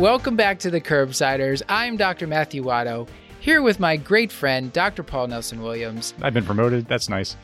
Welcome 0.00 0.34
back 0.34 0.58
to 0.60 0.70
the 0.70 0.80
Curbsiders. 0.80 1.60
I'm 1.68 1.98
Dr. 1.98 2.26
Matthew 2.26 2.64
Watto, 2.64 3.06
here 3.38 3.60
with 3.60 3.78
my 3.78 3.98
great 3.98 4.32
friend, 4.32 4.72
Dr. 4.72 5.02
Paul 5.02 5.26
Nelson 5.26 5.60
Williams. 5.60 6.14
I've 6.22 6.32
been 6.32 6.46
promoted. 6.46 6.86
That's 6.88 7.10
nice. 7.10 7.36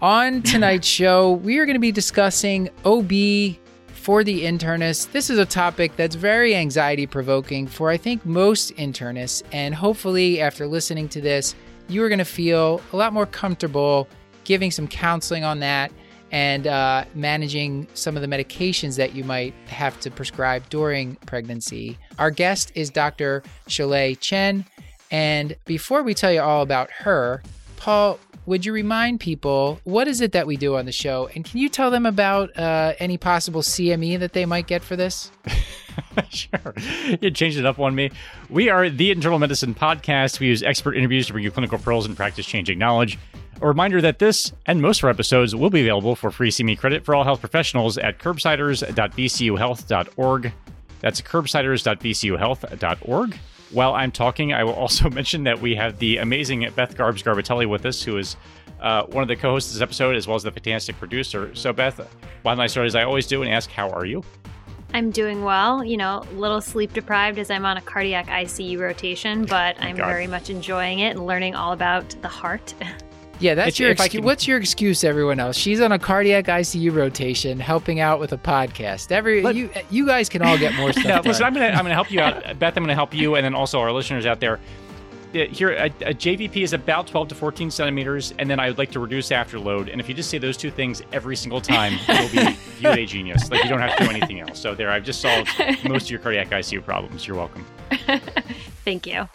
On 0.00 0.40
tonight's 0.42 0.86
show, 0.86 1.32
we 1.32 1.58
are 1.58 1.66
going 1.66 1.74
to 1.74 1.80
be 1.80 1.92
discussing 1.92 2.70
OB 2.86 3.58
for 3.88 4.24
the 4.24 4.42
internist. 4.42 5.12
This 5.12 5.28
is 5.28 5.38
a 5.38 5.44
topic 5.44 5.94
that's 5.96 6.14
very 6.14 6.54
anxiety 6.54 7.06
provoking 7.06 7.66
for, 7.66 7.90
I 7.90 7.98
think, 7.98 8.24
most 8.24 8.74
internists. 8.76 9.42
And 9.52 9.74
hopefully, 9.74 10.40
after 10.40 10.66
listening 10.66 11.10
to 11.10 11.20
this, 11.20 11.54
you 11.88 12.02
are 12.02 12.08
going 12.08 12.20
to 12.20 12.24
feel 12.24 12.80
a 12.94 12.96
lot 12.96 13.12
more 13.12 13.26
comfortable 13.26 14.08
giving 14.44 14.70
some 14.70 14.88
counseling 14.88 15.44
on 15.44 15.60
that 15.60 15.92
and 16.32 16.66
uh, 16.66 17.04
managing 17.14 17.86
some 17.92 18.16
of 18.16 18.22
the 18.22 18.28
medications 18.28 18.96
that 18.96 19.14
you 19.14 19.22
might 19.22 19.54
have 19.66 20.00
to 20.00 20.10
prescribe 20.10 20.68
during 20.70 21.14
pregnancy. 21.26 21.98
Our 22.18 22.30
guest 22.30 22.72
is 22.74 22.90
Dr. 22.90 23.42
Xiaolei 23.68 24.18
Chen. 24.18 24.64
And 25.10 25.54
before 25.66 26.02
we 26.02 26.14
tell 26.14 26.32
you 26.32 26.40
all 26.40 26.62
about 26.62 26.90
her, 26.90 27.42
Paul, 27.76 28.18
would 28.46 28.64
you 28.64 28.72
remind 28.72 29.20
people 29.20 29.78
what 29.84 30.08
is 30.08 30.20
it 30.20 30.32
that 30.32 30.46
we 30.46 30.56
do 30.56 30.76
on 30.76 30.86
the 30.86 30.92
show? 30.92 31.28
And 31.34 31.44
can 31.44 31.58
you 31.58 31.68
tell 31.68 31.90
them 31.90 32.06
about 32.06 32.56
uh, 32.58 32.94
any 32.98 33.18
possible 33.18 33.60
CME 33.60 34.18
that 34.18 34.32
they 34.32 34.46
might 34.46 34.66
get 34.66 34.82
for 34.82 34.96
this? 34.96 35.30
sure. 36.30 36.74
You 37.20 37.30
changed 37.30 37.58
it 37.58 37.66
up 37.66 37.78
on 37.78 37.94
me. 37.94 38.10
We 38.48 38.70
are 38.70 38.88
the 38.88 39.10
Internal 39.10 39.38
Medicine 39.38 39.74
Podcast. 39.74 40.40
We 40.40 40.46
use 40.46 40.62
expert 40.62 40.96
interviews 40.96 41.26
to 41.26 41.34
bring 41.34 41.44
you 41.44 41.50
clinical 41.50 41.78
pearls 41.78 42.06
and 42.06 42.16
practice 42.16 42.46
changing 42.46 42.78
knowledge. 42.78 43.18
A 43.62 43.66
reminder 43.66 44.00
that 44.00 44.18
this 44.18 44.52
and 44.66 44.82
most 44.82 44.98
of 44.98 45.04
our 45.04 45.10
episodes 45.10 45.54
will 45.54 45.70
be 45.70 45.82
available 45.82 46.16
for 46.16 46.32
free 46.32 46.50
CME 46.50 46.76
credit 46.76 47.04
for 47.04 47.14
all 47.14 47.22
health 47.22 47.38
professionals 47.38 47.96
at 47.96 48.18
curbsiders.vcuhealth.org. 48.18 50.52
That's 50.98 51.20
curbsiders.vcuhealth.org. 51.20 53.38
While 53.70 53.94
I'm 53.94 54.10
talking, 54.10 54.52
I 54.52 54.64
will 54.64 54.72
also 54.72 55.08
mention 55.14 55.44
that 55.44 55.60
we 55.60 55.76
have 55.76 56.00
the 56.00 56.16
amazing 56.16 56.68
Beth 56.74 56.96
Garbs 56.96 57.22
Garbitelli 57.22 57.68
with 57.68 57.86
us, 57.86 58.02
who 58.02 58.18
is 58.18 58.34
uh, 58.80 59.04
one 59.04 59.22
of 59.22 59.28
the 59.28 59.36
co-hosts 59.36 59.70
of 59.70 59.74
this 59.74 59.82
episode, 59.82 60.16
as 60.16 60.26
well 60.26 60.34
as 60.34 60.42
the 60.42 60.50
fantastic 60.50 60.98
producer. 60.98 61.54
So, 61.54 61.72
Beth, 61.72 61.98
why 62.42 62.56
don't 62.56 62.60
I 62.60 62.66
start 62.66 62.88
as 62.88 62.96
I 62.96 63.04
always 63.04 63.28
do 63.28 63.42
and 63.42 63.52
ask, 63.52 63.70
how 63.70 63.90
are 63.90 64.04
you? 64.04 64.24
I'm 64.92 65.12
doing 65.12 65.44
well, 65.44 65.84
you 65.84 65.96
know, 65.96 66.24
a 66.28 66.34
little 66.34 66.60
sleep 66.60 66.94
deprived 66.94 67.38
as 67.38 67.48
I'm 67.48 67.64
on 67.64 67.76
a 67.76 67.80
cardiac 67.80 68.26
ICU 68.26 68.80
rotation, 68.80 69.44
but 69.44 69.80
I'm 69.80 69.94
God. 69.94 70.06
very 70.06 70.26
much 70.26 70.50
enjoying 70.50 70.98
it 70.98 71.10
and 71.10 71.28
learning 71.28 71.54
all 71.54 71.72
about 71.72 72.10
the 72.22 72.28
heart. 72.28 72.74
Yeah, 73.42 73.54
that's 73.56 73.70
If- 73.70 73.80
your 73.80 73.90
if 73.90 74.00
I 74.00 74.04
excuse. 74.04 74.20
can- 74.20 74.24
What's 74.24 74.46
your 74.46 74.58
excuse, 74.58 75.02
everyone 75.04 75.40
else? 75.40 75.56
She's 75.56 75.80
on 75.80 75.90
a 75.92 75.98
cardiac 75.98 76.46
ICU 76.46 76.92
rotation, 76.94 77.58
helping 77.58 77.98
out 78.00 78.20
with 78.20 78.32
a 78.32 78.38
podcast. 78.38 79.10
Every 79.10 79.42
Let- 79.42 79.56
you, 79.56 79.68
you 79.90 80.06
guys 80.06 80.28
can 80.28 80.42
all 80.42 80.56
get 80.56 80.74
more 80.74 80.92
stuff. 80.92 81.24
No, 81.24 81.28
listen, 81.30 81.44
I'm 81.44 81.52
gonna 81.52 81.66
I'm 81.66 81.84
gonna 81.84 81.94
help 81.94 82.10
you 82.12 82.20
out, 82.20 82.42
Beth. 82.58 82.76
I'm 82.76 82.82
gonna 82.84 82.94
help 82.94 83.12
you, 83.12 83.34
and 83.34 83.44
then 83.44 83.54
also 83.54 83.80
our 83.80 83.90
listeners 83.92 84.26
out 84.26 84.38
there. 84.40 84.60
Uh, 85.34 85.46
here, 85.46 85.70
a, 85.70 85.86
a 85.86 86.12
JVP 86.14 86.56
is 86.58 86.74
about 86.74 87.06
12 87.06 87.28
to 87.28 87.34
14 87.34 87.70
centimeters, 87.70 88.34
and 88.38 88.50
then 88.50 88.60
I 88.60 88.68
would 88.68 88.76
like 88.76 88.90
to 88.90 89.00
reduce 89.00 89.30
afterload. 89.30 89.90
And 89.90 89.98
if 89.98 90.06
you 90.06 90.14
just 90.14 90.28
say 90.28 90.36
those 90.36 90.58
two 90.58 90.70
things 90.70 91.00
every 91.10 91.36
single 91.36 91.60
time, 91.62 91.94
you'll 92.08 92.28
be 92.28 92.52
viewed 92.78 92.98
a 92.98 93.06
genius. 93.06 93.50
Like 93.50 93.64
you 93.64 93.70
don't 93.70 93.80
have 93.80 93.96
to 93.96 94.04
do 94.04 94.10
anything 94.10 94.40
else. 94.40 94.60
So 94.60 94.74
there, 94.74 94.90
I've 94.90 95.04
just 95.04 95.22
solved 95.22 95.48
most 95.88 96.04
of 96.04 96.10
your 96.10 96.20
cardiac 96.20 96.50
ICU 96.50 96.84
problems. 96.84 97.26
You're 97.26 97.36
welcome. 97.38 97.64
Thank 98.84 99.06
you. 99.06 99.26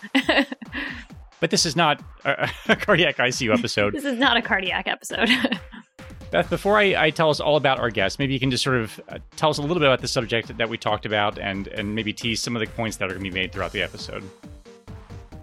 But 1.39 1.51
this 1.51 1.65
is 1.65 1.75
not 1.75 2.01
a, 2.25 2.49
a 2.67 2.75
cardiac 2.75 3.17
ICU 3.17 3.57
episode. 3.57 3.93
this 3.95 4.05
is 4.05 4.17
not 4.17 4.37
a 4.37 4.41
cardiac 4.41 4.87
episode. 4.87 5.29
Beth, 6.31 6.49
before 6.49 6.77
I, 6.77 7.05
I 7.05 7.09
tell 7.09 7.29
us 7.29 7.39
all 7.39 7.55
about 7.55 7.79
our 7.79 7.89
guest, 7.89 8.19
maybe 8.19 8.33
you 8.33 8.39
can 8.39 8.51
just 8.51 8.63
sort 8.63 8.77
of 8.77 8.99
uh, 9.07 9.19
tell 9.37 9.49
us 9.49 9.59
a 9.59 9.61
little 9.61 9.79
bit 9.79 9.87
about 9.87 10.01
the 10.01 10.09
subject 10.09 10.57
that 10.57 10.67
we 10.67 10.77
talked 10.77 11.05
about, 11.05 11.39
and 11.39 11.67
and 11.67 11.95
maybe 11.95 12.11
tease 12.11 12.41
some 12.41 12.55
of 12.55 12.59
the 12.59 12.67
points 12.67 12.97
that 12.97 13.05
are 13.05 13.13
going 13.13 13.23
to 13.23 13.29
be 13.29 13.33
made 13.33 13.53
throughout 13.53 13.71
the 13.71 13.81
episode. 13.81 14.23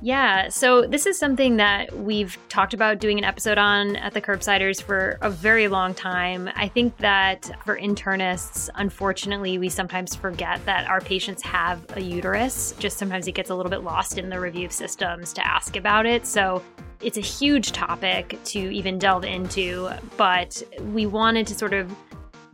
Yeah, 0.04 0.50
so 0.50 0.86
this 0.86 1.06
is 1.06 1.18
something 1.18 1.56
that 1.56 1.96
we've 2.00 2.36
talked 2.50 2.74
about 2.74 2.98
doing 2.98 3.16
an 3.16 3.24
episode 3.24 3.56
on 3.56 3.96
at 3.96 4.12
the 4.12 4.20
Curbsiders 4.20 4.82
for 4.82 5.16
a 5.22 5.30
very 5.30 5.66
long 5.66 5.94
time. 5.94 6.50
I 6.56 6.68
think 6.68 6.94
that 6.98 7.50
for 7.64 7.78
internists, 7.78 8.68
unfortunately, 8.74 9.56
we 9.56 9.70
sometimes 9.70 10.14
forget 10.14 10.62
that 10.66 10.86
our 10.90 11.00
patients 11.00 11.40
have 11.44 11.82
a 11.96 12.02
uterus. 12.02 12.74
Just 12.78 12.98
sometimes 12.98 13.26
it 13.28 13.32
gets 13.32 13.48
a 13.48 13.54
little 13.54 13.70
bit 13.70 13.82
lost 13.82 14.18
in 14.18 14.28
the 14.28 14.38
review 14.38 14.66
of 14.66 14.72
systems 14.72 15.32
to 15.32 15.46
ask 15.46 15.74
about 15.74 16.04
it. 16.04 16.26
So 16.26 16.62
it's 17.00 17.16
a 17.16 17.22
huge 17.22 17.72
topic 17.72 18.38
to 18.44 18.58
even 18.58 18.98
delve 18.98 19.24
into, 19.24 19.88
but 20.18 20.62
we 20.92 21.06
wanted 21.06 21.46
to 21.46 21.54
sort 21.54 21.72
of 21.72 21.90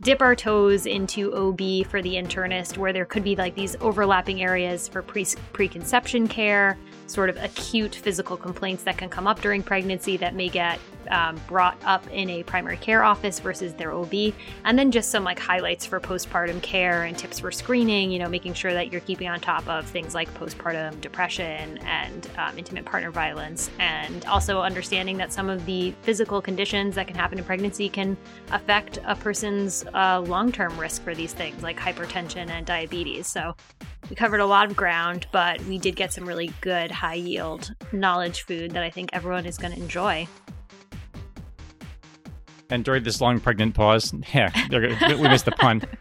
dip 0.01 0.21
our 0.21 0.35
toes 0.35 0.85
into 0.85 1.33
OB 1.33 1.85
for 1.85 2.01
the 2.01 2.15
internist, 2.15 2.77
where 2.77 2.91
there 2.91 3.05
could 3.05 3.23
be 3.23 3.35
like 3.35 3.55
these 3.55 3.75
overlapping 3.81 4.41
areas 4.41 4.87
for 4.87 5.01
pre- 5.01 5.25
preconception 5.53 6.27
care, 6.27 6.77
sort 7.11 7.29
of 7.29 7.37
acute 7.37 7.95
physical 7.95 8.37
complaints 8.37 8.83
that 8.83 8.97
can 8.97 9.09
come 9.09 9.27
up 9.27 9.41
during 9.41 9.61
pregnancy 9.61 10.17
that 10.17 10.33
may 10.33 10.49
get 10.49 10.79
um, 11.09 11.39
brought 11.47 11.77
up 11.83 12.05
in 12.11 12.29
a 12.29 12.43
primary 12.43 12.77
care 12.77 13.03
office 13.03 13.39
versus 13.39 13.73
their 13.73 13.91
OB, 13.91 14.33
and 14.65 14.77
then 14.77 14.91
just 14.91 15.11
some 15.11 15.23
like 15.23 15.39
highlights 15.39 15.85
for 15.85 15.99
postpartum 15.99 16.61
care 16.61 17.03
and 17.03 17.17
tips 17.17 17.39
for 17.39 17.51
screening. 17.51 18.11
You 18.11 18.19
know, 18.19 18.29
making 18.29 18.53
sure 18.53 18.73
that 18.73 18.91
you're 18.91 19.01
keeping 19.01 19.27
on 19.27 19.39
top 19.39 19.67
of 19.67 19.85
things 19.85 20.13
like 20.13 20.33
postpartum 20.35 21.01
depression 21.01 21.77
and 21.79 22.29
um, 22.37 22.57
intimate 22.57 22.85
partner 22.85 23.11
violence, 23.11 23.69
and 23.79 24.25
also 24.25 24.61
understanding 24.61 25.17
that 25.17 25.33
some 25.33 25.49
of 25.49 25.65
the 25.65 25.93
physical 26.03 26.41
conditions 26.41 26.95
that 26.95 27.07
can 27.07 27.15
happen 27.15 27.37
in 27.37 27.43
pregnancy 27.43 27.89
can 27.89 28.17
affect 28.51 28.99
a 29.05 29.15
person's 29.15 29.85
uh, 29.93 30.19
long-term 30.21 30.77
risk 30.79 31.03
for 31.03 31.13
these 31.13 31.33
things 31.33 31.61
like 31.63 31.77
hypertension 31.79 32.49
and 32.49 32.65
diabetes. 32.65 33.27
So 33.27 33.55
we 34.11 34.15
covered 34.15 34.41
a 34.41 34.45
lot 34.45 34.69
of 34.69 34.75
ground, 34.75 35.25
but 35.31 35.61
we 35.61 35.77
did 35.77 35.95
get 35.95 36.11
some 36.11 36.27
really 36.27 36.51
good 36.59 36.91
high 36.91 37.13
yield 37.13 37.73
knowledge 37.93 38.41
food 38.41 38.71
that 38.71 38.83
I 38.83 38.89
think 38.89 39.11
everyone 39.13 39.45
is 39.45 39.57
going 39.57 39.73
to 39.73 39.79
enjoy. 39.79 40.27
And 42.69 42.83
during 42.83 43.03
this 43.03 43.21
long 43.21 43.39
pregnant 43.39 43.73
pause, 43.73 44.13
yeah, 44.33 44.51
we 44.69 45.29
missed 45.29 45.45
the 45.45 45.51
pun. 45.51 45.83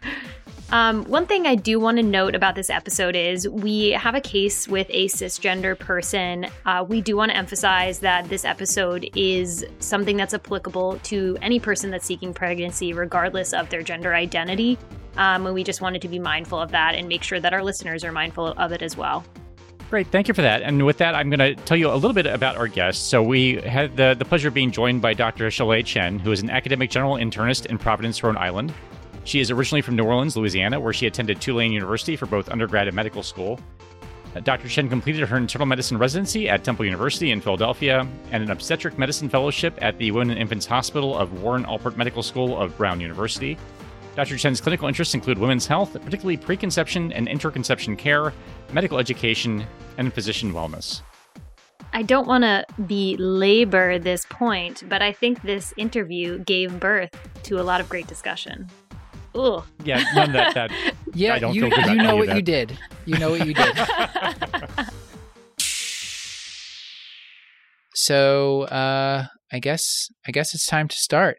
Um, 0.72 1.02
one 1.06 1.26
thing 1.26 1.48
I 1.48 1.56
do 1.56 1.80
want 1.80 1.96
to 1.96 2.02
note 2.04 2.36
about 2.36 2.54
this 2.54 2.70
episode 2.70 3.16
is 3.16 3.48
we 3.48 3.90
have 3.90 4.14
a 4.14 4.20
case 4.20 4.68
with 4.68 4.86
a 4.90 5.06
cisgender 5.06 5.76
person. 5.76 6.46
Uh, 6.64 6.86
we 6.88 7.00
do 7.00 7.16
want 7.16 7.32
to 7.32 7.36
emphasize 7.36 7.98
that 7.98 8.28
this 8.28 8.44
episode 8.44 9.10
is 9.16 9.66
something 9.80 10.16
that's 10.16 10.32
applicable 10.32 11.00
to 11.02 11.36
any 11.42 11.58
person 11.58 11.90
that's 11.90 12.06
seeking 12.06 12.32
pregnancy, 12.32 12.92
regardless 12.92 13.52
of 13.52 13.68
their 13.70 13.82
gender 13.82 14.14
identity. 14.14 14.78
Um, 15.20 15.44
and 15.44 15.54
we 15.54 15.62
just 15.62 15.82
wanted 15.82 16.00
to 16.00 16.08
be 16.08 16.18
mindful 16.18 16.58
of 16.58 16.70
that 16.70 16.94
and 16.94 17.06
make 17.06 17.22
sure 17.22 17.38
that 17.40 17.52
our 17.52 17.62
listeners 17.62 18.04
are 18.04 18.10
mindful 18.10 18.48
of 18.56 18.72
it 18.72 18.80
as 18.80 18.96
well. 18.96 19.22
Great, 19.90 20.06
thank 20.06 20.28
you 20.28 20.34
for 20.34 20.40
that. 20.40 20.62
And 20.62 20.86
with 20.86 20.96
that, 20.98 21.14
I'm 21.14 21.28
going 21.28 21.40
to 21.40 21.54
tell 21.64 21.76
you 21.76 21.92
a 21.92 21.94
little 21.94 22.14
bit 22.14 22.24
about 22.24 22.56
our 22.56 22.68
guest. 22.68 23.10
So 23.10 23.22
we 23.22 23.56
had 23.56 23.96
the, 23.98 24.16
the 24.18 24.24
pleasure 24.24 24.48
of 24.48 24.54
being 24.54 24.70
joined 24.70 25.02
by 25.02 25.12
Dr. 25.12 25.48
Xiaolei 25.48 25.84
Chen, 25.84 26.18
who 26.18 26.32
is 26.32 26.40
an 26.40 26.48
academic 26.48 26.88
general 26.88 27.16
internist 27.16 27.66
in 27.66 27.76
Providence, 27.76 28.22
Rhode 28.22 28.36
Island. 28.36 28.72
She 29.24 29.40
is 29.40 29.50
originally 29.50 29.82
from 29.82 29.96
New 29.96 30.04
Orleans, 30.04 30.38
Louisiana, 30.38 30.80
where 30.80 30.94
she 30.94 31.06
attended 31.06 31.38
Tulane 31.38 31.72
University 31.72 32.16
for 32.16 32.24
both 32.24 32.48
undergrad 32.48 32.86
and 32.86 32.96
medical 32.96 33.22
school. 33.22 33.60
Uh, 34.34 34.40
Dr. 34.40 34.68
Chen 34.68 34.88
completed 34.88 35.28
her 35.28 35.36
internal 35.36 35.66
medicine 35.66 35.98
residency 35.98 36.48
at 36.48 36.64
Temple 36.64 36.86
University 36.86 37.30
in 37.30 37.42
Philadelphia 37.42 38.06
and 38.30 38.42
an 38.42 38.50
obstetric 38.50 38.96
medicine 38.96 39.28
fellowship 39.28 39.76
at 39.82 39.98
the 39.98 40.12
Women 40.12 40.30
and 40.30 40.40
Infants 40.40 40.64
Hospital 40.64 41.18
of 41.18 41.42
Warren 41.42 41.64
Alpert 41.64 41.96
Medical 41.96 42.22
School 42.22 42.56
of 42.56 42.74
Brown 42.78 43.00
University. 43.00 43.58
Dr. 44.16 44.36
Chen's 44.36 44.60
clinical 44.60 44.88
interests 44.88 45.14
include 45.14 45.38
women's 45.38 45.66
health, 45.66 45.92
particularly 45.92 46.36
preconception 46.36 47.12
and 47.12 47.28
interconception 47.28 47.96
care, 47.96 48.32
medical 48.72 48.98
education, 48.98 49.64
and 49.98 50.12
physician 50.12 50.52
wellness. 50.52 51.02
I 51.92 52.02
don't 52.02 52.26
want 52.26 52.44
to 52.44 52.64
belabor 52.86 53.98
this 53.98 54.24
point, 54.26 54.84
but 54.88 55.02
I 55.02 55.12
think 55.12 55.42
this 55.42 55.74
interview 55.76 56.38
gave 56.38 56.78
birth 56.78 57.10
to 57.44 57.60
a 57.60 57.64
lot 57.64 57.80
of 57.80 57.88
great 57.88 58.06
discussion. 58.06 58.68
Ugh. 59.34 59.64
Yeah, 59.84 60.02
none 60.14 60.32
that. 60.32 60.54
that 60.54 60.70
yeah, 61.14 61.34
I 61.34 61.38
don't 61.38 61.54
you, 61.54 61.62
feel 61.62 61.70
good 61.70 61.78
about 61.84 61.96
you 61.96 62.02
know 62.02 62.16
what 62.16 62.34
you 62.34 62.42
did. 62.42 62.76
You 63.06 63.18
know 63.18 63.30
what 63.30 63.46
you 63.46 63.54
did. 63.54 63.76
so 67.94 68.62
uh, 68.62 69.26
I 69.52 69.58
guess 69.58 70.08
I 70.26 70.32
guess 70.32 70.54
it's 70.54 70.66
time 70.66 70.88
to 70.88 70.96
start. 70.96 71.38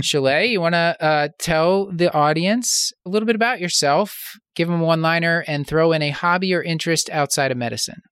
Xiaolei, 0.00 0.48
you 0.48 0.60
want 0.60 0.74
to 0.74 0.96
uh, 1.00 1.28
tell 1.38 1.90
the 1.90 2.12
audience 2.12 2.92
a 3.04 3.08
little 3.08 3.26
bit 3.26 3.36
about 3.36 3.60
yourself, 3.60 4.38
give 4.54 4.68
them 4.68 4.80
one 4.80 5.02
liner, 5.02 5.44
and 5.48 5.66
throw 5.66 5.92
in 5.92 6.02
a 6.02 6.10
hobby 6.10 6.54
or 6.54 6.62
interest 6.62 7.10
outside 7.10 7.50
of 7.50 7.56
medicine. 7.56 8.02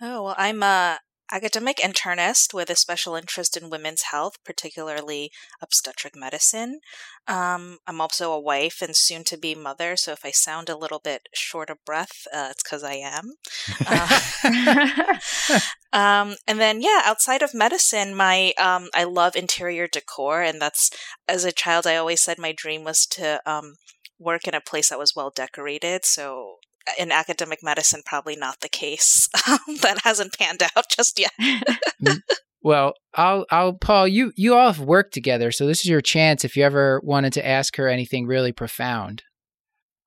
Oh, 0.00 0.24
well, 0.24 0.34
I'm 0.38 0.62
a 0.62 0.98
academic 1.32 1.78
internist 1.78 2.52
with 2.52 2.70
a 2.70 2.76
special 2.76 3.14
interest 3.14 3.56
in 3.56 3.70
women's 3.70 4.02
health, 4.10 4.34
particularly 4.44 5.30
obstetric 5.62 6.14
medicine. 6.16 6.80
Um, 7.28 7.78
I'm 7.86 8.00
also 8.00 8.32
a 8.32 8.40
wife 8.40 8.82
and 8.82 8.96
soon 8.96 9.24
to 9.24 9.36
be 9.36 9.54
mother, 9.54 9.96
so 9.96 10.12
if 10.12 10.24
I 10.24 10.30
sound 10.30 10.68
a 10.68 10.76
little 10.76 10.98
bit 10.98 11.28
short 11.34 11.70
of 11.70 11.84
breath, 11.84 12.26
uh, 12.32 12.48
it's 12.50 12.62
because 12.62 12.82
I 12.84 12.94
am. 12.94 13.34
Uh, 13.86 15.18
um, 15.92 16.36
and 16.46 16.60
then, 16.60 16.80
yeah, 16.80 17.02
outside 17.04 17.42
of 17.42 17.54
medicine, 17.54 18.14
my 18.14 18.52
um, 18.58 18.88
I 18.94 19.04
love 19.04 19.34
interior 19.34 19.88
decor, 19.88 20.42
and 20.42 20.60
that's 20.60 20.90
as 21.26 21.44
a 21.44 21.52
child, 21.52 21.86
I 21.86 21.96
always 21.96 22.22
said 22.22 22.38
my 22.38 22.52
dream 22.52 22.84
was 22.84 23.06
to 23.12 23.40
um, 23.46 23.74
work 24.18 24.46
in 24.46 24.54
a 24.54 24.60
place 24.60 24.90
that 24.90 24.98
was 24.98 25.16
well 25.16 25.32
decorated. 25.34 26.04
So 26.04 26.59
in 26.98 27.12
academic 27.12 27.60
medicine, 27.62 28.02
probably 28.04 28.36
not 28.36 28.60
the 28.60 28.68
case. 28.68 29.28
that 29.82 30.00
hasn't 30.04 30.36
panned 30.38 30.62
out 30.76 30.86
just 30.90 31.18
yet. 31.18 31.32
Mm. 32.02 32.22
well, 32.62 32.94
I'll, 33.12 33.44
I'll, 33.50 33.74
Paul, 33.74 34.08
you, 34.08 34.32
you 34.34 34.54
all 34.54 34.72
have 34.72 34.80
worked 34.80 35.12
together, 35.12 35.52
so 35.52 35.66
this 35.66 35.80
is 35.80 35.90
your 35.90 36.00
chance 36.00 36.46
if 36.46 36.56
you 36.56 36.64
ever 36.64 36.98
wanted 37.04 37.34
to 37.34 37.46
ask 37.46 37.76
her 37.76 37.88
anything 37.88 38.26
really 38.26 38.52
profound. 38.52 39.22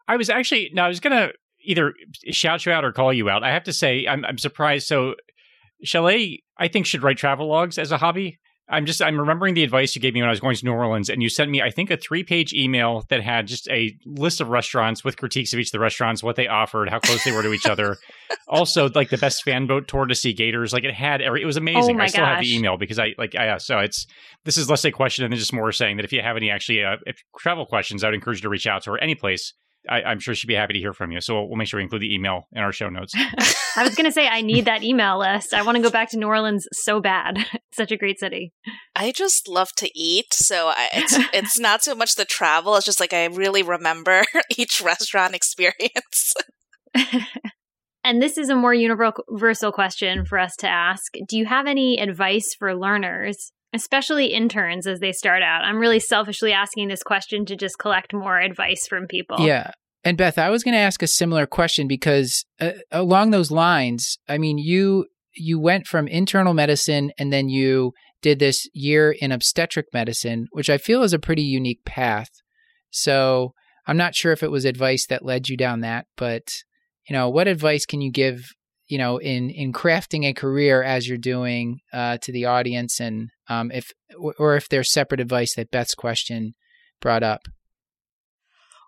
I 0.08 0.18
was 0.18 0.28
actually, 0.28 0.72
no, 0.74 0.82
I 0.86 0.88
was 0.88 1.00
going 1.00 1.16
to 1.16 1.34
either 1.64 1.94
shout 2.32 2.66
you 2.66 2.72
out 2.72 2.84
or 2.84 2.92
call 2.92 3.14
you 3.14 3.30
out. 3.30 3.44
I 3.44 3.52
have 3.52 3.66
to 3.66 3.74
say, 3.74 4.08
I'm, 4.08 4.26
I'm 4.26 4.40
surprised. 4.40 4.88
So, 4.88 5.14
Xiaolei, 5.86 6.40
I 6.58 6.68
think, 6.68 6.88
should 6.88 7.04
write 7.04 7.18
travel 7.18 7.48
logs 7.48 7.78
as 7.78 7.92
a 7.92 7.98
hobby. 7.98 8.40
I'm 8.70 8.86
just 8.86 9.02
I'm 9.02 9.20
remembering 9.20 9.56
the 9.56 9.64
advice 9.64 9.94
you 9.96 10.02
gave 10.02 10.14
me 10.14 10.22
when 10.22 10.30
I 10.30 10.32
was 10.32 10.40
going 10.40 10.56
to 10.56 10.66
New 10.66 10.72
Orleans, 10.72 11.10
and 11.10 11.22
you 11.22 11.30
sent 11.30 11.52
me 11.52 11.62
I 11.62 11.70
think 11.70 11.92
a 11.92 11.98
three 11.98 12.24
page 12.24 12.54
email 12.54 13.04
that 13.10 13.22
had 13.22 13.46
just 13.46 13.70
a 13.70 13.96
list 14.06 14.40
of 14.40 14.50
restaurants 14.50 15.04
with 15.04 15.18
critiques 15.18 15.54
of 15.54 15.60
each 15.60 15.68
of 15.68 15.74
the 15.74 15.80
restaurants, 15.80 16.24
what 16.24 16.38
they 16.38 16.48
offered, 16.48 16.90
how 16.90 17.00
close 17.00 17.24
they 17.24 17.32
were 17.32 17.44
to 17.44 17.54
each 17.54 17.66
other. 17.66 17.98
also, 18.48 18.90
like 18.90 19.10
the 19.10 19.18
best 19.18 19.44
fan 19.44 19.68
boat 19.68 19.88
tour 19.88 20.06
to 20.06 20.16
see 20.16 20.34
gators. 20.34 20.72
Like 20.72 20.86
it 20.86 20.94
had 20.94 21.22
every. 21.22 21.42
It 21.42 21.46
was 21.46 21.58
amazing. 21.58 22.00
Oh 22.00 22.04
I 22.04 22.08
still 22.08 22.24
gosh. 22.24 22.36
have 22.36 22.44
the 22.44 22.56
email 22.56 22.78
because 22.78 23.00
I 23.00 23.14
like 23.18 23.34
yeah. 23.34 23.58
So 23.58 23.80
it's 23.80 24.08
this 24.46 24.58
is 24.58 24.70
less 24.70 24.86
a 24.86 24.92
question 24.92 25.26
and 25.26 25.34
then 25.34 25.40
just 25.40 25.54
more 25.54 25.72
saying 25.74 25.98
that 25.98 26.06
if 26.06 26.14
you 26.14 26.22
have 26.22 26.38
any 26.38 26.50
actually 26.50 26.84
uh, 26.84 26.98
if 27.06 27.18
travel 27.38 27.66
questions, 27.66 28.04
I 28.04 28.08
would 28.08 28.16
encourage 28.16 28.38
you 28.38 28.44
to 28.44 28.50
reach 28.50 28.68
out 28.68 28.84
to 28.84 28.92
her 28.92 28.98
any 28.98 29.16
place. 29.16 29.54
I, 29.90 30.12
am 30.12 30.20
sure 30.20 30.34
she'd 30.34 30.48
be 30.48 30.54
happy 30.54 30.74
to 30.74 30.80
hear 30.80 30.94
from 30.94 31.12
you. 31.12 31.20
So 31.22 31.36
we'll, 31.36 31.50
we'll 31.50 31.58
make 31.58 31.68
sure 31.68 31.78
we 31.78 31.84
include 31.84 32.02
the 32.02 32.14
email 32.14 32.48
in 32.54 32.62
our 32.62 32.72
show 32.72 32.90
notes. 32.90 33.14
I 33.76 33.84
was 33.84 33.96
going 33.96 34.06
to 34.06 34.12
say, 34.12 34.28
I 34.28 34.42
need 34.42 34.66
that 34.66 34.84
email 34.84 35.20
list. 35.20 35.54
I 35.54 35.64
want 35.64 35.78
to 35.78 35.82
go 35.82 35.90
back 35.90 36.10
to 36.12 36.18
New 36.18 36.28
Orleans 36.28 36.68
so 36.72 37.00
bad. 37.00 37.38
Such 37.74 37.92
a 37.92 37.98
great 37.98 38.20
city. 38.20 38.54
I 38.96 39.12
just 39.12 39.48
love 39.48 39.72
to 39.78 39.90
eat, 39.96 40.34
so 40.34 40.68
I, 40.68 40.90
it's 40.94 41.18
it's 41.34 41.60
not 41.60 41.84
so 41.84 41.96
much 41.96 42.16
the 42.16 42.26
travel. 42.26 42.76
It's 42.76 42.86
just 42.86 43.00
like 43.00 43.14
I 43.14 43.26
really 43.26 43.64
remember 43.64 44.24
each 44.58 44.82
restaurant 44.82 45.36
experience. 45.36 46.34
and 48.04 48.22
this 48.22 48.38
is 48.38 48.50
a 48.50 48.56
more 48.56 48.74
universal 48.74 49.72
question 49.72 50.26
for 50.26 50.38
us 50.38 50.56
to 50.58 50.68
ask. 50.68 51.14
Do 51.28 51.38
you 51.38 51.46
have 51.46 51.66
any 51.66 52.00
advice 52.00 52.54
for 52.58 52.76
learners, 52.76 53.52
especially 53.74 54.28
interns 54.28 54.88
as 54.88 55.00
they 55.00 55.12
start 55.12 55.42
out? 55.42 55.64
I'm 55.64 55.78
really 55.78 56.00
selfishly 56.00 56.52
asking 56.52 56.88
this 56.88 57.04
question 57.04 57.46
to 57.46 57.56
just 57.56 57.78
collect 57.80 58.14
more 58.14 58.40
advice 58.40 58.88
from 58.88 59.08
people. 59.08 59.40
Yeah. 59.40 59.72
And 60.04 60.18
Beth, 60.18 60.38
I 60.38 60.50
was 60.50 60.64
going 60.64 60.74
to 60.74 60.80
ask 60.80 61.02
a 61.02 61.08
similar 61.08 61.46
question 61.46 61.88
because 61.88 62.46
uh, 62.60 62.72
along 62.92 63.32
those 63.32 63.52
lines, 63.52 64.18
I 64.28 64.38
mean, 64.38 64.58
you 64.58 65.06
you 65.36 65.60
went 65.60 65.88
from 65.88 66.08
internal 66.08 66.54
medicine 66.54 67.12
and 67.18 67.34
then 67.34 67.50
you 67.50 67.94
did 68.22 68.38
this 68.38 68.70
year 68.74 69.12
in 69.12 69.32
obstetric 69.32 69.88
medicine, 69.92 70.48
which 70.52 70.70
I 70.70 70.78
feel 70.78 71.02
is 71.02 71.14
a 71.14 71.20
pretty 71.20 71.42
unique 71.42 71.84
path. 71.86 72.30
So, 72.92 73.54
I'm 73.88 73.98
not 73.98 74.16
sure 74.16 74.32
if 74.32 74.44
it 74.44 74.52
was 74.52 74.66
advice 74.66 75.08
that 75.08 75.26
led 75.26 75.50
you 75.50 75.58
down 75.58 75.82
that, 75.82 76.06
but 76.16 76.50
you 77.10 77.14
know, 77.14 77.30
what 77.30 77.48
advice 77.48 77.86
can 77.86 78.02
you 78.02 78.12
give, 78.12 78.52
you 78.88 78.98
know, 78.98 79.18
in 79.18 79.50
in 79.50 79.74
crafting 79.74 80.26
a 80.26 80.34
career 80.34 80.84
as 80.84 81.08
you're 81.08 81.18
doing 81.18 81.80
uh, 81.92 82.18
to 82.22 82.32
the 82.32 82.46
audience, 82.46 83.00
and 83.00 83.30
um, 83.50 83.72
if 83.72 83.92
or 84.18 84.56
if 84.56 84.70
there's 84.70 84.92
separate 84.92 85.20
advice 85.20 85.56
that 85.56 85.72
Beth's 85.72 85.96
question 85.96 86.56
brought 87.02 87.24
up? 87.24 87.42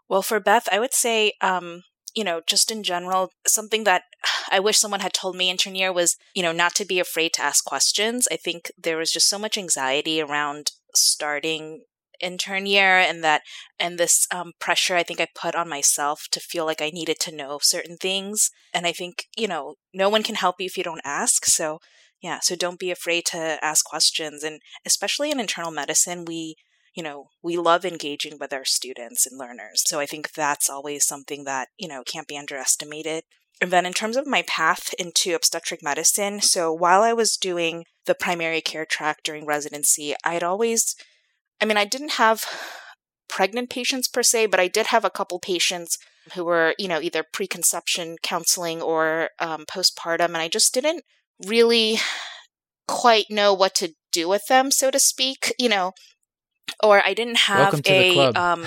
Well, 0.07 0.21
for 0.21 0.39
Beth, 0.39 0.69
I 0.71 0.79
would 0.79 0.93
say, 0.93 1.33
um, 1.41 1.83
you 2.15 2.23
know, 2.23 2.41
just 2.47 2.71
in 2.71 2.83
general, 2.83 3.31
something 3.47 3.83
that 3.83 4.03
I 4.51 4.59
wish 4.59 4.77
someone 4.77 4.99
had 4.99 5.13
told 5.13 5.35
me 5.35 5.49
intern 5.49 5.75
year 5.75 5.91
was, 5.91 6.15
you 6.33 6.43
know, 6.43 6.51
not 6.51 6.75
to 6.75 6.85
be 6.85 6.99
afraid 6.99 7.33
to 7.33 7.43
ask 7.43 7.65
questions. 7.65 8.27
I 8.31 8.37
think 8.37 8.71
there 8.81 8.97
was 8.97 9.11
just 9.11 9.27
so 9.27 9.39
much 9.39 9.57
anxiety 9.57 10.21
around 10.21 10.71
starting 10.93 11.81
intern 12.21 12.65
year 12.65 12.97
and 12.97 13.23
that 13.23 13.41
and 13.77 13.97
this 13.97 14.25
um, 14.33 14.53
pressure 14.59 14.95
i 14.95 15.03
think 15.03 15.19
i 15.19 15.27
put 15.35 15.53
on 15.53 15.67
myself 15.67 16.27
to 16.31 16.39
feel 16.39 16.65
like 16.65 16.81
i 16.81 16.89
needed 16.89 17.19
to 17.19 17.35
know 17.35 17.59
certain 17.61 17.97
things 17.97 18.51
and 18.73 18.87
i 18.87 18.93
think 18.93 19.25
you 19.37 19.47
know 19.47 19.75
no 19.93 20.09
one 20.09 20.23
can 20.23 20.35
help 20.35 20.55
you 20.59 20.65
if 20.65 20.77
you 20.77 20.83
don't 20.83 21.01
ask 21.03 21.45
so 21.45 21.79
yeah 22.25 22.39
so 22.41 22.55
don't 22.55 22.79
be 22.79 22.91
afraid 22.91 23.25
to 23.25 23.57
ask 23.61 23.85
questions 23.85 24.43
and 24.43 24.59
especially 24.85 25.31
in 25.31 25.39
internal 25.39 25.71
medicine 25.71 26.25
we 26.25 26.55
you 26.95 27.03
know 27.03 27.27
we 27.43 27.55
love 27.55 27.85
engaging 27.85 28.37
with 28.39 28.51
our 28.51 28.65
students 28.65 29.25
and 29.25 29.39
learners 29.39 29.83
so 29.85 29.99
i 29.99 30.05
think 30.05 30.33
that's 30.33 30.69
always 30.69 31.05
something 31.05 31.43
that 31.45 31.69
you 31.77 31.87
know 31.87 32.03
can't 32.03 32.27
be 32.27 32.37
underestimated. 32.37 33.23
And 33.61 33.71
then 33.71 33.85
in 33.85 33.93
terms 33.93 34.17
of 34.17 34.27
my 34.27 34.41
path 34.41 34.93
into 34.99 35.33
obstetric 35.33 35.81
medicine 35.81 36.41
so 36.41 36.73
while 36.73 37.03
i 37.03 37.13
was 37.13 37.37
doing 37.37 37.85
the 38.05 38.15
primary 38.15 38.59
care 38.59 38.85
track 38.85 39.19
during 39.23 39.45
residency 39.45 40.13
i'd 40.25 40.43
always 40.43 40.95
I 41.61 41.65
mean, 41.65 41.77
I 41.77 41.85
didn't 41.85 42.13
have 42.13 42.45
pregnant 43.27 43.69
patients 43.69 44.07
per 44.07 44.23
se, 44.23 44.47
but 44.47 44.59
I 44.59 44.67
did 44.67 44.87
have 44.87 45.05
a 45.05 45.09
couple 45.09 45.39
patients 45.39 45.97
who 46.33 46.43
were, 46.43 46.75
you 46.77 46.87
know, 46.87 46.99
either 46.99 47.23
preconception 47.23 48.17
counseling 48.21 48.81
or 48.81 49.29
um, 49.39 49.65
postpartum, 49.65 50.27
and 50.27 50.37
I 50.37 50.47
just 50.47 50.73
didn't 50.73 51.03
really 51.45 51.97
quite 52.87 53.25
know 53.29 53.53
what 53.53 53.75
to 53.75 53.93
do 54.11 54.27
with 54.27 54.43
them, 54.47 54.71
so 54.71 54.91
to 54.91 54.99
speak, 54.99 55.53
you 55.59 55.69
know, 55.69 55.93
or 56.83 57.01
I 57.05 57.13
didn't 57.13 57.39
have 57.39 57.81
a, 57.87 58.17
um, 58.33 58.65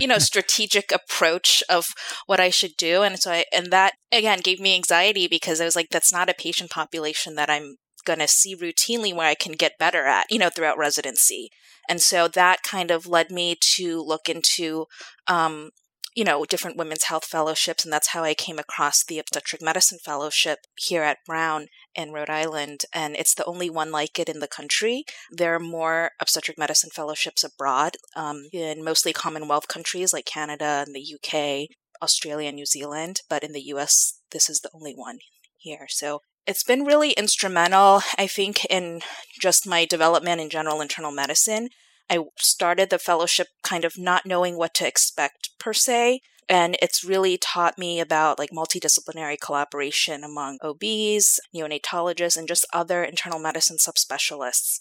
you 0.00 0.06
know, 0.06 0.18
strategic 0.18 0.92
approach 0.92 1.62
of 1.68 1.88
what 2.26 2.40
I 2.40 2.50
should 2.50 2.76
do, 2.76 3.02
and 3.02 3.18
so 3.18 3.32
I, 3.32 3.44
and 3.52 3.70
that 3.72 3.94
again 4.12 4.40
gave 4.42 4.60
me 4.60 4.74
anxiety 4.74 5.26
because 5.28 5.60
I 5.60 5.64
was 5.64 5.76
like, 5.76 5.88
that's 5.90 6.12
not 6.12 6.30
a 6.30 6.34
patient 6.34 6.70
population 6.70 7.34
that 7.34 7.50
I'm 7.50 7.76
going 8.06 8.20
to 8.20 8.28
see 8.28 8.56
routinely 8.56 9.14
where 9.14 9.26
I 9.28 9.34
can 9.34 9.52
get 9.52 9.78
better 9.78 10.06
at, 10.06 10.26
you 10.30 10.38
know, 10.38 10.48
throughout 10.48 10.78
residency. 10.78 11.50
And 11.88 12.00
so 12.00 12.28
that 12.28 12.62
kind 12.62 12.90
of 12.90 13.06
led 13.06 13.30
me 13.30 13.56
to 13.74 14.00
look 14.00 14.28
into, 14.28 14.86
um, 15.26 15.70
you 16.14 16.24
know, 16.24 16.46
different 16.46 16.78
women's 16.78 17.04
health 17.04 17.26
fellowships. 17.26 17.84
And 17.84 17.92
that's 17.92 18.08
how 18.08 18.24
I 18.24 18.32
came 18.32 18.58
across 18.58 19.04
the 19.04 19.18
obstetric 19.18 19.60
medicine 19.60 19.98
fellowship 20.02 20.60
here 20.76 21.02
at 21.02 21.18
Brown 21.26 21.66
in 21.96 22.12
Rhode 22.12 22.30
Island. 22.30 22.82
And 22.92 23.16
it's 23.16 23.34
the 23.34 23.44
only 23.44 23.70
one 23.70 23.90
like 23.90 24.18
it 24.18 24.28
in 24.28 24.40
the 24.40 24.48
country. 24.48 25.04
There 25.30 25.54
are 25.54 25.60
more 25.60 26.10
obstetric 26.20 26.58
medicine 26.58 26.90
fellowships 26.92 27.44
abroad 27.44 27.96
um, 28.14 28.48
in 28.52 28.84
mostly 28.84 29.12
Commonwealth 29.12 29.68
countries 29.68 30.12
like 30.12 30.26
Canada 30.26 30.84
and 30.86 30.94
the 30.94 31.14
UK, 31.14 31.68
Australia, 32.02 32.48
and 32.48 32.56
New 32.56 32.66
Zealand. 32.66 33.20
But 33.28 33.42
in 33.42 33.52
the 33.52 33.62
US, 33.72 34.20
this 34.30 34.48
is 34.48 34.60
the 34.60 34.70
only 34.74 34.92
one 34.94 35.18
here. 35.56 35.86
So 35.88 36.20
it's 36.46 36.62
been 36.62 36.84
really 36.84 37.10
instrumental, 37.12 38.02
I 38.16 38.26
think, 38.26 38.64
in 38.66 39.00
just 39.40 39.66
my 39.66 39.84
development 39.84 40.40
in 40.40 40.48
general 40.48 40.80
internal 40.80 41.10
medicine. 41.10 41.70
I 42.08 42.20
started 42.38 42.90
the 42.90 42.98
fellowship 42.98 43.48
kind 43.64 43.84
of 43.84 43.98
not 43.98 44.26
knowing 44.26 44.56
what 44.56 44.74
to 44.74 44.86
expect 44.86 45.50
per 45.58 45.72
se. 45.72 46.20
And 46.48 46.76
it's 46.80 47.02
really 47.02 47.38
taught 47.38 47.78
me 47.78 47.98
about 47.98 48.38
like 48.38 48.50
multidisciplinary 48.50 49.36
collaboration 49.40 50.22
among 50.22 50.58
OBs, 50.62 51.40
neonatologists, 51.54 52.36
and 52.36 52.46
just 52.46 52.66
other 52.72 53.02
internal 53.02 53.40
medicine 53.40 53.78
subspecialists. 53.78 54.78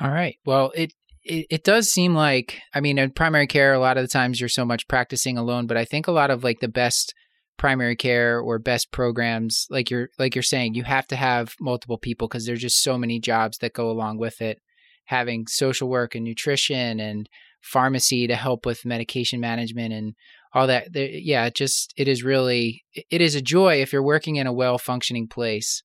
All 0.00 0.10
right. 0.10 0.36
Well, 0.44 0.72
it, 0.74 0.92
it, 1.22 1.46
it 1.50 1.64
does 1.64 1.90
seem 1.90 2.14
like, 2.14 2.58
I 2.74 2.80
mean, 2.80 2.98
in 2.98 3.10
primary 3.12 3.46
care, 3.46 3.72
a 3.72 3.78
lot 3.78 3.98
of 3.98 4.04
the 4.04 4.08
times 4.08 4.40
you're 4.40 4.48
so 4.48 4.64
much 4.64 4.88
practicing 4.88 5.38
alone, 5.38 5.66
but 5.66 5.76
I 5.76 5.84
think 5.84 6.08
a 6.08 6.12
lot 6.12 6.30
of 6.30 6.42
like 6.42 6.60
the 6.60 6.68
best 6.68 7.14
primary 7.60 7.94
care 7.94 8.40
or 8.40 8.58
best 8.58 8.90
programs 8.90 9.66
like 9.68 9.90
you're 9.90 10.08
like 10.18 10.34
you're 10.34 10.40
saying 10.40 10.72
you 10.72 10.82
have 10.82 11.06
to 11.06 11.14
have 11.14 11.54
multiple 11.60 11.98
people 11.98 12.26
because 12.26 12.46
there's 12.46 12.62
just 12.62 12.82
so 12.82 12.96
many 12.96 13.20
jobs 13.20 13.58
that 13.58 13.74
go 13.74 13.90
along 13.90 14.16
with 14.16 14.40
it 14.40 14.58
having 15.04 15.46
social 15.46 15.86
work 15.86 16.14
and 16.14 16.24
nutrition 16.24 16.98
and 16.98 17.28
pharmacy 17.60 18.26
to 18.26 18.34
help 18.34 18.64
with 18.64 18.86
medication 18.86 19.40
management 19.40 19.92
and 19.92 20.14
all 20.54 20.66
that 20.66 20.88
yeah 20.94 21.46
it 21.46 21.54
just 21.54 21.92
it 21.96 22.08
is 22.08 22.22
really 22.22 22.84
it 23.10 23.20
is 23.20 23.34
a 23.34 23.42
joy 23.42 23.80
if 23.80 23.92
you're 23.92 24.02
working 24.02 24.36
in 24.36 24.46
a 24.46 24.52
well 24.52 24.78
functioning 24.78 25.28
place 25.28 25.82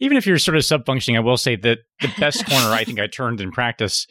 even 0.00 0.16
if 0.16 0.26
you're 0.26 0.38
sort 0.38 0.56
of 0.56 0.64
sub 0.64 0.84
functioning 0.84 1.16
i 1.16 1.20
will 1.20 1.36
say 1.36 1.56
that 1.56 1.78
the 2.00 2.12
best 2.18 2.44
corner 2.46 2.68
i 2.68 2.84
think 2.84 3.00
i 3.00 3.06
turned 3.12 3.40
in 3.40 3.50
practice 3.50 4.06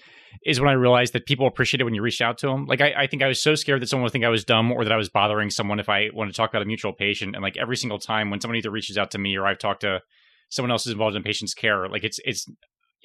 is 0.45 0.59
when 0.59 0.69
I 0.69 0.73
realized 0.73 1.13
that 1.13 1.25
people 1.25 1.47
appreciate 1.47 1.81
it 1.81 1.83
when 1.83 1.93
you 1.93 2.01
reached 2.01 2.21
out 2.21 2.37
to 2.39 2.47
them. 2.47 2.65
Like 2.65 2.81
I, 2.81 2.93
I, 2.97 3.07
think 3.07 3.23
I 3.23 3.27
was 3.27 3.41
so 3.41 3.55
scared 3.55 3.81
that 3.81 3.87
someone 3.87 4.03
would 4.03 4.11
think 4.11 4.25
I 4.25 4.29
was 4.29 4.43
dumb 4.43 4.71
or 4.71 4.83
that 4.83 4.91
I 4.91 4.97
was 4.97 5.09
bothering 5.09 5.49
someone 5.49 5.79
if 5.79 5.89
I 5.89 6.09
want 6.13 6.31
to 6.31 6.35
talk 6.35 6.49
about 6.49 6.61
a 6.61 6.65
mutual 6.65 6.93
patient. 6.93 7.35
And 7.35 7.43
like 7.43 7.57
every 7.57 7.77
single 7.77 7.99
time 7.99 8.29
when 8.29 8.41
someone 8.41 8.57
either 8.57 8.71
reaches 8.71 8.97
out 8.97 9.11
to 9.11 9.17
me 9.17 9.37
or 9.37 9.45
I've 9.45 9.59
talked 9.59 9.81
to 9.81 10.01
someone 10.49 10.71
else 10.71 10.83
who's 10.83 10.93
involved 10.93 11.15
in 11.15 11.23
patient's 11.23 11.53
care, 11.53 11.87
like 11.87 12.03
it's 12.03 12.19
it's 12.23 12.47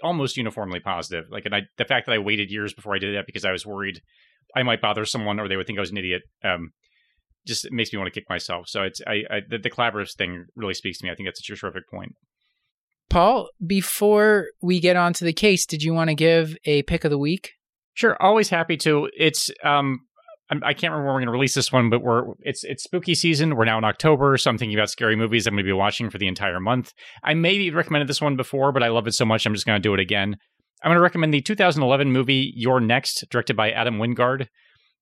almost 0.02 0.36
uniformly 0.36 0.80
positive. 0.80 1.24
Like 1.30 1.44
and 1.44 1.54
I 1.54 1.62
the 1.76 1.84
fact 1.84 2.06
that 2.06 2.12
I 2.12 2.18
waited 2.18 2.50
years 2.50 2.72
before 2.72 2.94
I 2.94 2.98
did 2.98 3.14
that 3.16 3.26
because 3.26 3.44
I 3.44 3.52
was 3.52 3.66
worried 3.66 4.00
I 4.56 4.62
might 4.62 4.80
bother 4.80 5.04
someone 5.04 5.38
or 5.38 5.48
they 5.48 5.56
would 5.56 5.66
think 5.66 5.78
I 5.78 5.82
was 5.82 5.90
an 5.90 5.98
idiot. 5.98 6.22
Um, 6.44 6.70
just 7.46 7.64
it 7.64 7.72
makes 7.72 7.92
me 7.92 7.98
want 7.98 8.12
to 8.12 8.20
kick 8.20 8.28
myself. 8.28 8.68
So 8.68 8.82
it's 8.82 9.00
I, 9.06 9.22
I 9.30 9.40
the, 9.48 9.58
the 9.58 9.70
collaborative 9.70 10.12
thing 10.14 10.46
really 10.56 10.74
speaks 10.74 10.98
to 10.98 11.04
me. 11.04 11.10
I 11.10 11.14
think 11.14 11.26
that's 11.26 11.40
such 11.40 11.56
a 11.56 11.58
terrific 11.58 11.88
point. 11.90 12.12
Paul, 13.10 13.48
before 13.66 14.48
we 14.60 14.80
get 14.80 14.96
on 14.96 15.14
to 15.14 15.24
the 15.24 15.32
case, 15.32 15.64
did 15.64 15.82
you 15.82 15.94
want 15.94 16.08
to 16.10 16.14
give 16.14 16.56
a 16.64 16.82
pick 16.82 17.04
of 17.04 17.10
the 17.10 17.18
week? 17.18 17.52
Sure, 17.94 18.16
always 18.22 18.50
happy 18.50 18.76
to. 18.78 19.08
It's 19.16 19.50
um 19.64 20.00
I 20.50 20.72
can't 20.72 20.92
remember 20.92 21.08
when 21.08 21.14
we're 21.14 21.20
going 21.20 21.26
to 21.26 21.32
release 21.32 21.54
this 21.54 21.72
one, 21.72 21.90
but 21.90 22.02
we're 22.02 22.32
it's 22.40 22.64
it's 22.64 22.82
spooky 22.82 23.14
season. 23.14 23.54
We're 23.54 23.66
now 23.66 23.76
in 23.76 23.84
October, 23.84 24.36
so 24.38 24.50
I'm 24.50 24.56
thinking 24.56 24.78
about 24.78 24.88
scary 24.88 25.14
movies. 25.14 25.46
I'm 25.46 25.52
going 25.52 25.64
to 25.64 25.68
be 25.68 25.72
watching 25.72 26.08
for 26.08 26.16
the 26.16 26.26
entire 26.26 26.58
month. 26.58 26.92
I 27.22 27.34
maybe 27.34 27.70
recommended 27.70 28.08
this 28.08 28.20
one 28.20 28.36
before, 28.36 28.72
but 28.72 28.82
I 28.82 28.88
love 28.88 29.06
it 29.06 29.12
so 29.12 29.26
much, 29.26 29.44
I'm 29.44 29.54
just 29.54 29.66
going 29.66 29.76
to 29.76 29.86
do 29.86 29.92
it 29.92 30.00
again. 30.00 30.36
I'm 30.82 30.90
going 30.90 30.96
to 30.96 31.02
recommend 31.02 31.34
the 31.34 31.40
2011 31.40 32.12
movie 32.12 32.52
You're 32.54 32.80
Next, 32.80 33.24
directed 33.30 33.56
by 33.56 33.70
Adam 33.70 33.98
Wingard. 33.98 34.48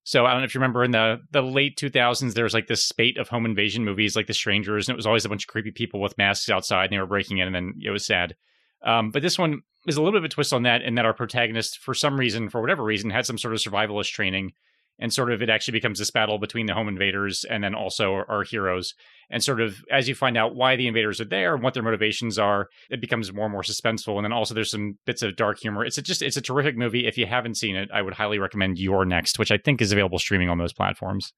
So 0.05 0.25
I 0.25 0.31
don't 0.31 0.41
know 0.41 0.45
if 0.45 0.55
you 0.55 0.61
remember 0.61 0.85
in 0.85 0.93
the 0.93 1.19
the 1.33 1.43
late 1.43 1.77
2000s, 1.77 2.35
there 2.35 2.45
was 2.45 2.55
like 2.55 2.69
this 2.69 2.85
spate 2.85 3.19
of 3.19 3.29
home 3.29 3.45
invasion 3.45 3.85
movies, 3.85 4.15
like 4.15 4.29
The 4.29 4.35
Strangers, 4.35 4.89
and 4.89 4.95
it 4.95 4.97
was 4.97 5.07
always 5.07 5.25
a 5.25 5.29
bunch 5.29 5.45
of 5.45 5.49
creepy 5.49 5.73
people 5.73 6.01
with 6.01 6.17
masks 6.17 6.49
outside, 6.49 6.85
and 6.85 6.93
they 6.93 6.99
were 6.99 7.07
breaking 7.07 7.39
in, 7.39 7.47
and 7.47 7.55
then 7.55 7.75
it 7.83 7.91
was 7.91 8.07
sad. 8.07 8.37
Um, 8.85 9.11
but 9.11 9.23
this 9.23 9.37
one 9.37 9.63
is 9.89 9.97
a 9.97 10.01
little 10.01 10.13
bit 10.13 10.25
of 10.25 10.31
a 10.31 10.33
twist 10.33 10.53
on 10.53 10.63
that, 10.63 10.83
in 10.83 10.95
that 10.95 11.05
our 11.07 11.13
protagonist, 11.13 11.79
for 11.79 11.93
some 11.93 12.19
reason, 12.19 12.49
for 12.49 12.61
whatever 12.61 12.85
reason, 12.85 13.11
had 13.11 13.27
some 13.27 13.37
sort 13.37 13.53
of 13.53 13.61
survivalist 13.61 14.13
training 14.13 14.53
and 14.99 15.13
sort 15.13 15.31
of 15.31 15.43
it 15.43 15.51
actually 15.51 15.73
becomes 15.73 15.99
this 15.99 16.11
battle 16.11 16.39
between 16.39 16.67
the 16.67 16.75
home 16.75 16.89
invaders 16.89 17.45
and 17.45 17.63
then 17.63 17.75
also 17.75 18.13
our, 18.13 18.31
our, 18.31 18.43
heroes. 18.45 18.95
And 19.29 19.43
sort 19.43 19.61
of 19.61 19.77
as 19.91 20.09
you 20.09 20.15
find 20.15 20.37
out 20.37 20.55
why 20.55 20.77
the 20.77 20.87
invaders 20.87 21.21
are 21.21 21.27
there 21.27 21.55
and 21.55 21.63
what 21.63 21.75
their 21.75 21.83
motivations 21.83 22.39
are 22.39 22.69
it 22.91 23.01
becomes 23.01 23.33
more 23.33 23.47
and 23.47 23.53
more 23.53 23.63
suspenseful. 23.63 24.17
And 24.17 24.25
then 24.25 24.33
also 24.33 24.55
there's 24.55 24.71
some 24.71 24.99
bits 25.05 25.23
of 25.23 25.37
dark 25.37 25.59
humor. 25.59 25.85
It's 25.85 25.99
a, 25.99 26.03
just 26.03 26.23
it's 26.23 26.37
a 26.37 26.43
terrific 26.43 26.77
movie. 26.77 27.07
If 27.07 27.19
you 27.19 27.27
haven't 27.27 27.57
seen 27.57 27.77
it 27.77 27.89
i 27.93 28.03
would 28.03 28.15
highly 28.15 28.39
recommend 28.39 28.79
You're 28.79 29.05
Next 29.05 29.39
which 29.39 29.51
i 29.51 29.59
think 29.59 29.81
is 29.81 29.93
available 29.93 30.19
streaming 30.19 30.49
on 30.49 30.59
those 30.59 30.73
platforms. 30.73 31.33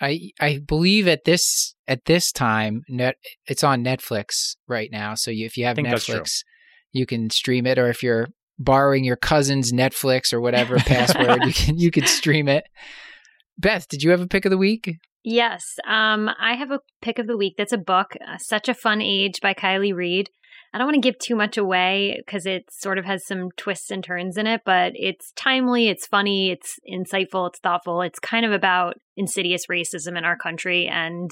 I 0.00 0.30
I 0.40 0.58
believe 0.58 1.06
at 1.08 1.24
this 1.24 1.74
at 1.86 2.04
this 2.04 2.32
time 2.32 2.82
net 2.88 3.16
it's 3.46 3.64
on 3.64 3.84
Netflix 3.84 4.56
right 4.66 4.90
now. 4.90 5.14
So 5.14 5.30
you, 5.30 5.46
if 5.46 5.56
you 5.56 5.64
have 5.66 5.76
Netflix, 5.76 6.42
you 6.92 7.06
can 7.06 7.30
stream 7.30 7.66
it, 7.66 7.78
or 7.78 7.88
if 7.88 8.02
you're 8.02 8.28
borrowing 8.58 9.04
your 9.04 9.16
cousin's 9.16 9.72
Netflix 9.72 10.32
or 10.32 10.40
whatever 10.40 10.76
password, 10.78 11.44
you 11.44 11.52
can 11.52 11.78
you 11.78 11.90
can 11.90 12.06
stream 12.06 12.48
it. 12.48 12.64
Beth, 13.58 13.88
did 13.88 14.02
you 14.02 14.10
have 14.10 14.20
a 14.20 14.26
pick 14.26 14.44
of 14.44 14.50
the 14.50 14.58
week? 14.58 14.96
Yes, 15.22 15.78
um, 15.86 16.28
I 16.38 16.54
have 16.54 16.70
a 16.70 16.80
pick 17.00 17.18
of 17.18 17.26
the 17.26 17.36
week. 17.36 17.54
That's 17.56 17.72
a 17.72 17.78
book, 17.78 18.14
uh, 18.26 18.36
Such 18.38 18.68
a 18.68 18.74
Fun 18.74 19.00
Age 19.00 19.40
by 19.40 19.54
Kiley 19.54 19.94
Reid. 19.94 20.28
I 20.72 20.78
don't 20.78 20.88
want 20.88 20.96
to 20.96 21.00
give 21.00 21.18
too 21.18 21.36
much 21.36 21.56
away 21.56 22.20
because 22.26 22.46
it 22.46 22.64
sort 22.70 22.98
of 22.98 23.04
has 23.04 23.24
some 23.24 23.50
twists 23.56 23.90
and 23.90 24.02
turns 24.02 24.36
in 24.36 24.46
it, 24.46 24.62
but 24.66 24.92
it's 24.96 25.32
timely, 25.36 25.88
it's 25.88 26.06
funny, 26.06 26.50
it's 26.50 26.78
insightful, 26.90 27.48
it's 27.48 27.60
thoughtful. 27.60 28.02
It's 28.02 28.18
kind 28.18 28.44
of 28.44 28.52
about 28.52 28.96
insidious 29.16 29.66
racism 29.68 30.18
in 30.18 30.24
our 30.24 30.36
country, 30.36 30.88
and 30.88 31.30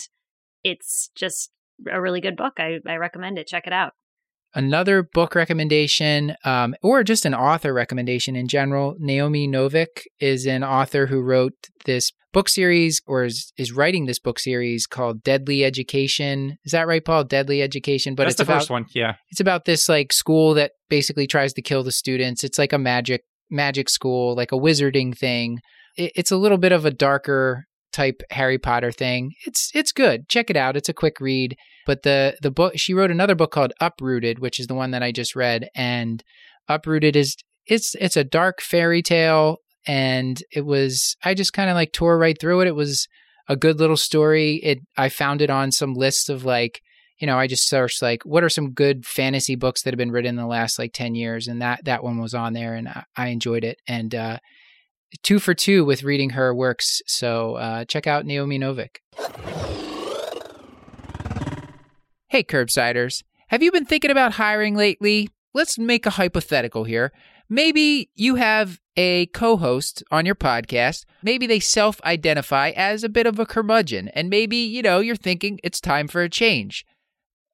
it's 0.63 1.11
just 1.17 1.51
a 1.91 2.01
really 2.01 2.21
good 2.21 2.37
book. 2.37 2.55
I, 2.59 2.79
I 2.87 2.97
recommend 2.97 3.37
it. 3.37 3.49
Check 3.49 3.67
it 3.67 3.73
out 3.73 3.93
another 4.55 5.03
book 5.03 5.35
recommendation 5.35 6.35
um, 6.45 6.75
or 6.83 7.03
just 7.03 7.25
an 7.25 7.35
author 7.35 7.73
recommendation 7.73 8.37
in 8.37 8.49
general. 8.49 8.97
Naomi 8.99 9.49
novik 9.49 10.05
is 10.21 10.47
an 10.47 10.63
author 10.65 11.07
who 11.07 11.21
wrote 11.21 11.55
this 11.85 12.13
book 12.33 12.49
series 12.49 13.03
or 13.07 13.25
is, 13.25 13.53
is 13.57 13.73
writing 13.73 14.07
this 14.07 14.19
book 14.19 14.39
series 14.39 14.87
called 14.87 15.23
deadly 15.23 15.65
education. 15.65 16.59
Is 16.65 16.73
that 16.73 16.87
right 16.87 17.05
paul? 17.05 17.25
Deadly 17.25 17.63
education 17.63 18.15
but 18.15 18.25
That's 18.25 18.35
it's 18.35 18.39
the 18.39 18.45
about, 18.45 18.61
first 18.61 18.71
one 18.71 18.87
yeah. 18.95 19.15
it's 19.31 19.41
about 19.41 19.65
this 19.65 19.89
like 19.89 20.13
school 20.13 20.55
that 20.55 20.73
basically 20.89 21.27
tries 21.27 21.53
to 21.55 21.63
kill 21.63 21.83
the 21.83 21.93
students. 21.93 22.45
It's 22.45 22.59
like 22.59 22.73
a 22.73 22.79
magic 22.79 23.25
magic 23.51 23.91
school 23.91 24.35
like 24.35 24.53
a 24.53 24.57
wizarding 24.57 25.17
thing. 25.17 25.61
It, 25.97 26.13
it's 26.15 26.31
a 26.31 26.37
little 26.37 26.59
bit 26.59 26.73
of 26.73 26.87
a 26.87 26.91
darker 26.91 27.67
type 27.93 28.23
Harry 28.31 28.59
Potter 28.59 28.93
thing. 28.93 29.33
It's 29.47 29.71
it's 29.75 29.93
good. 29.93 30.29
Check 30.29 30.51
it 30.51 30.57
out. 30.57 30.77
It's 30.77 30.89
a 30.89 30.95
quick 30.95 31.21
read. 31.21 31.57
But 31.87 32.03
the 32.03 32.37
the 32.41 32.51
book 32.51 32.75
she 32.77 32.95
wrote 32.95 33.11
another 33.11 33.35
book 33.35 33.53
called 33.53 33.73
Uprooted, 33.81 34.39
which 34.39 34.59
is 34.59 34.67
the 34.67 34.75
one 34.75 34.91
that 34.93 35.03
I 35.03 35.13
just 35.13 35.35
read. 35.37 35.69
And 35.75 36.23
Uprooted 36.69 37.17
is 37.17 37.37
it's 37.67 37.95
it's 38.01 38.17
a 38.17 38.25
dark 38.25 38.61
fairy 38.61 39.03
tale, 39.03 39.59
and 39.87 40.43
it 40.51 40.65
was 40.65 41.17
I 41.25 41.35
just 41.35 41.53
kind 41.53 41.71
of 41.71 41.75
like 41.75 41.93
tore 41.93 42.19
right 42.19 42.39
through 42.39 42.61
it. 42.61 42.69
It 42.69 42.77
was 42.77 43.07
a 43.49 43.57
good 43.57 43.79
little 43.79 43.97
story. 43.97 44.61
It 44.63 44.79
I 44.97 45.09
found 45.09 45.43
it 45.43 45.51
on 45.51 45.73
some 45.73 45.95
list 45.95 46.31
of 46.31 46.45
like 46.45 46.81
you 47.19 47.27
know 47.27 47.39
I 47.39 47.47
just 47.47 47.69
searched 47.69 48.03
like 48.03 48.23
what 48.25 48.45
are 48.45 48.49
some 48.49 48.73
good 48.73 49.05
fantasy 49.07 49.57
books 49.57 49.83
that 49.83 49.93
have 49.93 49.99
been 49.99 50.13
written 50.13 50.31
in 50.31 50.37
the 50.37 50.47
last 50.47 50.79
like 50.79 50.93
ten 50.93 51.15
years, 51.15 51.49
and 51.49 51.61
that 51.63 51.85
that 51.85 52.05
one 52.05 52.21
was 52.21 52.35
on 52.35 52.53
there, 52.53 52.75
and 52.75 52.89
I, 52.89 53.05
I 53.17 53.29
enjoyed 53.29 53.65
it. 53.65 53.79
And 53.87 54.15
uh, 54.15 54.39
two 55.23 55.39
for 55.39 55.55
two 55.55 55.85
with 55.85 56.03
reading 56.03 56.31
her 56.31 56.55
works. 56.55 57.03
So 57.07 57.57
uh, 57.57 57.85
check 57.85 58.07
out 58.07 58.27
Naomi 58.27 58.59
Novik. 58.59 58.99
Hey, 62.29 62.43
curbsiders. 62.43 63.23
Have 63.49 63.63
you 63.63 63.71
been 63.71 63.85
thinking 63.85 64.11
about 64.11 64.33
hiring 64.33 64.75
lately? 64.75 65.29
Let's 65.53 65.79
make 65.79 66.07
a 66.07 66.11
hypothetical 66.11 66.85
here. 66.85 67.13
Maybe 67.49 68.09
you 68.15 68.37
have 68.37 68.81
a 68.97 69.27
co 69.27 69.59
host 69.59 70.03
on 70.11 70.25
your 70.25 70.35
podcast. 70.35 71.05
Maybe 71.23 71.47
they 71.47 71.61
self 71.61 72.01
identify 72.03 72.71
as 72.71 73.05
a 73.05 73.11
bit 73.11 73.27
of 73.27 73.39
a 73.39 73.45
curmudgeon, 73.45 74.09
and 74.09 74.31
maybe, 74.31 74.57
you 74.57 74.81
know, 74.81 75.01
you're 75.01 75.17
thinking 75.17 75.61
it's 75.63 75.81
time 75.81 76.09
for 76.09 76.23
a 76.23 76.31
change. 76.31 76.87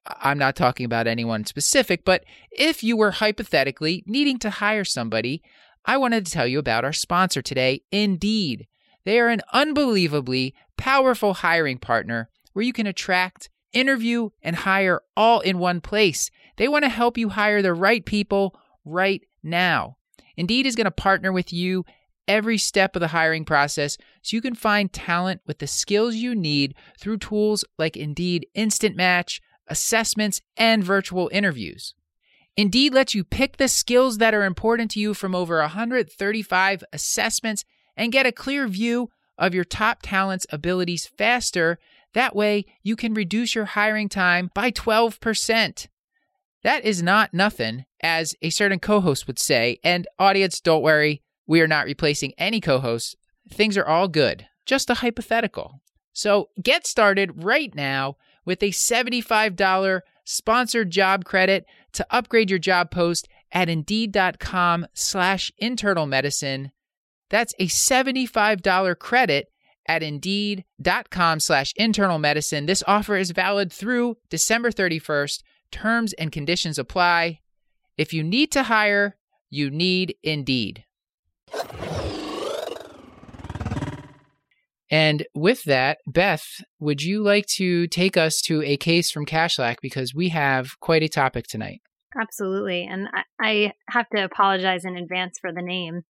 I'm 0.07 0.39
not 0.39 0.57
talking 0.57 0.87
about 0.87 1.07
anyone 1.07 1.45
specific, 1.45 2.05
but 2.05 2.25
if 2.53 2.83
you 2.85 2.97
were 2.97 3.11
hypothetically 3.11 4.05
needing 4.07 4.39
to 4.39 4.51
hire 4.51 4.85
somebody, 4.85 5.43
I 5.89 5.97
wanted 5.97 6.27
to 6.27 6.33
tell 6.33 6.47
you 6.47 6.59
about 6.59 6.85
our 6.85 6.93
sponsor 6.93 7.41
today, 7.41 7.81
Indeed. 7.91 8.67
They 9.07 9.19
are 9.21 9.29
an 9.29 9.41
unbelievably 9.55 10.55
powerful 10.77 11.33
hiring 11.33 11.79
partner 11.79 12.29
where 12.53 12.63
you 12.63 12.75
can 12.75 12.87
attract, 12.87 13.49
interview, 13.73 14.29
and 14.43 14.55
hire 14.55 15.01
all 15.17 15.41
in 15.41 15.59
one 15.59 15.81
place. 15.81 16.31
They 16.59 16.69
want 16.69 16.85
to 16.85 16.91
help 16.91 17.17
you 17.17 17.31
hire 17.31 17.63
the 17.63 17.73
right 17.73 18.05
people 18.05 18.55
right 18.85 19.23
now. 19.43 19.97
Indeed 20.37 20.67
is 20.67 20.77
going 20.77 20.85
to 20.85 20.91
partner 20.91 21.33
with 21.33 21.55
you 21.55 21.87
every 22.29 22.59
step 22.59 22.95
of 22.95 23.01
the 23.01 23.09
hiring 23.09 23.47
process 23.47 23.97
so 24.21 24.37
you 24.37 24.43
can 24.43 24.55
find 24.55 24.93
talent 24.93 25.41
with 25.47 25.59
the 25.59 25.67
skills 25.67 26.17
you 26.17 26.35
need 26.35 26.75
through 27.01 27.17
tools 27.17 27.65
like 27.79 27.97
Indeed 27.97 28.47
Instant 28.55 28.95
Match, 28.95 29.41
assessments, 29.67 30.43
and 30.55 30.85
virtual 30.85 31.31
interviews. 31.33 31.95
Indeed 32.59 32.93
lets 32.93 33.15
you 33.15 33.23
pick 33.23 33.57
the 33.57 33.69
skills 33.69 34.19
that 34.19 34.35
are 34.35 34.43
important 34.43 34.91
to 34.91 35.01
you 35.01 35.15
from 35.15 35.33
over 35.33 35.61
135 35.61 36.83
assessments 36.93 37.65
and 37.97 38.11
get 38.11 38.27
a 38.27 38.33
clear 38.33 38.67
view 38.67 39.11
of 39.39 39.55
your 39.55 39.63
top 39.63 40.01
talent's 40.03 40.45
abilities 40.51 41.07
faster. 41.07 41.79
That 42.15 42.35
way, 42.35 42.67
you 42.83 42.97
can 42.97 43.15
reduce 43.15 43.55
your 43.55 43.67
hiring 43.67 44.09
time 44.09 44.51
by 44.55 44.73
12%. 44.73 45.87
That 46.65 46.85
is 46.85 47.01
not 47.01 47.33
nothing, 47.33 47.85
as 48.03 48.35
a 48.43 48.51
certain 48.51 48.81
co 48.81 49.01
host 49.03 49.29
would 49.29 49.39
say. 49.39 49.79
And, 49.85 50.09
audience, 50.19 50.61
don't 50.61 50.83
worry, 50.83 51.23
we 51.47 51.61
are 51.61 51.69
not 51.69 51.87
replacing 51.87 52.35
any 52.39 52.61
co 52.61 52.81
hosts. 52.81 53.15
Things 53.49 53.77
are 53.77 53.87
all 53.87 54.09
good, 54.09 54.49
just 54.67 54.91
a 54.91 54.95
hypothetical. 54.95 55.81
So, 56.13 56.49
get 56.61 56.89
started 56.89 57.45
right 57.45 57.73
now 57.73 58.17
with 58.45 58.65
a 58.65 58.71
$75 58.71 60.01
sponsored 60.25 60.91
job 60.91 61.25
credit 61.25 61.65
to 61.99 62.07
upgrade 62.11 62.49
your 62.49 62.59
job 62.59 62.91
post 62.91 63.29
at 63.53 63.69
indeed.com 63.69 64.87
slash 64.95 65.53
internal 65.59 66.07
medicine. 66.07 66.71
That's 67.29 67.55
a 67.59 67.67
$75 67.67 68.99
credit 68.99 69.49
at 69.87 70.03
indeed.com 70.03 71.41
slash 71.41 71.73
internal 71.77 72.19
medicine. 72.19 72.67
This 72.67 72.85
offer 72.87 73.17
is 73.17 73.33
valid 73.33 73.73
through 73.73 74.17
December 74.31 74.71
31st. 74.71 75.43
Terms 75.73 76.13
and 76.15 76.31
conditions 76.31 76.79
apply. 76.79 77.41
If 77.97 78.13
you 78.13 78.23
need 78.23 78.53
to 78.53 78.63
hire, 78.65 79.17
you 79.51 79.71
need 79.71 80.15
Indeed. 80.23 80.85
And 84.91 85.27
with 85.35 85.65
that, 85.65 85.99
Beth, 86.07 86.63
would 86.79 87.03
you 87.03 87.23
like 87.23 87.47
to 87.57 87.87
take 87.89 88.17
us 88.17 88.41
to 88.43 88.63
a 88.63 88.77
case 88.77 89.11
from 89.11 89.27
Kashlak 89.27 89.77
because 89.83 90.15
we 90.15 90.31
have 90.31 90.81
quite 90.81 91.03
a 91.03 91.09
topic 91.09 91.47
tonight? 91.47 91.83
Absolutely. 92.19 92.85
And 92.85 93.09
I 93.41 93.73
have 93.89 94.09
to 94.11 94.25
apologize 94.25 94.85
in 94.85 94.97
advance 94.97 95.39
for 95.39 95.53
the 95.53 95.63
name. 95.63 96.03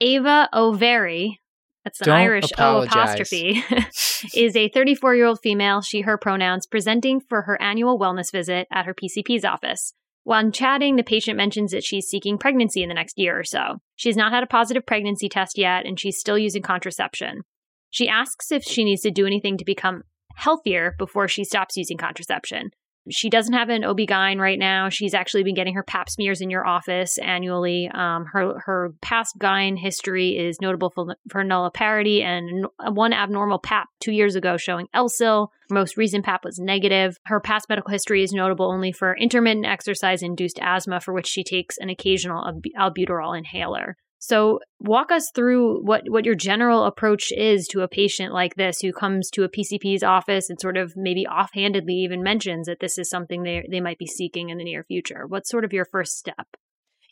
Ava 0.00 0.48
O'Very, 0.52 1.40
that's 1.84 2.00
an 2.00 2.06
Don't 2.06 2.16
Irish 2.16 2.52
apologize. 2.52 2.96
O 2.96 3.00
apostrophe, 3.00 3.64
is 4.34 4.56
a 4.56 4.68
34 4.70 5.14
year 5.14 5.26
old 5.26 5.40
female, 5.42 5.82
she, 5.82 6.00
her 6.00 6.16
pronouns, 6.16 6.66
presenting 6.66 7.20
for 7.20 7.42
her 7.42 7.60
annual 7.60 7.98
wellness 7.98 8.32
visit 8.32 8.66
at 8.72 8.86
her 8.86 8.94
PCP's 8.94 9.44
office. 9.44 9.92
While 10.24 10.50
chatting, 10.50 10.96
the 10.96 11.02
patient 11.02 11.36
mentions 11.36 11.72
that 11.72 11.84
she's 11.84 12.06
seeking 12.06 12.38
pregnancy 12.38 12.82
in 12.82 12.88
the 12.88 12.94
next 12.94 13.18
year 13.18 13.38
or 13.38 13.44
so. 13.44 13.80
She's 13.94 14.16
not 14.16 14.32
had 14.32 14.42
a 14.42 14.46
positive 14.46 14.86
pregnancy 14.86 15.28
test 15.28 15.58
yet, 15.58 15.84
and 15.84 16.00
she's 16.00 16.18
still 16.18 16.38
using 16.38 16.62
contraception. 16.62 17.42
She 17.90 18.08
asks 18.08 18.50
if 18.50 18.64
she 18.64 18.84
needs 18.84 19.02
to 19.02 19.10
do 19.10 19.26
anything 19.26 19.58
to 19.58 19.64
become 19.66 20.02
healthier 20.36 20.94
before 20.98 21.28
she 21.28 21.44
stops 21.44 21.76
using 21.76 21.98
contraception. 21.98 22.70
She 23.10 23.28
doesn't 23.28 23.52
have 23.52 23.68
an 23.68 23.84
OB-GYN 23.84 24.38
right 24.38 24.58
now. 24.58 24.88
She's 24.88 25.14
actually 25.14 25.42
been 25.42 25.54
getting 25.54 25.74
her 25.74 25.82
pap 25.82 26.08
smears 26.08 26.40
in 26.40 26.48
your 26.48 26.66
office 26.66 27.18
annually. 27.18 27.90
Um, 27.92 28.24
her 28.26 28.58
her 28.64 28.94
past 29.02 29.38
GYN 29.38 29.78
history 29.78 30.38
is 30.38 30.60
notable 30.60 30.90
for, 30.90 31.16
for 31.28 31.44
nulliparity 31.44 32.22
and 32.22 32.66
one 32.88 33.12
abnormal 33.12 33.58
pap 33.58 33.88
two 34.00 34.12
years 34.12 34.36
ago 34.36 34.56
showing 34.56 34.88
LSIL. 34.94 35.48
Most 35.70 35.96
recent 35.96 36.24
pap 36.24 36.44
was 36.44 36.58
negative. 36.58 37.18
Her 37.26 37.40
past 37.40 37.68
medical 37.68 37.90
history 37.90 38.22
is 38.22 38.32
notable 38.32 38.70
only 38.70 38.92
for 38.92 39.16
intermittent 39.16 39.66
exercise 39.66 40.22
induced 40.22 40.58
asthma, 40.60 41.00
for 41.00 41.12
which 41.12 41.26
she 41.26 41.44
takes 41.44 41.78
an 41.78 41.90
occasional 41.90 42.44
albuterol 42.78 43.36
inhaler. 43.36 43.96
So 44.26 44.60
walk 44.80 45.12
us 45.12 45.30
through 45.34 45.82
what, 45.82 46.04
what 46.08 46.24
your 46.24 46.34
general 46.34 46.84
approach 46.84 47.30
is 47.30 47.68
to 47.68 47.82
a 47.82 47.88
patient 47.88 48.32
like 48.32 48.54
this 48.54 48.80
who 48.80 48.90
comes 48.90 49.28
to 49.32 49.44
a 49.44 49.50
PCP's 49.50 50.02
office 50.02 50.48
and 50.48 50.58
sort 50.58 50.78
of 50.78 50.94
maybe 50.96 51.26
offhandedly 51.26 51.92
even 51.96 52.22
mentions 52.22 52.66
that 52.66 52.80
this 52.80 52.96
is 52.96 53.10
something 53.10 53.42
they, 53.42 53.66
they 53.70 53.82
might 53.82 53.98
be 53.98 54.06
seeking 54.06 54.48
in 54.48 54.56
the 54.56 54.64
near 54.64 54.82
future. 54.82 55.26
What's 55.26 55.50
sort 55.50 55.62
of 55.62 55.74
your 55.74 55.84
first 55.84 56.16
step? 56.16 56.56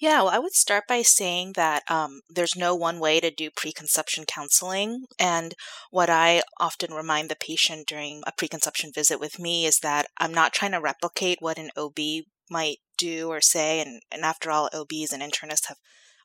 Yeah, 0.00 0.22
well, 0.22 0.30
I 0.30 0.38
would 0.38 0.54
start 0.54 0.84
by 0.88 1.02
saying 1.02 1.52
that 1.56 1.82
um, 1.90 2.22
there's 2.30 2.56
no 2.56 2.74
one 2.74 2.98
way 2.98 3.20
to 3.20 3.30
do 3.30 3.50
preconception 3.54 4.24
counseling. 4.24 5.04
And 5.18 5.54
what 5.90 6.08
I 6.08 6.40
often 6.58 6.94
remind 6.94 7.28
the 7.28 7.36
patient 7.36 7.88
during 7.88 8.22
a 8.26 8.32
preconception 8.32 8.90
visit 8.90 9.20
with 9.20 9.38
me 9.38 9.66
is 9.66 9.80
that 9.80 10.06
I'm 10.16 10.32
not 10.32 10.54
trying 10.54 10.72
to 10.72 10.80
replicate 10.80 11.42
what 11.42 11.58
an 11.58 11.68
OB 11.76 12.24
might 12.50 12.78
do 12.96 13.28
or 13.28 13.42
say. 13.42 13.80
And, 13.82 14.00
and 14.10 14.22
after 14.24 14.50
all, 14.50 14.70
OBs 14.72 15.12
and 15.12 15.22
internists 15.22 15.68
have 15.68 15.76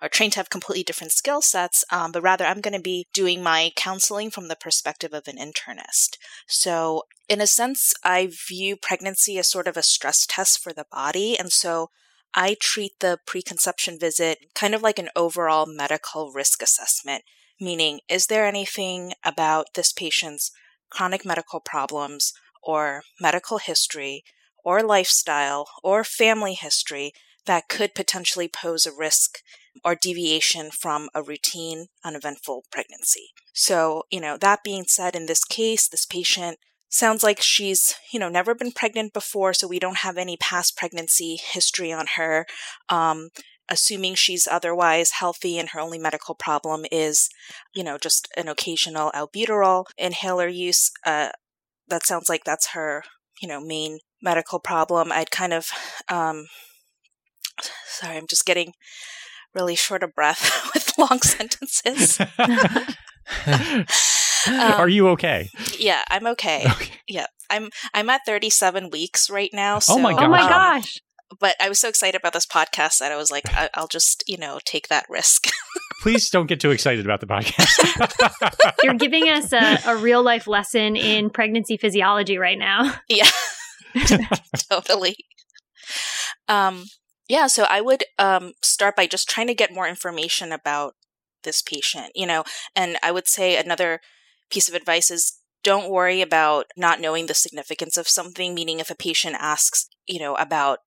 are 0.02 0.10
trained 0.10 0.34
to 0.34 0.40
have 0.40 0.50
completely 0.50 0.84
different 0.84 1.12
skill 1.12 1.42
sets, 1.42 1.84
um, 1.92 2.12
but 2.12 2.22
rather 2.22 2.46
I'm 2.46 2.62
going 2.62 2.76
to 2.76 2.82
be 2.82 3.08
doing 3.14 3.42
my 3.42 3.72
counseling 3.76 4.30
from 4.30 4.48
the 4.48 4.56
perspective 4.56 5.14
of 5.14 5.28
an 5.28 5.38
internist. 5.38 6.18
So, 6.48 7.04
in 7.28 7.42
a 7.42 7.48
sense, 7.48 7.94
I 8.04 8.30
view 8.48 8.76
pregnancy 8.78 9.38
as 9.38 9.50
sort 9.50 9.68
of 9.68 9.76
a 9.76 9.84
stress 9.84 10.26
test 10.26 10.60
for 10.60 10.72
the 10.72 10.86
body. 10.92 11.38
And 11.38 11.52
so 11.52 11.90
I 12.34 12.56
treat 12.60 13.00
the 13.00 13.20
preconception 13.26 14.00
visit 14.00 14.40
kind 14.54 14.74
of 14.74 14.82
like 14.82 15.00
an 15.00 15.10
overall 15.16 15.66
medical 15.66 16.32
risk 16.32 16.62
assessment, 16.62 17.24
meaning, 17.60 18.00
is 18.08 18.28
there 18.28 18.46
anything 18.46 19.14
about 19.26 19.74
this 19.74 19.92
patient's 19.92 20.52
chronic 20.90 21.26
medical 21.26 21.60
problems 21.60 22.34
or 22.64 23.04
medical 23.20 23.58
history 23.58 24.24
or 24.64 24.84
lifestyle 24.84 25.68
or 25.84 26.04
family 26.04 26.54
history 26.54 27.14
that 27.46 27.70
could 27.70 27.96
potentially 27.96 28.48
pose 28.48 28.86
a 28.86 28.92
risk 28.92 29.40
or 29.84 29.96
deviation 29.96 30.72
from 30.72 31.10
a 31.14 31.22
routine 31.22 31.88
uneventful 32.04 32.64
pregnancy. 32.72 33.30
So, 33.54 34.04
you 34.12 34.20
know, 34.20 34.38
that 34.38 34.64
being 34.64 34.86
said, 34.88 35.16
in 35.16 35.26
this 35.26 35.44
case, 35.44 35.88
this 35.88 36.06
patient 36.06 36.60
sounds 36.90 37.24
like 37.24 37.42
she's, 37.42 37.96
you 38.12 38.20
know, 38.20 38.30
never 38.30 38.56
been 38.56 38.72
pregnant 38.72 39.14
before, 39.14 39.54
so 39.54 39.68
we 39.68 39.80
don't 39.80 39.98
have 39.98 40.18
any 40.18 40.38
past 40.38 40.78
pregnancy 40.78 41.38
history 41.38 41.92
on 41.92 42.06
her. 42.16 42.46
Um, 42.90 43.30
assuming 43.70 44.16
she's 44.16 44.48
otherwise 44.48 45.12
healthy 45.12 45.58
and 45.58 45.70
her 45.70 45.80
only 45.80 46.00
medical 46.00 46.36
problem 46.36 46.86
is, 46.92 47.30
you 47.74 47.84
know, 47.84 47.98
just 47.98 48.28
an 48.38 48.48
occasional 48.48 49.12
albuterol 49.12 49.86
inhaler 49.98 50.48
use, 50.48 50.92
uh, 51.06 51.30
that 51.88 52.06
sounds 52.06 52.30
like 52.30 52.44
that's 52.44 52.70
her, 52.70 53.04
you 53.42 53.48
know, 53.48 53.60
main 53.60 54.00
medical 54.22 54.60
problem. 54.60 55.12
I'd 55.12 55.32
kind 55.32 55.54
of, 55.54 55.70
um, 56.08 56.48
sorry, 57.88 58.18
I'm 58.18 58.28
just 58.28 58.46
getting 58.46 58.74
really 59.58 59.76
short 59.76 60.04
of 60.04 60.14
breath 60.14 60.70
with 60.74 60.98
long 60.98 61.22
sentences. 61.22 62.20
um, 63.48 63.86
Are 64.48 64.88
you 64.88 65.10
okay? 65.10 65.50
Yeah, 65.78 66.04
I'm 66.10 66.28
okay. 66.28 66.64
okay. 66.70 66.94
Yeah, 67.08 67.26
I'm 67.50 67.70
I'm 67.94 68.10
at 68.10 68.22
37 68.26 68.90
weeks 68.92 69.30
right 69.30 69.50
now. 69.52 69.80
So, 69.80 69.96
oh 69.96 70.00
my 70.00 70.14
gosh! 70.14 70.24
Oh 70.24 70.30
my 70.30 70.48
gosh! 70.48 71.02
but 71.40 71.56
I 71.62 71.70
was 71.70 71.80
so 71.80 71.90
excited 71.90 72.18
about 72.18 72.34
this 72.34 72.46
podcast 72.46 73.00
that 73.00 73.12
I 73.12 73.18
was 73.18 73.32
like, 73.32 73.46
I- 73.50 73.70
will 73.78 73.88
just 73.88 74.24
you 74.28 74.38
know 74.38 74.60
take 74.66 74.88
that 74.90 75.06
risk. 75.10 75.48
Please 76.02 76.30
don't 76.30 76.46
get 76.46 76.60
too 76.60 76.72
excited 76.72 77.04
about 77.06 77.22
the 77.22 77.28
podcast. 77.28 78.78
You're 78.84 78.94
giving 78.94 79.30
us 79.30 79.52
a, 79.52 79.80
a 79.88 79.98
real 79.98 80.22
life 80.24 80.46
lesson 80.46 80.96
in 80.96 81.32
pregnancy 81.32 81.76
physiology 81.78 82.38
right 82.38 82.58
now. 82.58 82.94
Yeah, 83.10 83.30
totally. 84.70 85.16
Um, 86.48 86.86
yeah, 87.28 87.48
so 87.48 87.66
I 87.70 87.82
would 87.82 88.04
um, 88.18 88.54
start 88.64 88.96
by 88.96 89.08
just 89.08 89.30
trying 89.30 89.48
to 89.48 89.54
get 89.54 89.74
more 89.74 89.88
information 89.88 90.52
about 90.52 90.96
this 91.44 91.62
patient, 91.62 92.12
you 92.16 92.26
know, 92.26 92.44
and 92.76 92.98
I 93.04 93.12
would 93.12 93.28
say 93.28 93.58
another 93.58 94.00
piece 94.50 94.70
of 94.70 94.76
advice 94.76 95.12
is 95.12 95.40
don't 95.64 95.92
worry 95.92 96.22
about 96.22 96.68
not 96.78 97.02
knowing 97.02 97.26
the 97.26 97.34
significance 97.34 97.98
of 97.98 98.08
something, 98.08 98.54
meaning 98.54 98.80
if 98.80 98.90
a 98.90 98.96
patient 98.96 99.36
asks, 99.40 99.90
you 100.06 100.20
know, 100.20 100.36
about 100.36 100.80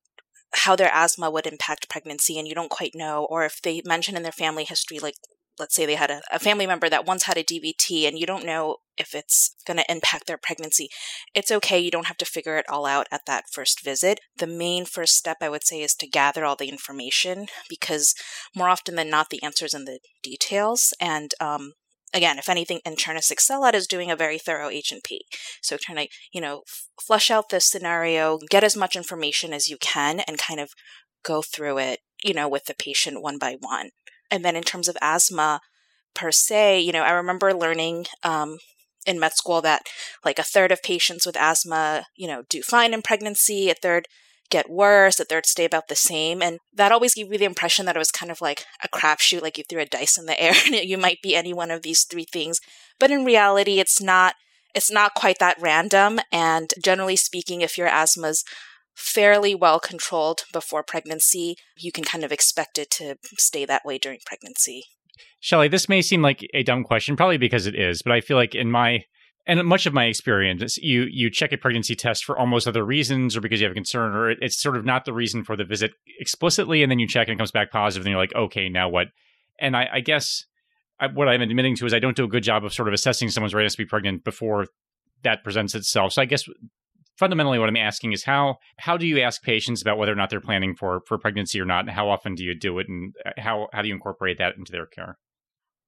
how 0.53 0.75
their 0.75 0.91
asthma 0.93 1.31
would 1.31 1.47
impact 1.47 1.89
pregnancy 1.89 2.39
and 2.39 2.49
you 2.49 2.55
don't 2.55 2.71
quite 2.71 2.93
know, 2.95 3.27
or 3.31 3.45
if 3.45 3.61
they 3.63 3.83
mention 3.85 4.17
in 4.17 4.23
their 4.23 4.33
family 4.33 4.65
history, 4.65 4.99
like 4.99 5.15
let's 5.59 5.75
say 5.75 5.87
they 5.87 5.95
had 5.95 6.11
a, 6.11 6.23
a 6.33 6.39
family 6.39 6.67
member 6.67 6.89
that 6.89 7.07
once 7.07 7.25
had 7.25 7.37
a 7.37 7.45
DVT 7.45 8.07
and 8.09 8.19
you 8.19 8.27
don't 8.27 8.47
know 8.47 8.77
if 8.97 9.15
it's 9.15 9.55
going 9.67 9.79
to 9.79 9.91
impact 9.91 10.27
their 10.27 10.39
pregnancy, 10.39 10.89
it's 11.35 11.51
okay. 11.51 11.79
You 11.79 11.91
don't 11.91 12.07
have 12.07 12.19
to 12.19 12.25
figure 12.25 12.57
it 12.57 12.69
all 12.69 12.87
out 12.87 13.07
at 13.11 13.27
that 13.27 13.45
first 13.51 13.83
visit. 13.83 14.21
The 14.37 14.47
main 14.47 14.85
first 14.85 15.17
step, 15.17 15.39
I 15.41 15.49
would 15.49 15.65
say, 15.65 15.83
is 15.83 15.95
to 15.97 16.07
gather 16.07 16.45
all 16.45 16.57
the 16.57 16.69
information 16.69 17.47
because 17.69 18.15
more 18.55 18.69
often 18.69 18.97
than 18.97 19.11
not, 19.11 19.31
the 19.31 19.43
answer's 19.43 19.75
in 19.75 19.85
the 19.85 20.01
details. 20.23 20.93
And 21.01 21.33
um, 21.41 21.73
again, 22.13 22.39
if 22.39 22.49
anything, 22.49 22.81
internists 22.87 23.31
excel 23.31 23.65
at 23.65 23.75
is 23.75 23.87
doing 23.87 24.11
a 24.11 24.17
very 24.17 24.39
thorough 24.39 24.69
H&P. 24.69 25.25
So 25.63 25.77
trying 25.77 25.99
to, 25.99 26.09
you 26.33 26.41
know, 26.41 26.63
f- 26.67 26.89
flush 27.01 27.31
out 27.31 27.49
this 27.51 27.71
scenario, 27.71 28.39
get 28.51 28.65
as 28.65 28.77
much 28.77 28.97
information 28.97 29.53
as 29.53 29.69
you 29.69 29.77
can 29.81 30.21
and 30.21 30.39
kind 30.39 30.61
of 30.61 30.71
go 31.23 31.43
through 31.43 31.79
it, 31.79 32.01
you 32.25 32.35
know, 32.35 32.49
with 32.49 32.65
the 32.65 32.75
patient 32.75 33.23
one 33.23 33.39
by 33.39 33.57
one. 33.61 33.91
And 34.31 34.45
then 34.45 34.57
in 34.57 34.63
terms 34.63 34.89
of 34.89 34.97
asthma 35.01 35.61
per 36.15 36.31
se, 36.31 36.81
you 36.81 36.93
know, 36.93 37.03
I 37.03 37.11
remember 37.11 37.53
learning 37.53 38.07
um, 38.23 38.59
in 39.07 39.19
med 39.19 39.33
school 39.33 39.61
that 39.63 39.83
like 40.25 40.39
a 40.39 40.45
third 40.45 40.73
of 40.73 40.83
patients 40.83 41.27
with 41.27 41.37
asthma, 41.37 42.07
you 42.17 42.27
know, 42.27 42.43
do 42.49 42.63
fine 42.63 42.95
in 42.95 43.03
pregnancy, 43.03 43.71
a 43.71 43.75
third 43.75 44.07
get 44.51 44.69
worse, 44.69 45.21
a 45.21 45.25
third 45.25 45.47
stay 45.47 45.65
about 45.65 45.89
the 45.89 45.97
same. 45.97 46.43
And 46.43 46.59
that 46.75 46.93
always 46.93 47.15
gave 47.15 47.29
me 47.29 47.37
the 47.37 47.45
impression 47.45 47.87
that 47.87 47.97
it 47.97 48.01
was 48.01 48.11
kind 48.11 48.31
of 48.31 48.41
like 48.41 48.65
a 48.83 48.89
crapshoot, 48.89 49.43
like 49.43 49.57
you 49.57 49.65
threw 49.69 49.81
a 49.81 49.87
dice 49.87 50.19
in 50.19 50.27
the 50.27 50.41
air 50.41 50.55
and 50.67 50.75
you 50.75 50.99
might 50.99 51.23
be 51.23 51.35
any 51.35 51.55
one 51.55 51.71
of 51.71 51.83
these 51.83 52.05
three 52.05 52.27
things. 52.31 52.61
But 52.99 53.11
in 53.11 53.25
reality, 53.25 53.79
it's 53.81 54.01
not. 54.01 54.35
It's 54.73 54.91
not 54.91 55.15
quite 55.15 55.41
that 55.41 55.61
random. 55.61 56.21
And 56.31 56.73
generally 56.81 57.17
speaking, 57.17 57.61
if 57.61 57.77
your 57.77 57.89
asthma's 57.89 58.45
fairly 59.01 59.55
well 59.55 59.81
controlled 59.81 60.43
before 60.53 60.83
pregnancy, 60.83 61.57
you 61.77 61.91
can 61.91 62.05
kind 62.05 62.23
of 62.23 62.31
expect 62.31 62.79
it 62.79 62.91
to 62.91 63.17
stay 63.39 63.65
that 63.65 63.85
way 63.85 63.99
during 63.99 64.19
pregnancy. 64.27 64.85
Shelly, 65.41 65.69
this 65.69 65.89
may 65.89 66.03
seem 66.03 66.23
like 66.23 66.47
a 66.53 66.63
dumb 66.63 66.85
question, 66.85 67.17
probably 67.17 67.39
because 67.39 67.67
it 67.67 67.75
is, 67.75 68.03
but 68.03 68.13
I 68.13 68.21
feel 68.21 68.37
like 68.37 68.55
in 68.55 68.71
my 68.71 69.05
and 69.47 69.65
much 69.65 69.87
of 69.87 69.95
my 69.95 70.05
experience, 70.05 70.77
you 70.79 71.07
you 71.11 71.31
check 71.31 71.51
a 71.53 71.57
pregnancy 71.57 71.97
test 71.97 72.25
for 72.25 72.39
almost 72.39 72.69
other 72.69 72.85
reasons, 72.85 73.37
or 73.37 73.41
because 73.41 73.61
you 73.61 73.65
have 73.65 73.73
a 73.73 73.75
concern, 73.75 74.15
or 74.15 74.31
it's 74.31 74.61
sort 74.61 74.77
of 74.77 74.85
not 74.85 75.07
the 75.07 75.15
reason 75.15 75.45
for 75.45 75.57
the 75.57 75.65
visit 75.65 75.93
explicitly, 76.19 76.83
and 76.83 76.91
then 76.91 76.99
you 76.99 77.09
check 77.09 77.27
and 77.27 77.35
it 77.35 77.39
comes 77.39 77.51
back 77.51 77.71
positive, 77.71 78.05
and 78.05 78.11
you're 78.11 78.21
like, 78.21 78.35
okay, 78.35 78.69
now 78.69 78.89
what? 78.89 79.09
And 79.59 79.77
I, 79.77 79.89
I 79.95 80.01
guess 80.01 80.45
I, 81.01 81.07
what 81.07 81.29
I'm 81.29 81.41
admitting 81.41 81.75
to 81.77 81.87
is 81.87 81.95
I 81.95 81.99
don't 81.99 82.17
do 82.17 82.25
a 82.25 82.29
good 82.29 82.43
job 82.43 82.65
of 82.65 82.75
sort 82.75 82.87
of 82.87 82.95
assessing 82.95 83.31
someone's 83.31 83.55
readiness 83.55 83.75
to 83.75 83.79
be 83.79 83.87
pregnant 83.87 84.25
before 84.25 84.67
that 85.23 85.43
presents 85.43 85.75
itself. 85.75 86.13
So 86.13 86.23
I 86.23 86.27
guess 86.27 86.45
fundamentally 87.21 87.59
what 87.59 87.69
I'm 87.69 87.77
asking 87.77 88.13
is 88.13 88.25
how 88.25 88.57
how 88.79 88.97
do 88.97 89.07
you 89.07 89.21
ask 89.21 89.43
patients 89.43 89.83
about 89.83 89.99
whether 89.99 90.13
or 90.13 90.17
not 90.17 90.31
they're 90.31 90.41
planning 90.41 90.75
for 90.75 91.03
for 91.07 91.19
pregnancy 91.19 91.61
or 91.61 91.67
not, 91.67 91.81
and 91.81 91.91
how 91.91 92.09
often 92.09 92.35
do 92.35 92.43
you 92.43 92.59
do 92.59 92.79
it, 92.81 92.89
and 92.89 93.15
uh, 93.25 93.31
how 93.39 93.69
how 93.73 93.83
do 93.83 93.89
you 93.89 93.95
incorporate 93.95 94.39
that 94.39 94.57
into 94.57 94.73
their 94.73 94.87
care? 94.87 95.19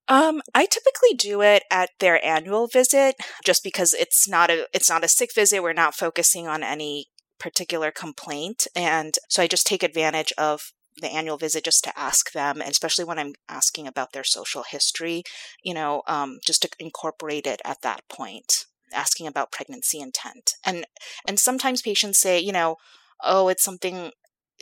Um, 0.09 0.43
I 0.55 0.67
typically 0.67 1.15
do 1.17 1.41
it 1.41 1.63
at 1.71 1.91
their 1.99 2.25
annual 2.25 2.67
visit, 2.67 3.17
just 3.45 3.65
because 3.65 3.95
it's 3.95 4.29
not 4.29 4.51
a 4.51 4.69
it's 4.73 4.91
not 4.91 5.05
a 5.05 5.09
sick 5.09 5.31
visit. 5.35 5.63
We're 5.63 5.73
not 5.73 5.95
focusing 5.95 6.47
on 6.47 6.63
any 6.63 7.07
particular 7.41 7.91
complaint, 7.91 8.67
and 8.77 9.15
so 9.29 9.43
I 9.43 9.47
just 9.49 9.67
take 9.67 9.83
advantage 9.83 10.33
of 10.37 10.61
the 11.01 11.09
annual 11.09 11.39
visit 11.39 11.65
just 11.65 11.83
to 11.85 11.99
ask 11.99 12.33
them, 12.33 12.61
and 12.61 12.71
especially 12.71 13.07
when 13.07 13.19
I'm 13.19 13.33
asking 13.49 13.87
about 13.87 14.13
their 14.13 14.25
social 14.25 14.65
history, 14.71 15.23
you 15.63 15.73
know, 15.73 16.03
um, 16.07 16.39
just 16.47 16.61
to 16.63 16.69
incorporate 16.79 17.47
it 17.47 17.63
at 17.65 17.81
that 17.81 18.03
point 18.11 18.67
asking 18.93 19.27
about 19.27 19.53
pregnancy 19.53 20.01
intent. 20.01 20.53
And 20.65 20.87
and 21.27 21.39
sometimes 21.39 21.83
patients 21.83 22.19
say, 22.19 22.39
you 22.39 22.53
know, 22.53 22.77
oh, 23.23 23.49
it's 23.49 23.65
something 23.65 24.11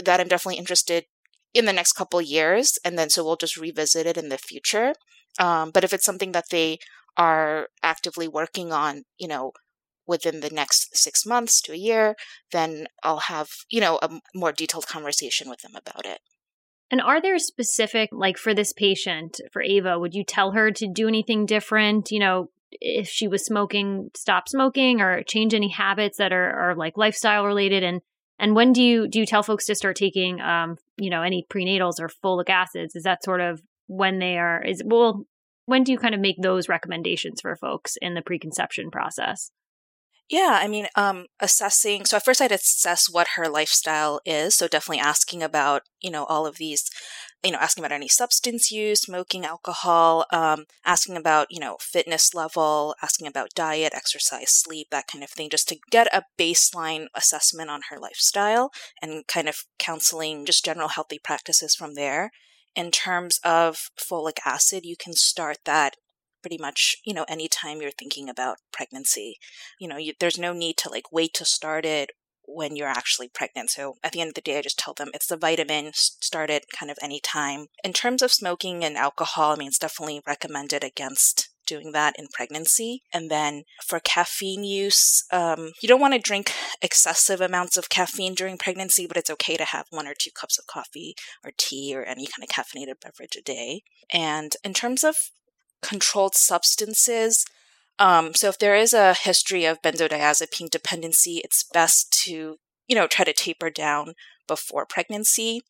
that 0.05 0.21
I'm 0.21 0.29
definitely 0.29 0.59
interested 0.59 1.05
in 1.53 1.65
the 1.65 1.73
next 1.73 1.93
couple 1.93 2.21
years, 2.23 2.79
and 2.85 2.99
then 2.99 3.11
so 3.11 3.25
we'll 3.25 3.37
just 3.37 3.57
revisit 3.57 4.07
it 4.07 4.17
in 4.17 4.29
the 4.29 4.39
future. 4.39 4.95
Um, 5.39 5.71
but 5.73 5.85
if 5.85 5.93
it's 5.93 6.05
something 6.05 6.33
that 6.33 6.51
they 6.51 6.79
are 7.17 7.69
actively 7.83 8.29
working 8.29 8.73
on, 8.73 9.05
you 9.19 9.29
know, 9.29 9.53
within 10.07 10.41
the 10.41 10.51
next 10.51 10.97
six 10.97 11.25
months 11.25 11.61
to 11.63 11.73
a 11.73 11.77
year, 11.77 12.17
then 12.53 12.87
I'll 13.03 13.21
have, 13.21 13.49
you 13.71 13.81
know, 13.81 13.99
a 14.03 14.21
more 14.35 14.53
detailed 14.53 14.87
conversation 14.87 15.49
with 15.49 15.61
them 15.61 15.77
about 15.77 16.05
it. 16.05 16.21
And 16.91 17.01
are 17.01 17.23
there 17.23 17.39
specific, 17.39 18.11
like 18.11 18.37
for 18.37 18.53
this 18.53 18.73
patient, 18.73 19.41
for 19.53 19.63
Ava, 19.63 19.99
would 19.99 20.15
you 20.15 20.25
tell 20.25 20.53
her 20.53 20.73
to 20.73 20.89
do 20.93 21.07
anything 21.07 21.47
different? 21.47 22.11
You 22.11 22.19
know, 22.19 22.51
if 22.73 23.09
she 23.09 23.29
was 23.29 23.45
smoking, 23.45 24.11
stop 24.15 24.49
smoking 24.49 25.01
or 25.01 25.23
change 25.23 25.55
any 25.55 25.69
habits 25.69 26.19
that 26.19 26.33
are, 26.33 26.71
are 26.71 26.75
like 26.75 26.97
lifestyle 26.97 27.45
related. 27.45 27.83
And 27.83 28.01
And 28.39 28.55
when 28.55 28.73
do 28.73 28.83
you 28.83 29.07
do 29.07 29.21
you 29.21 29.27
tell 29.27 29.43
folks 29.43 29.67
to 29.67 29.75
start 29.75 29.97
taking, 29.97 30.41
um, 30.41 30.77
you 30.97 31.11
know, 31.11 31.23
any 31.23 31.47
prenatals 31.53 32.01
or 32.01 32.09
folic 32.09 32.49
acids? 32.49 32.97
Is 32.97 33.03
that 33.03 33.23
sort 33.23 33.41
of 33.41 33.61
when 33.87 34.19
they 34.19 34.39
are? 34.39 34.63
Is 34.63 34.83
well, 34.85 35.25
when 35.67 35.85
do 35.85 35.93
you 35.93 35.99
kind 35.99 36.15
of 36.15 36.21
make 36.21 36.41
those 36.41 36.69
recommendations 36.69 37.41
for 37.41 37.55
folks 37.57 37.97
in 38.01 38.15
the 38.15 38.23
preconception 38.23 38.91
process? 38.91 39.51
Yeah, 40.31 40.61
I 40.63 40.69
mean, 40.69 40.87
um, 40.95 41.27
assessing. 41.41 42.05
So 42.05 42.17
at 42.17 42.25
first, 42.25 42.41
I'd 42.41 42.53
assess 42.53 43.11
what 43.11 43.31
her 43.35 43.49
lifestyle 43.49 44.21
is. 44.25 44.55
So 44.55 44.69
definitely 44.69 45.01
asking 45.01 45.43
about, 45.43 45.83
you 46.01 46.11
know, 46.11 46.25
all 46.25 46.47
of 46.47 46.57
these, 46.57 46.89
you 47.43 47.53
know, 47.53 47.59
asking 47.59 47.85
about 47.85 47.95
any 47.95 48.09
substance 48.09 48.71
use, 48.71 49.03
smoking, 49.03 49.45
alcohol, 49.45 50.27
um, 50.33 50.67
asking 50.85 51.17
about, 51.17 51.47
you 51.51 51.59
know, 51.59 51.77
fitness 51.81 52.35
level, 52.35 52.95
asking 53.03 53.27
about 53.27 53.55
diet, 53.55 53.95
exercise, 53.95 54.51
sleep, 54.51 54.89
that 54.91 55.07
kind 55.07 55.25
of 55.25 55.31
thing, 55.31 55.49
just 55.49 55.69
to 55.69 55.79
get 55.91 56.15
a 56.15 56.25
baseline 56.39 57.07
assessment 57.15 57.71
on 57.71 57.81
her 57.91 57.99
lifestyle 57.99 58.71
and 59.01 59.27
kind 59.27 59.49
of 59.49 59.65
counseling, 59.79 60.45
just 60.45 60.65
general 60.65 60.89
healthy 60.89 61.19
practices 61.19 61.75
from 61.75 61.95
there 61.95 62.31
in 62.75 62.91
terms 62.91 63.41
of 63.45 63.91
folic 63.99 64.39
acid, 64.45 64.85
you 64.85 64.97
can 64.97 65.13
start 65.13 65.59
that 65.65 65.97
pretty 66.43 66.59
much, 66.59 66.97
you 67.05 67.13
know, 67.13 67.27
anytime 67.29 67.81
you're 67.81 67.91
thinking 67.91 68.29
about 68.29 68.59
pregnancy. 68.73 69.37
You 69.79 69.89
know, 69.89 69.97
you, 69.97 70.15
there's 70.19 70.39
no 70.39 70.53
need 70.53 70.77
to 70.79 70.89
like 70.89 71.13
wait 71.13 71.35
to 71.35 71.45
start 71.45 71.85
it 71.85 72.11
when 72.55 72.77
you're 72.77 72.89
actually 72.89 73.29
pregnant. 73.29 73.71
So 73.71 73.95
at 74.03 74.13
the 74.13 74.21
end 74.21 74.29
of 74.29 74.35
the 74.35 74.41
day, 74.41 74.59
I 74.59 74.63
just 74.63 74.79
tell 74.79 74.95
them 74.95 75.11
it's 75.15 75.27
the 75.27 75.37
vitamin, 75.37 75.91
start 75.95 76.51
it 76.51 76.67
kind 76.77 76.91
of 76.91 76.99
any 77.03 77.21
time. 77.21 77.67
In 77.85 77.93
terms 77.93 78.23
of 78.23 78.33
smoking 78.33 78.85
and 78.85 78.97
alcohol, 78.97 79.53
I 79.53 79.57
mean, 79.57 79.69
it's 79.69 79.79
definitely 79.79 80.23
recommended 80.27 80.85
against 80.85 81.51
doing 81.67 81.93
that 81.93 82.15
in 82.19 82.27
pregnancy. 82.33 83.03
And 83.13 83.31
then 83.31 83.63
for 83.87 84.01
caffeine 84.01 84.65
use, 84.65 85.25
um, 85.33 85.73
you 85.81 85.89
don't 85.89 86.01
want 86.01 86.15
to 86.15 86.19
drink 86.19 86.53
excessive 86.83 87.41
amounts 87.41 87.77
of 87.77 87.89
caffeine 87.89 88.35
during 88.35 88.59
pregnancy, 88.59 89.07
but 89.07 89.17
it's 89.17 89.31
okay 89.31 89.57
to 89.57 89.65
have 89.65 89.87
one 89.91 90.09
or 90.09 90.15
two 90.19 90.31
cups 90.35 90.59
of 90.59 90.67
coffee 90.67 91.15
or 91.45 91.53
tea 91.57 91.95
or 91.95 92.03
any 92.03 92.27
kind 92.27 92.43
of 92.43 92.49
caffeinated 92.49 93.01
beverage 93.01 93.37
a 93.37 93.43
day. 93.43 93.83
And 94.13 94.57
in 94.65 94.75
terms 94.75 95.05
of 95.05 95.15
controlled 95.83 96.35
substances. 96.35 97.45
Um, 98.01 98.35
so 98.35 98.49
if 98.49 98.59
there 98.59 98.75
is 98.75 98.93
a 98.95 99.15
history 99.15 99.67
of 99.67 99.83
benzodiazepine 99.83 100.71
dependency, 100.71 101.41
it's 101.45 101.65
best 101.73 102.11
to, 102.25 102.57
you 102.89 102.97
know, 102.97 103.07
try 103.07 103.25
to 103.27 103.33
taper 103.35 103.69
down 103.71 104.15
before 104.49 104.87
pregnancy. 104.87 105.61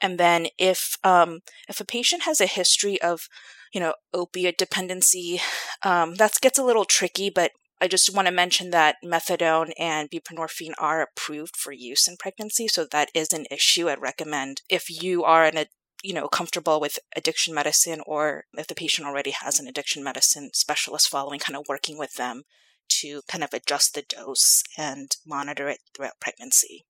And 0.00 0.16
then 0.16 0.46
if 0.56 0.96
um, 1.04 1.40
if 1.68 1.80
a 1.80 1.84
patient 1.84 2.22
has 2.22 2.40
a 2.40 2.46
history 2.46 3.02
of, 3.02 3.28
you 3.74 3.80
know, 3.80 3.94
opiate 4.14 4.56
dependency, 4.56 5.40
um, 5.82 6.14
that 6.14 6.38
gets 6.40 6.58
a 6.58 6.64
little 6.64 6.86
tricky. 6.86 7.28
But 7.28 7.50
I 7.80 7.88
just 7.88 8.14
want 8.14 8.26
to 8.28 8.32
mention 8.32 8.70
that 8.70 8.96
methadone 9.04 9.72
and 9.78 10.10
buprenorphine 10.10 10.74
are 10.78 11.02
approved 11.02 11.56
for 11.56 11.72
use 11.72 12.06
in 12.06 12.16
pregnancy, 12.18 12.68
so 12.68 12.86
that 12.92 13.10
is 13.14 13.32
an 13.32 13.46
issue. 13.50 13.88
I'd 13.88 14.00
recommend 14.00 14.62
if 14.68 14.88
you 14.88 15.24
are 15.24 15.44
in 15.44 15.58
a 15.58 15.66
you 16.02 16.14
know, 16.14 16.28
comfortable 16.28 16.80
with 16.80 16.98
addiction 17.16 17.54
medicine 17.54 18.00
or 18.06 18.44
if 18.56 18.66
the 18.66 18.74
patient 18.74 19.06
already 19.06 19.30
has 19.30 19.58
an 19.58 19.66
addiction 19.66 20.02
medicine 20.02 20.50
specialist 20.54 21.08
following, 21.08 21.40
kind 21.40 21.56
of 21.56 21.66
working 21.68 21.98
with 21.98 22.14
them 22.14 22.42
to 22.88 23.22
kind 23.28 23.44
of 23.44 23.52
adjust 23.52 23.94
the 23.94 24.02
dose 24.02 24.62
and 24.76 25.16
monitor 25.26 25.68
it 25.68 25.78
throughout 25.94 26.20
pregnancy. 26.20 26.84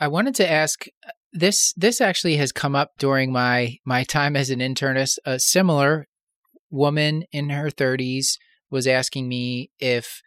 I 0.00 0.08
wanted 0.08 0.34
to 0.36 0.50
ask 0.50 0.86
uh, 1.06 1.12
this 1.32 1.72
this 1.76 2.00
actually 2.00 2.36
has 2.36 2.52
come 2.52 2.74
up 2.74 2.92
during 2.98 3.32
my 3.32 3.76
my 3.84 4.04
time 4.04 4.36
as 4.36 4.50
an 4.50 4.58
internist. 4.58 5.18
A 5.24 5.38
similar 5.38 6.08
woman 6.70 7.24
in 7.32 7.50
her 7.50 7.68
30s 7.70 8.38
was 8.70 8.86
asking 8.86 9.28
me 9.28 9.70
if 9.78 10.22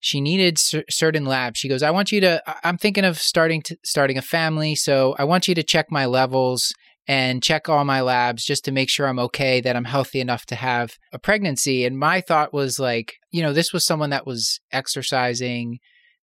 she 0.00 0.20
needed 0.20 0.58
c- 0.58 0.84
certain 0.88 1.24
labs. 1.24 1.58
She 1.58 1.68
goes, 1.68 1.82
"I 1.82 1.90
want 1.90 2.12
you 2.12 2.20
to 2.20 2.42
I'm 2.64 2.78
thinking 2.78 3.04
of 3.04 3.18
starting 3.18 3.62
to 3.62 3.76
starting 3.84 4.16
a 4.16 4.22
family, 4.22 4.74
so 4.74 5.14
I 5.18 5.24
want 5.24 5.48
you 5.48 5.54
to 5.56 5.62
check 5.62 5.90
my 5.90 6.06
levels 6.06 6.72
and 7.08 7.42
check 7.42 7.70
all 7.70 7.86
my 7.86 8.02
labs 8.02 8.44
just 8.44 8.66
to 8.66 8.72
make 8.72 8.90
sure 8.90 9.06
I'm 9.06 9.18
okay, 9.18 9.62
that 9.62 9.74
I'm 9.74 9.86
healthy 9.86 10.20
enough 10.20 10.44
to 10.46 10.54
have 10.54 10.98
a 11.10 11.18
pregnancy. 11.18 11.86
And 11.86 11.98
my 11.98 12.20
thought 12.20 12.52
was 12.52 12.78
like, 12.78 13.14
you 13.30 13.42
know, 13.42 13.54
this 13.54 13.72
was 13.72 13.86
someone 13.86 14.10
that 14.10 14.26
was 14.26 14.60
exercising, 14.70 15.78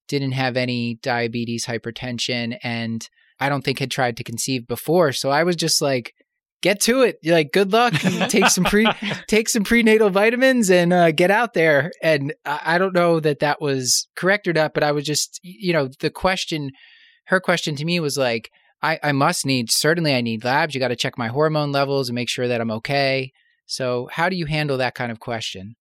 didn't 0.07 0.33
have 0.33 0.55
any 0.55 0.99
diabetes, 1.01 1.65
hypertension, 1.65 2.57
and 2.63 3.09
I 3.39 3.49
don't 3.49 3.63
think 3.63 3.79
had 3.79 3.89
tried 3.89 4.15
to 4.17 4.23
conceive 4.23 4.67
before. 4.67 5.11
So 5.11 5.31
I 5.31 5.43
was 5.43 5.55
just 5.55 5.81
like, 5.81 6.13
get 6.61 6.79
to 6.81 7.01
it. 7.01 7.17
You're 7.23 7.35
like, 7.35 7.51
good 7.51 7.73
luck. 7.73 7.93
take 8.29 8.47
some 8.49 8.63
pre 8.63 8.87
take 9.27 9.49
some 9.49 9.63
prenatal 9.63 10.11
vitamins 10.11 10.69
and 10.69 10.93
uh, 10.93 11.11
get 11.11 11.31
out 11.31 11.53
there. 11.53 11.91
And 12.03 12.33
I, 12.45 12.61
I 12.65 12.77
don't 12.77 12.93
know 12.93 13.19
that 13.19 13.39
that 13.39 13.59
was 13.59 14.07
correct 14.15 14.47
or 14.47 14.53
not, 14.53 14.75
but 14.75 14.83
I 14.83 14.91
was 14.91 15.03
just, 15.03 15.39
you 15.41 15.73
know, 15.73 15.89
the 15.99 16.11
question, 16.11 16.71
her 17.25 17.39
question 17.39 17.75
to 17.75 17.85
me 17.85 17.99
was 17.99 18.17
like, 18.17 18.51
I, 18.85 18.99
I 19.01 19.11
must 19.13 19.45
need, 19.45 19.71
certainly, 19.71 20.13
I 20.13 20.21
need 20.21 20.43
labs. 20.43 20.75
You 20.75 20.79
got 20.79 20.89
to 20.89 20.95
check 20.95 21.17
my 21.17 21.27
hormone 21.27 21.71
levels 21.71 22.07
and 22.07 22.15
make 22.15 22.29
sure 22.29 22.47
that 22.47 22.61
I'm 22.61 22.71
okay. 22.71 23.31
So, 23.65 24.07
how 24.11 24.29
do 24.29 24.35
you 24.35 24.45
handle 24.45 24.77
that 24.77 24.93
kind 24.93 25.11
of 25.11 25.19
question? 25.19 25.75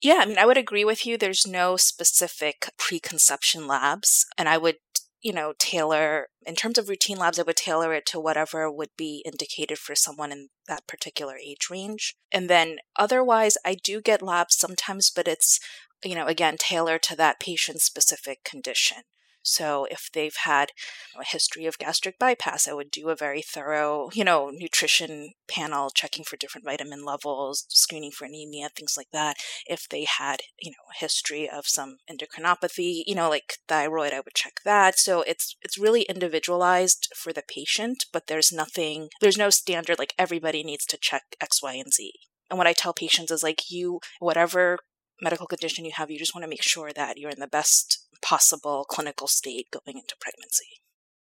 Yeah, 0.00 0.18
I 0.20 0.26
mean, 0.26 0.38
I 0.38 0.46
would 0.46 0.56
agree 0.56 0.84
with 0.84 1.04
you. 1.06 1.16
There's 1.16 1.46
no 1.46 1.76
specific 1.76 2.68
preconception 2.78 3.66
labs. 3.66 4.26
And 4.38 4.48
I 4.48 4.58
would, 4.58 4.76
you 5.22 5.32
know, 5.32 5.54
tailor, 5.58 6.28
in 6.46 6.54
terms 6.54 6.78
of 6.78 6.88
routine 6.88 7.18
labs, 7.18 7.38
I 7.38 7.42
would 7.42 7.56
tailor 7.56 7.92
it 7.92 8.06
to 8.06 8.20
whatever 8.20 8.70
would 8.70 8.90
be 8.96 9.22
indicated 9.24 9.78
for 9.78 9.96
someone 9.96 10.30
in 10.30 10.50
that 10.68 10.86
particular 10.86 11.36
age 11.36 11.68
range. 11.68 12.14
And 12.30 12.48
then 12.48 12.78
otherwise, 12.96 13.56
I 13.64 13.74
do 13.74 14.00
get 14.00 14.22
labs 14.22 14.56
sometimes, 14.56 15.10
but 15.10 15.26
it's, 15.26 15.58
you 16.04 16.14
know, 16.14 16.26
again, 16.26 16.56
tailored 16.58 17.02
to 17.04 17.16
that 17.16 17.40
patient 17.40 17.80
specific 17.80 18.44
condition. 18.44 18.98
So 19.44 19.86
if 19.90 20.08
they've 20.12 20.34
had 20.34 20.72
a 21.18 21.24
history 21.24 21.66
of 21.66 21.78
gastric 21.78 22.18
bypass, 22.18 22.66
I 22.66 22.72
would 22.72 22.90
do 22.90 23.10
a 23.10 23.16
very 23.16 23.42
thorough, 23.42 24.08
you 24.14 24.24
know, 24.24 24.50
nutrition 24.50 25.34
panel 25.48 25.90
checking 25.90 26.24
for 26.24 26.36
different 26.36 26.64
vitamin 26.64 27.04
levels, 27.04 27.66
screening 27.68 28.10
for 28.10 28.24
anemia, 28.24 28.70
things 28.74 28.94
like 28.96 29.10
that. 29.12 29.36
If 29.66 29.88
they 29.88 30.04
had, 30.04 30.40
you 30.58 30.70
know, 30.70 30.84
a 30.90 30.98
history 30.98 31.48
of 31.48 31.66
some 31.66 31.98
endocrinopathy, 32.10 33.02
you 33.06 33.14
know, 33.14 33.28
like 33.28 33.58
thyroid, 33.68 34.14
I 34.14 34.20
would 34.20 34.34
check 34.34 34.60
that. 34.64 34.98
So 34.98 35.22
it's 35.22 35.56
it's 35.60 35.78
really 35.78 36.02
individualized 36.02 37.08
for 37.14 37.32
the 37.32 37.42
patient, 37.46 38.06
but 38.12 38.26
there's 38.26 38.50
nothing 38.50 39.10
there's 39.20 39.38
no 39.38 39.50
standard 39.50 39.98
like 39.98 40.14
everybody 40.18 40.64
needs 40.64 40.86
to 40.86 40.96
check 40.96 41.36
X, 41.40 41.62
Y, 41.62 41.74
and 41.74 41.92
Z. 41.92 42.12
And 42.50 42.58
what 42.58 42.66
I 42.66 42.72
tell 42.72 42.94
patients 42.94 43.30
is 43.30 43.42
like 43.42 43.70
you 43.70 44.00
whatever 44.20 44.78
medical 45.20 45.46
condition 45.46 45.84
you 45.84 45.92
have, 45.94 46.10
you 46.10 46.18
just 46.18 46.34
want 46.34 46.44
to 46.44 46.50
make 46.50 46.62
sure 46.62 46.92
that 46.92 47.18
you're 47.18 47.30
in 47.30 47.40
the 47.40 47.46
best 47.46 48.03
possible 48.24 48.86
clinical 48.88 49.28
state 49.28 49.68
going 49.70 49.98
into 49.98 50.16
pregnancy. 50.18 50.80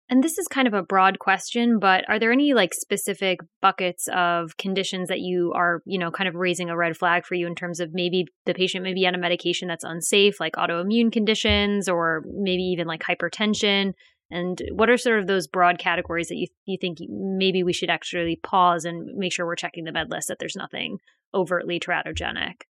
And 0.07 0.23
this 0.23 0.37
is 0.37 0.47
kind 0.47 0.67
of 0.67 0.73
a 0.75 0.83
broad 0.83 1.17
question, 1.17 1.79
but 1.79 2.07
are 2.07 2.19
there 2.19 2.31
any 2.31 2.53
like 2.53 2.75
specific 2.75 3.39
buckets 3.61 4.07
of 4.13 4.55
conditions 4.57 5.09
that 5.09 5.19
you 5.19 5.51
are, 5.55 5.81
you 5.85 5.97
know, 5.97 6.11
kind 6.11 6.27
of 6.27 6.35
raising 6.35 6.69
a 6.69 6.77
red 6.77 6.95
flag 6.95 7.25
for 7.25 7.33
you 7.33 7.47
in 7.47 7.55
terms 7.55 7.79
of 7.79 7.89
maybe 7.91 8.25
the 8.45 8.53
patient 8.53 8.83
may 8.83 8.93
be 8.93 9.07
on 9.07 9.15
a 9.15 9.19
medication 9.19 9.67
that's 9.67 9.83
unsafe, 9.83 10.39
like 10.39 10.53
autoimmune 10.53 11.11
conditions, 11.11 11.89
or 11.89 12.23
maybe 12.27 12.61
even 12.61 12.85
like 12.85 13.01
hypertension? 13.01 13.93
And 14.29 14.61
what 14.71 14.91
are 14.91 14.97
sort 14.97 15.19
of 15.19 15.27
those 15.27 15.47
broad 15.47 15.79
categories 15.79 16.27
that 16.27 16.35
you 16.35 16.47
you 16.65 16.77
think 16.79 16.99
maybe 17.09 17.63
we 17.63 17.73
should 17.73 17.89
actually 17.89 18.39
pause 18.43 18.85
and 18.85 19.17
make 19.17 19.33
sure 19.33 19.45
we're 19.45 19.55
checking 19.55 19.85
the 19.85 19.91
med 19.91 20.11
list 20.11 20.27
that 20.27 20.37
there's 20.39 20.55
nothing 20.55 20.99
overtly 21.33 21.79
teratogenic? 21.79 22.61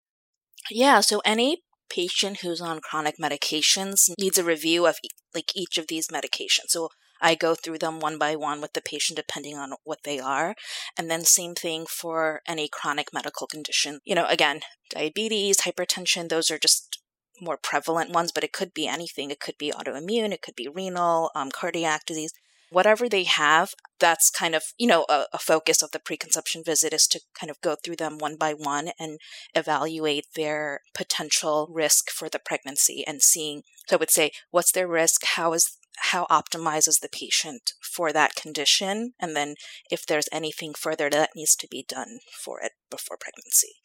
Yeah, 0.72 1.02
so 1.02 1.22
any 1.26 1.64
patient 1.90 2.40
who's 2.42 2.62
on 2.62 2.80
chronic 2.80 3.16
medications 3.22 4.10
needs 4.20 4.38
a 4.38 4.44
review 4.44 4.86
of 4.86 4.98
like 5.34 5.56
each 5.56 5.78
of 5.78 5.88
these 5.88 6.08
medications. 6.08 6.70
So 6.70 6.90
I 7.22 7.36
go 7.36 7.56
through 7.56 7.80
them 7.80 8.00
one 8.00 8.18
by 8.18 8.36
one 8.36 8.62
with 8.62 8.74
the 8.74 8.82
patient 8.82 9.18
depending 9.18 9.58
on 9.58 9.74
what 9.84 10.04
they 10.04 10.20
are. 10.20 10.56
And 10.98 11.10
then 11.10 11.24
same 11.24 11.56
thing 11.56 11.86
for 11.86 12.42
any 12.48 12.68
chronic 12.68 13.14
medical 13.14 13.48
condition. 13.48 14.00
You 14.04 14.16
know, 14.16 14.26
again, 14.28 14.62
diabetes, 14.90 15.62
hypertension, 15.62 16.30
those 16.30 16.52
are 16.52 16.60
just 16.60 17.00
more 17.42 17.58
prevalent 17.58 18.12
ones, 18.12 18.32
but 18.32 18.44
it 18.44 18.54
could 18.54 18.74
be 18.74 18.88
anything. 18.88 19.32
It 19.32 19.40
could 19.40 19.58
be 19.58 19.72
autoimmune, 19.72 20.32
it 20.32 20.42
could 20.42 20.56
be 20.56 20.68
renal, 20.68 21.32
um, 21.36 21.52
cardiac 21.52 22.06
disease 22.06 22.34
whatever 22.70 23.08
they 23.08 23.24
have, 23.24 23.74
that's 24.00 24.30
kind 24.30 24.56
of, 24.56 24.64
you 24.78 24.88
know, 24.88 25.06
a, 25.10 25.26
a, 25.34 25.38
focus 25.38 25.82
of 25.82 25.92
the 25.92 26.00
preconception 26.00 26.64
visit 26.64 26.94
is 26.94 27.08
to 27.08 27.22
kind 27.40 27.50
of 27.50 27.62
go 27.62 27.76
through 27.76 27.96
them 27.96 28.18
one 28.18 28.36
by 28.38 28.54
one 28.54 28.90
and 29.00 29.20
evaluate 29.54 30.26
their 30.36 30.82
potential 30.94 31.70
risk 31.72 32.10
for 32.10 32.30
the 32.30 32.40
pregnancy 32.40 33.04
and 33.08 33.22
seeing, 33.22 33.62
so 33.88 33.96
I 33.96 34.00
would 34.00 34.12
say, 34.12 34.32
what's 34.52 34.72
their 34.72 34.88
risk? 34.88 35.22
How 35.36 35.54
is, 35.54 35.78
how 35.98 36.26
optimizes 36.30 37.00
the 37.02 37.10
patient 37.10 37.72
for 37.82 38.12
that 38.12 38.36
condition? 38.36 39.14
And 39.20 39.36
then 39.36 39.56
if 39.90 40.06
there's 40.06 40.30
anything 40.32 40.74
further 40.74 41.10
that 41.10 41.32
needs 41.36 41.56
to 41.58 41.68
be 41.70 41.86
done 41.88 42.20
for 42.44 42.60
it 42.62 42.74
before 42.90 43.18
pregnancy. 43.20 43.76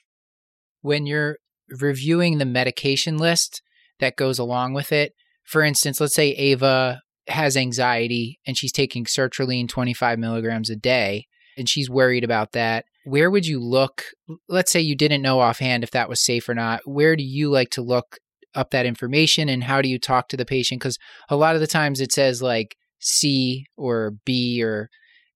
When 0.80 1.06
you're 1.06 1.36
reviewing 1.68 2.38
the 2.38 2.46
medication 2.46 3.16
list 3.16 3.62
that 4.00 4.16
goes 4.16 4.38
along 4.38 4.72
with 4.72 4.90
it, 4.90 5.12
for 5.44 5.62
instance, 5.62 6.00
let's 6.00 6.14
say 6.14 6.30
Ava 6.30 7.02
has 7.28 7.56
anxiety 7.56 8.40
and 8.46 8.56
she's 8.56 8.72
taking 8.72 9.04
sertraline 9.04 9.68
25 9.68 10.18
milligrams 10.18 10.70
a 10.70 10.76
day 10.76 11.26
and 11.56 11.68
she's 11.68 11.90
worried 11.90 12.24
about 12.24 12.52
that, 12.52 12.84
where 13.04 13.30
would 13.30 13.46
you 13.46 13.60
look? 13.60 14.04
Let's 14.48 14.72
say 14.72 14.80
you 14.80 14.96
didn't 14.96 15.22
know 15.22 15.40
offhand 15.40 15.84
if 15.84 15.90
that 15.90 16.08
was 16.08 16.22
safe 16.22 16.48
or 16.48 16.54
not. 16.54 16.80
Where 16.84 17.16
do 17.16 17.22
you 17.22 17.50
like 17.50 17.70
to 17.70 17.82
look 17.82 18.16
up 18.54 18.70
that 18.70 18.86
information 18.86 19.48
and 19.48 19.64
how 19.64 19.80
do 19.82 19.88
you 19.88 19.98
talk 19.98 20.28
to 20.28 20.36
the 20.36 20.44
patient? 20.44 20.80
Because 20.80 20.98
a 21.28 21.36
lot 21.36 21.54
of 21.54 21.60
the 21.60 21.66
times 21.66 22.00
it 22.00 22.12
says 22.12 22.42
like 22.42 22.76
C 23.00 23.66
or 23.76 24.14
B 24.24 24.62
or 24.62 24.88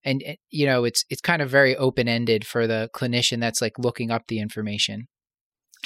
and 0.05 0.23
eh, 0.25 0.37
you 0.51 0.67
know 0.67 0.85
it's 0.85 1.05
it's 1.09 1.21
kind 1.21 1.43
of 1.43 1.51
very 1.51 1.77
open 1.77 2.09
ended 2.09 2.47
for 2.47 2.67
the 2.67 2.91
clinician 2.95 3.41
that's 3.41 3.63
like 3.63 3.79
looking 3.79 4.11
up 4.11 4.27
the 4.29 4.41
information. 4.41 5.09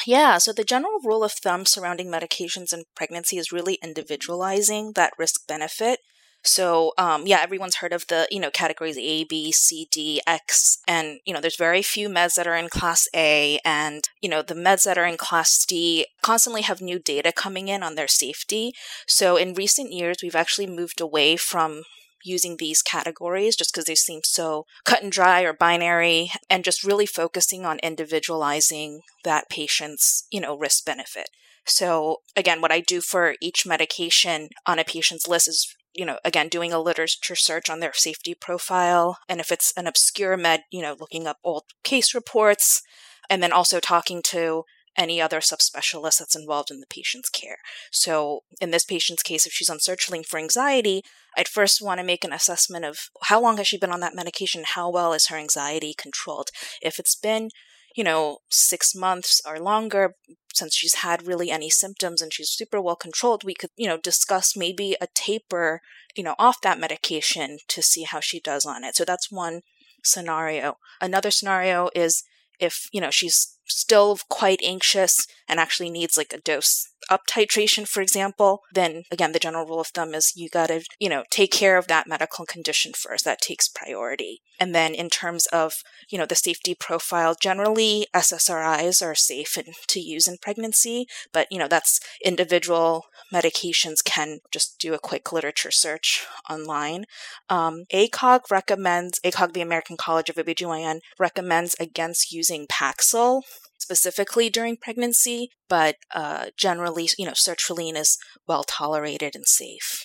Yeah, 0.06 0.38
so 0.38 0.52
the 0.52 0.64
general 0.64 0.98
rule 1.04 1.24
of 1.24 1.32
thumb 1.32 1.64
surrounding 1.66 2.08
medications 2.08 2.72
in 2.72 2.84
pregnancy 2.94 3.38
is 3.38 3.52
really 3.52 3.78
individualizing 3.82 4.92
that 4.94 5.12
risk 5.18 5.46
benefit. 5.46 6.00
So, 6.44 6.92
um, 6.96 7.26
yeah, 7.26 7.40
everyone's 7.42 7.76
heard 7.76 7.92
of 7.92 8.06
the, 8.06 8.28
you 8.30 8.38
know, 8.38 8.50
categories 8.50 8.96
A, 8.96 9.24
B, 9.24 9.50
C, 9.50 9.88
D, 9.90 10.20
X, 10.24 10.78
and, 10.86 11.18
you 11.26 11.34
know, 11.34 11.40
there's 11.40 11.56
very 11.56 11.82
few 11.82 12.08
meds 12.08 12.34
that 12.34 12.46
are 12.46 12.54
in 12.54 12.68
class 12.68 13.08
A, 13.14 13.58
and, 13.64 14.08
you 14.20 14.28
know, 14.28 14.42
the 14.42 14.54
meds 14.54 14.84
that 14.84 14.96
are 14.96 15.04
in 15.04 15.16
class 15.16 15.64
D 15.66 16.06
constantly 16.22 16.62
have 16.62 16.80
new 16.80 17.00
data 17.00 17.32
coming 17.32 17.66
in 17.66 17.82
on 17.82 17.96
their 17.96 18.06
safety. 18.06 18.72
So, 19.08 19.36
in 19.36 19.52
recent 19.54 19.92
years, 19.92 20.18
we've 20.22 20.36
actually 20.36 20.68
moved 20.68 21.00
away 21.00 21.36
from 21.36 21.82
using 22.28 22.56
these 22.56 22.82
categories 22.82 23.56
just 23.56 23.72
because 23.72 23.86
they 23.86 23.94
seem 23.94 24.20
so 24.24 24.64
cut 24.84 25.02
and 25.02 25.10
dry 25.10 25.42
or 25.42 25.52
binary 25.52 26.30
and 26.48 26.64
just 26.64 26.84
really 26.84 27.06
focusing 27.06 27.64
on 27.64 27.78
individualizing 27.82 29.00
that 29.24 29.48
patient's, 29.48 30.26
you 30.30 30.40
know, 30.40 30.56
risk 30.56 30.84
benefit. 30.84 31.30
So 31.66 32.18
again, 32.36 32.60
what 32.60 32.72
I 32.72 32.80
do 32.80 33.00
for 33.00 33.34
each 33.40 33.66
medication 33.66 34.50
on 34.66 34.78
a 34.78 34.84
patient's 34.84 35.26
list 35.26 35.48
is 35.48 35.74
you 35.94 36.04
know, 36.04 36.18
again, 36.24 36.48
doing 36.48 36.72
a 36.72 36.80
literature 36.80 37.34
search 37.34 37.68
on 37.68 37.80
their 37.80 37.92
safety 37.92 38.32
profile. 38.32 39.18
And 39.28 39.40
if 39.40 39.50
it's 39.50 39.72
an 39.76 39.88
obscure 39.88 40.36
med, 40.36 40.60
you 40.70 40.80
know, 40.80 40.96
looking 40.98 41.26
up 41.26 41.38
old 41.42 41.64
case 41.82 42.14
reports 42.14 42.82
and 43.28 43.42
then 43.42 43.52
also 43.52 43.80
talking 43.80 44.22
to 44.28 44.62
any 44.98 45.22
other 45.22 45.38
subspecialist 45.38 46.18
that's 46.18 46.36
involved 46.36 46.70
in 46.70 46.80
the 46.80 46.86
patient's 46.86 47.30
care. 47.30 47.58
So, 47.90 48.40
in 48.60 48.72
this 48.72 48.84
patient's 48.84 49.22
case, 49.22 49.46
if 49.46 49.52
she's 49.52 49.70
on 49.70 49.78
sertraline 49.78 50.26
for 50.26 50.38
anxiety, 50.38 51.02
I'd 51.36 51.48
first 51.48 51.80
want 51.80 51.98
to 52.00 52.04
make 52.04 52.24
an 52.24 52.32
assessment 52.32 52.84
of 52.84 52.98
how 53.24 53.40
long 53.40 53.56
has 53.58 53.68
she 53.68 53.78
been 53.78 53.92
on 53.92 54.00
that 54.00 54.14
medication? 54.14 54.64
How 54.66 54.90
well 54.90 55.12
is 55.12 55.28
her 55.28 55.36
anxiety 55.36 55.94
controlled? 55.96 56.48
If 56.82 56.98
it's 56.98 57.14
been, 57.14 57.50
you 57.94 58.02
know, 58.02 58.38
six 58.50 58.94
months 58.94 59.40
or 59.46 59.60
longer 59.60 60.14
since 60.52 60.74
she's 60.74 60.96
had 60.96 61.26
really 61.26 61.50
any 61.50 61.70
symptoms 61.70 62.20
and 62.20 62.32
she's 62.32 62.50
super 62.50 62.80
well 62.80 62.96
controlled, 62.96 63.44
we 63.44 63.54
could, 63.54 63.70
you 63.76 63.86
know, 63.86 63.98
discuss 63.98 64.56
maybe 64.56 64.96
a 65.00 65.06
taper, 65.14 65.80
you 66.16 66.24
know, 66.24 66.34
off 66.38 66.60
that 66.62 66.80
medication 66.80 67.58
to 67.68 67.80
see 67.80 68.02
how 68.02 68.18
she 68.18 68.40
does 68.40 68.66
on 68.66 68.82
it. 68.82 68.96
So 68.96 69.04
that's 69.04 69.30
one 69.30 69.60
scenario. 70.02 70.78
Another 71.00 71.30
scenario 71.30 71.90
is 71.94 72.24
if, 72.58 72.88
you 72.92 73.00
know, 73.00 73.10
she's 73.10 73.57
still 73.68 74.18
quite 74.28 74.60
anxious 74.62 75.26
and 75.48 75.60
actually 75.60 75.90
needs 75.90 76.16
like 76.16 76.32
a 76.32 76.40
dose 76.40 76.88
up 77.10 77.22
titration, 77.26 77.86
for 77.86 78.00
example, 78.00 78.62
then 78.72 79.04
again, 79.10 79.32
the 79.32 79.38
general 79.38 79.66
rule 79.66 79.80
of 79.80 79.88
thumb 79.88 80.14
is 80.14 80.32
you 80.36 80.48
got 80.48 80.68
to, 80.68 80.82
you 80.98 81.08
know, 81.08 81.24
take 81.30 81.50
care 81.50 81.78
of 81.78 81.86
that 81.86 82.06
medical 82.06 82.44
condition 82.44 82.92
first. 82.92 83.24
That 83.24 83.40
takes 83.40 83.68
priority. 83.68 84.42
And 84.60 84.74
then 84.74 84.92
in 84.92 85.08
terms 85.08 85.46
of, 85.46 85.74
you 86.08 86.18
know, 86.18 86.26
the 86.26 86.34
safety 86.34 86.74
profile, 86.74 87.36
generally 87.40 88.06
SSRIs 88.14 89.02
are 89.02 89.14
safe 89.14 89.56
in, 89.56 89.72
to 89.86 90.00
use 90.00 90.26
in 90.26 90.36
pregnancy, 90.38 91.06
but, 91.32 91.46
you 91.50 91.58
know, 91.58 91.68
that's 91.68 92.00
individual 92.24 93.04
medications 93.32 94.04
can 94.04 94.40
just 94.50 94.78
do 94.78 94.94
a 94.94 94.98
quick 94.98 95.32
literature 95.32 95.70
search 95.70 96.26
online. 96.50 97.04
Um, 97.48 97.84
ACOG 97.92 98.50
recommends, 98.50 99.20
ACOG, 99.24 99.52
the 99.52 99.60
American 99.60 99.96
College 99.96 100.28
of 100.28 100.36
OBGYN, 100.36 101.00
recommends 101.18 101.76
against 101.78 102.32
using 102.32 102.66
Paxil 102.66 103.42
specifically 103.88 104.50
during 104.50 104.76
pregnancy, 104.76 105.48
but 105.66 105.96
uh, 106.14 106.46
generally, 106.58 107.08
you 107.16 107.24
know, 107.24 107.32
sertraline 107.32 107.96
is 107.96 108.18
well 108.46 108.62
tolerated 108.62 109.34
and 109.34 109.46
safe. 109.46 110.04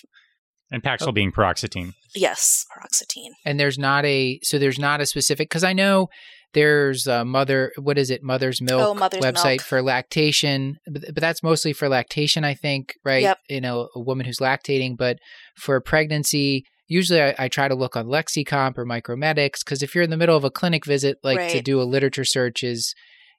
And 0.70 0.82
Paxil 0.82 1.08
oh. 1.08 1.12
being 1.12 1.30
paroxetine. 1.30 1.92
Yes, 2.14 2.64
paroxetine. 2.74 3.32
And 3.44 3.60
there's 3.60 3.78
not 3.78 4.06
a 4.06 4.40
so 4.42 4.58
there's 4.58 4.78
not 4.78 5.02
a 5.02 5.06
specific 5.06 5.50
because 5.50 5.64
I 5.64 5.74
know 5.74 6.08
there's 6.54 7.06
a 7.06 7.26
mother 7.26 7.72
what 7.76 7.98
is 7.98 8.10
it 8.10 8.22
mother's 8.22 8.62
milk 8.62 8.80
oh, 8.80 8.94
mother's 8.94 9.22
website 9.22 9.58
milk. 9.58 9.60
for 9.62 9.82
lactation 9.82 10.78
but, 10.86 11.02
but, 11.06 11.20
that's 11.20 11.42
mostly 11.42 11.72
for 11.72 11.88
lactation 11.88 12.44
i 12.44 12.54
think 12.54 12.94
right 13.04 13.22
yep. 13.22 13.38
you 13.50 13.60
know 13.60 13.88
a 13.96 14.00
woman 14.00 14.24
who's 14.24 14.38
lactating 14.38 14.96
but 14.96 15.18
for 15.56 15.80
pregnancy 15.80 16.64
usually 16.86 17.20
I, 17.20 17.34
I, 17.36 17.48
try 17.48 17.66
to 17.66 17.74
look 17.74 17.96
on 17.96 18.06
lexicomp 18.06 18.78
or 18.78 18.86
Micromedex 18.86 19.64
because 19.64 19.82
if 19.82 19.96
you're 19.96 20.04
in 20.04 20.10
the 20.10 20.16
middle 20.16 20.36
of 20.36 20.44
a 20.44 20.50
clinic 20.50 20.84
visit 20.86 21.18
like 21.24 21.38
right. 21.38 21.50
to 21.50 21.60
do 21.60 21.80
a 21.80 21.82
literature 21.82 22.24
search 22.24 22.62
is 22.62 22.94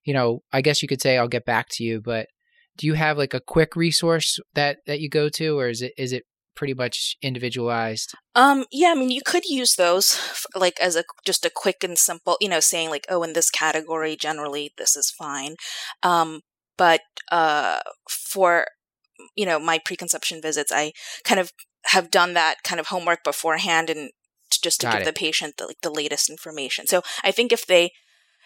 you 0.06 0.14
know, 0.14 0.42
I 0.54 0.62
guess 0.62 0.82
you 0.82 0.88
could 0.88 1.02
say 1.02 1.18
I'll 1.18 1.28
get 1.28 1.46
back 1.46 1.68
to 1.72 1.84
you, 1.84 2.00
but 2.00 2.28
do 2.78 2.88
you 2.88 2.94
have 2.94 3.18
like 3.18 3.34
a 3.34 3.42
quick 3.42 3.76
resource 3.76 4.40
that 4.54 4.78
that 4.86 5.00
you 5.00 5.10
go 5.10 5.30
to 5.30 5.60
or 5.60 5.68
is 5.68 5.82
it 5.82 5.94
is 5.98 6.14
it 6.14 6.24
pretty 6.56 6.74
much 6.74 7.18
individualized? 7.22 8.14
Um 8.36 8.66
yeah, 8.72 8.92
I 8.92 8.96
mean 8.96 9.10
you 9.12 9.22
could 9.26 9.46
use 9.46 9.76
those 9.76 10.20
like 10.56 10.80
as 10.80 10.96
a 10.96 11.04
just 11.26 11.46
a 11.46 11.52
quick 11.54 11.84
and 11.84 11.98
simple, 11.98 12.38
you 12.40 12.48
know, 12.48 12.60
saying 12.60 12.90
like 12.90 13.06
oh 13.10 13.24
in 13.24 13.34
this 13.34 13.50
category 13.50 14.16
generally 14.16 14.72
this 14.78 14.96
is 14.96 15.12
fine. 15.12 15.56
Um 16.04 16.42
but 16.78 17.02
uh 17.32 17.80
for 18.10 18.68
you 19.36 19.46
know 19.46 19.60
my 19.60 19.80
preconception 19.84 20.42
visits 20.42 20.72
I 20.72 20.92
kind 21.24 21.40
of 21.40 21.52
have 21.86 22.12
done 22.12 22.34
that 22.34 22.58
kind 22.64 22.80
of 22.80 22.88
homework 22.88 23.24
beforehand 23.24 23.90
and 23.90 24.12
just 24.62 24.82
to 24.82 24.88
Got 24.88 24.94
give 24.94 25.02
it. 25.02 25.06
the 25.06 25.14
patient 25.14 25.56
the, 25.58 25.68
like 25.68 25.82
the 25.82 25.90
latest 25.92 26.30
information. 26.30 26.88
So 26.88 27.02
I 27.24 27.32
think 27.32 27.52
if 27.52 27.66
they 27.66 27.92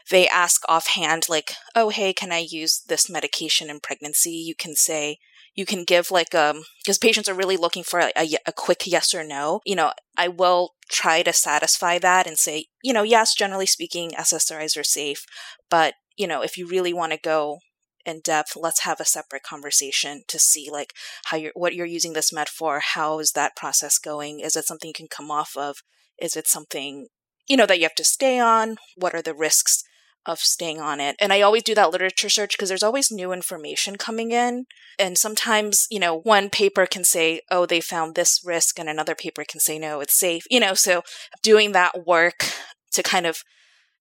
they 0.09 0.27
ask 0.27 0.61
offhand, 0.67 1.27
like, 1.29 1.53
oh, 1.75 1.89
hey, 1.89 2.13
can 2.13 2.31
I 2.31 2.45
use 2.47 2.81
this 2.87 3.09
medication 3.09 3.69
in 3.69 3.79
pregnancy? 3.79 4.31
You 4.31 4.55
can 4.55 4.75
say, 4.75 5.19
you 5.55 5.65
can 5.65 5.83
give 5.83 6.09
like 6.09 6.33
um 6.33 6.63
because 6.81 6.97
patients 6.97 7.27
are 7.27 7.33
really 7.33 7.57
looking 7.57 7.83
for 7.83 7.99
a, 7.99 8.11
a, 8.15 8.37
a, 8.47 8.51
quick 8.53 8.83
yes 8.85 9.13
or 9.13 9.23
no 9.23 9.59
you 9.65 9.75
know 9.75 9.91
i 10.17 10.27
will 10.27 10.75
try 10.89 11.21
to 11.21 11.33
satisfy 11.33 11.99
that 11.99 12.27
and 12.27 12.37
say 12.37 12.65
you 12.83 12.93
know 12.93 13.03
yes 13.03 13.35
generally 13.35 13.65
speaking 13.65 14.11
ssris 14.11 14.79
are 14.79 14.83
safe 14.83 15.25
but 15.69 15.95
you 16.17 16.27
know 16.27 16.41
if 16.41 16.57
you 16.57 16.67
really 16.67 16.93
want 16.93 17.11
to 17.11 17.19
go 17.19 17.59
in 18.05 18.21
depth 18.23 18.55
let's 18.55 18.83
have 18.83 18.99
a 18.99 19.05
separate 19.05 19.43
conversation 19.43 20.23
to 20.27 20.39
see 20.39 20.69
like 20.71 20.93
how 21.25 21.37
you're 21.37 21.51
what 21.55 21.75
you're 21.75 21.85
using 21.85 22.13
this 22.13 22.31
med 22.31 22.47
for 22.47 22.79
how 22.79 23.19
is 23.19 23.33
that 23.33 23.55
process 23.55 23.97
going 23.97 24.39
is 24.39 24.55
it 24.55 24.65
something 24.65 24.87
you 24.87 24.93
can 24.93 25.07
come 25.07 25.29
off 25.29 25.57
of 25.57 25.83
is 26.17 26.35
it 26.37 26.47
something 26.47 27.07
you 27.47 27.57
know 27.57 27.65
that 27.65 27.77
you 27.77 27.83
have 27.83 27.95
to 27.95 28.03
stay 28.03 28.39
on 28.39 28.77
what 28.95 29.13
are 29.13 29.21
the 29.21 29.33
risks 29.33 29.83
of 30.25 30.39
staying 30.39 30.79
on 30.79 30.99
it. 30.99 31.15
And 31.19 31.31
I 31.31 31.41
always 31.41 31.63
do 31.63 31.73
that 31.75 31.91
literature 31.91 32.29
search 32.29 32.57
because 32.57 32.69
there's 32.69 32.83
always 32.83 33.09
new 33.11 33.31
information 33.31 33.95
coming 33.95 34.31
in. 34.31 34.65
And 34.97 35.17
sometimes, 35.17 35.87
you 35.89 35.99
know, 35.99 36.19
one 36.19 36.49
paper 36.49 36.85
can 36.85 37.03
say, 37.03 37.41
oh, 37.49 37.65
they 37.65 37.81
found 37.81 38.15
this 38.15 38.41
risk, 38.43 38.77
and 38.79 38.89
another 38.89 39.15
paper 39.15 39.43
can 39.47 39.59
say, 39.59 39.79
no, 39.79 40.01
it's 40.01 40.17
safe. 40.17 40.43
You 40.49 40.59
know, 40.59 40.73
so 40.73 41.03
doing 41.41 41.71
that 41.71 42.05
work 42.05 42.45
to 42.93 43.03
kind 43.03 43.25
of 43.25 43.37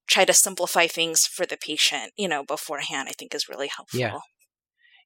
try 0.08 0.24
to 0.24 0.32
simplify 0.32 0.86
things 0.86 1.26
for 1.26 1.46
the 1.46 1.56
patient, 1.56 2.12
you 2.16 2.28
know, 2.28 2.42
beforehand, 2.42 3.08
I 3.08 3.12
think 3.12 3.34
is 3.34 3.48
really 3.48 3.68
helpful. 3.68 4.00
Yeah. 4.00 4.18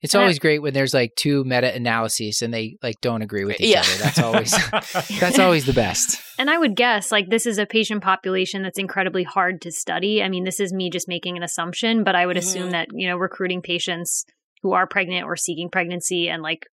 It's 0.03 0.15
always 0.15 0.38
great 0.38 0.61
when 0.61 0.75
there's 0.75 0.93
like 0.93 1.15
two 1.17 1.45
meta 1.45 1.73
analyses 1.75 2.43
and 2.43 2.53
they 2.53 2.77
like 2.83 3.01
don't 3.01 3.23
agree 3.23 3.45
with 3.45 3.61
each 3.61 3.69
Yeah. 3.73 3.81
other. 3.81 4.03
That's 4.03 4.19
always 4.19 4.51
that's 5.21 5.38
always 5.38 5.65
the 5.65 5.73
best. 5.73 6.21
And 6.38 6.51
I 6.51 6.59
would 6.59 6.75
guess 6.75 7.12
like 7.12 7.29
this 7.31 7.47
is 7.47 7.59
a 7.59 7.67
patient 7.67 8.03
population 8.03 8.62
that's 8.62 8.79
incredibly 8.79 9.23
hard 9.23 9.61
to 9.62 9.71
study. 9.73 10.23
I 10.23 10.29
mean, 10.29 10.45
this 10.45 10.59
is 10.61 10.73
me 10.73 10.91
just 10.91 11.07
making 11.09 11.37
an 11.37 11.43
assumption, 11.43 12.03
but 12.05 12.15
I 12.17 12.27
would 12.27 12.37
assume 12.37 12.69
Mhm. 12.69 12.73
that, 12.73 12.88
you 12.93 13.07
know, 13.09 13.17
recruiting 13.17 13.62
patients 13.62 14.25
who 14.62 14.73
are 14.73 14.87
pregnant 14.87 15.25
or 15.25 15.37
seeking 15.37 15.69
pregnancy 15.71 16.29
and 16.29 16.43
like 16.43 16.67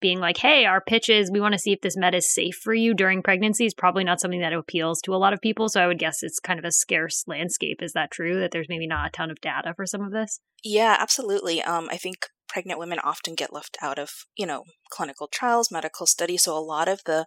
being 0.00 0.18
like, 0.18 0.38
hey, 0.38 0.64
our 0.64 0.80
pitch 0.80 1.10
is 1.10 1.30
we 1.30 1.40
want 1.42 1.52
to 1.52 1.58
see 1.58 1.72
if 1.72 1.80
this 1.82 1.94
med 1.96 2.14
is 2.14 2.32
safe 2.32 2.54
for 2.54 2.72
you 2.72 2.94
during 2.94 3.22
pregnancy 3.22 3.66
is 3.66 3.74
probably 3.74 4.02
not 4.02 4.18
something 4.18 4.40
that 4.40 4.54
appeals 4.54 5.02
to 5.02 5.14
a 5.14 5.16
lot 5.18 5.34
of 5.34 5.40
people. 5.42 5.68
So 5.68 5.82
I 5.82 5.86
would 5.86 5.98
guess 5.98 6.22
it's 6.22 6.40
kind 6.40 6.58
of 6.58 6.64
a 6.64 6.72
scarce 6.72 7.22
landscape. 7.26 7.82
Is 7.82 7.92
that 7.92 8.10
true? 8.10 8.40
That 8.40 8.50
there's 8.50 8.68
maybe 8.70 8.86
not 8.86 9.08
a 9.08 9.10
ton 9.10 9.30
of 9.30 9.38
data 9.42 9.74
for 9.76 9.84
some 9.84 10.00
of 10.00 10.10
this? 10.10 10.40
Yeah, 10.64 10.96
absolutely. 10.98 11.62
Um, 11.62 11.88
I 11.92 11.98
think 11.98 12.28
pregnant 12.50 12.80
women 12.80 12.98
often 13.02 13.34
get 13.34 13.52
left 13.52 13.76
out 13.80 13.98
of, 13.98 14.10
you 14.36 14.46
know, 14.46 14.64
clinical 14.90 15.28
trials, 15.28 15.70
medical 15.70 16.06
studies. 16.06 16.42
So 16.42 16.56
a 16.56 16.68
lot 16.74 16.88
of 16.88 17.00
the 17.06 17.26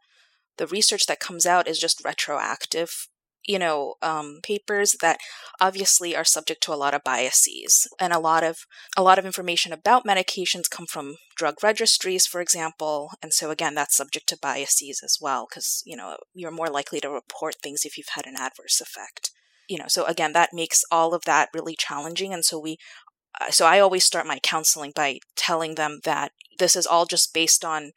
the 0.57 0.67
research 0.67 1.07
that 1.07 1.19
comes 1.19 1.45
out 1.47 1.67
is 1.67 1.79
just 1.79 2.05
retroactive, 2.05 3.07
you 3.45 3.57
know, 3.57 3.95
um, 4.03 4.39
papers 4.43 4.95
that 5.01 5.17
obviously 5.59 6.15
are 6.15 6.23
subject 6.23 6.61
to 6.63 6.73
a 6.73 6.81
lot 6.83 6.93
of 6.93 7.03
biases, 7.03 7.87
and 7.99 8.13
a 8.13 8.19
lot 8.19 8.43
of 8.43 8.57
a 8.95 9.01
lot 9.01 9.17
of 9.19 9.25
information 9.25 9.73
about 9.73 10.05
medications 10.05 10.69
come 10.69 10.85
from 10.85 11.15
drug 11.35 11.55
registries, 11.63 12.27
for 12.27 12.39
example. 12.39 13.09
And 13.21 13.33
so 13.33 13.49
again, 13.49 13.75
that's 13.75 13.97
subject 13.97 14.29
to 14.29 14.37
biases 14.39 15.01
as 15.03 15.17
well, 15.19 15.47
because 15.49 15.81
you 15.85 15.97
know 15.97 16.17
you're 16.33 16.51
more 16.51 16.69
likely 16.69 16.99
to 17.01 17.09
report 17.09 17.55
things 17.63 17.83
if 17.83 17.97
you've 17.97 18.15
had 18.15 18.27
an 18.27 18.35
adverse 18.37 18.79
effect. 18.79 19.31
You 19.69 19.77
know, 19.77 19.87
so 19.87 20.03
again, 20.05 20.33
that 20.33 20.53
makes 20.53 20.83
all 20.91 21.13
of 21.13 21.23
that 21.25 21.47
really 21.53 21.75
challenging. 21.75 22.33
And 22.33 22.43
so 22.43 22.59
we 22.59 22.77
Uh, 23.39 23.51
so 23.51 23.65
I 23.65 23.79
always 23.79 24.05
start 24.05 24.27
my 24.27 24.39
counseling 24.39 24.91
by 24.95 25.19
telling 25.35 25.75
them 25.75 25.99
that 26.03 26.31
this 26.59 26.75
is 26.75 26.85
all 26.85 27.05
just 27.05 27.33
based 27.33 27.65
on 27.65 27.93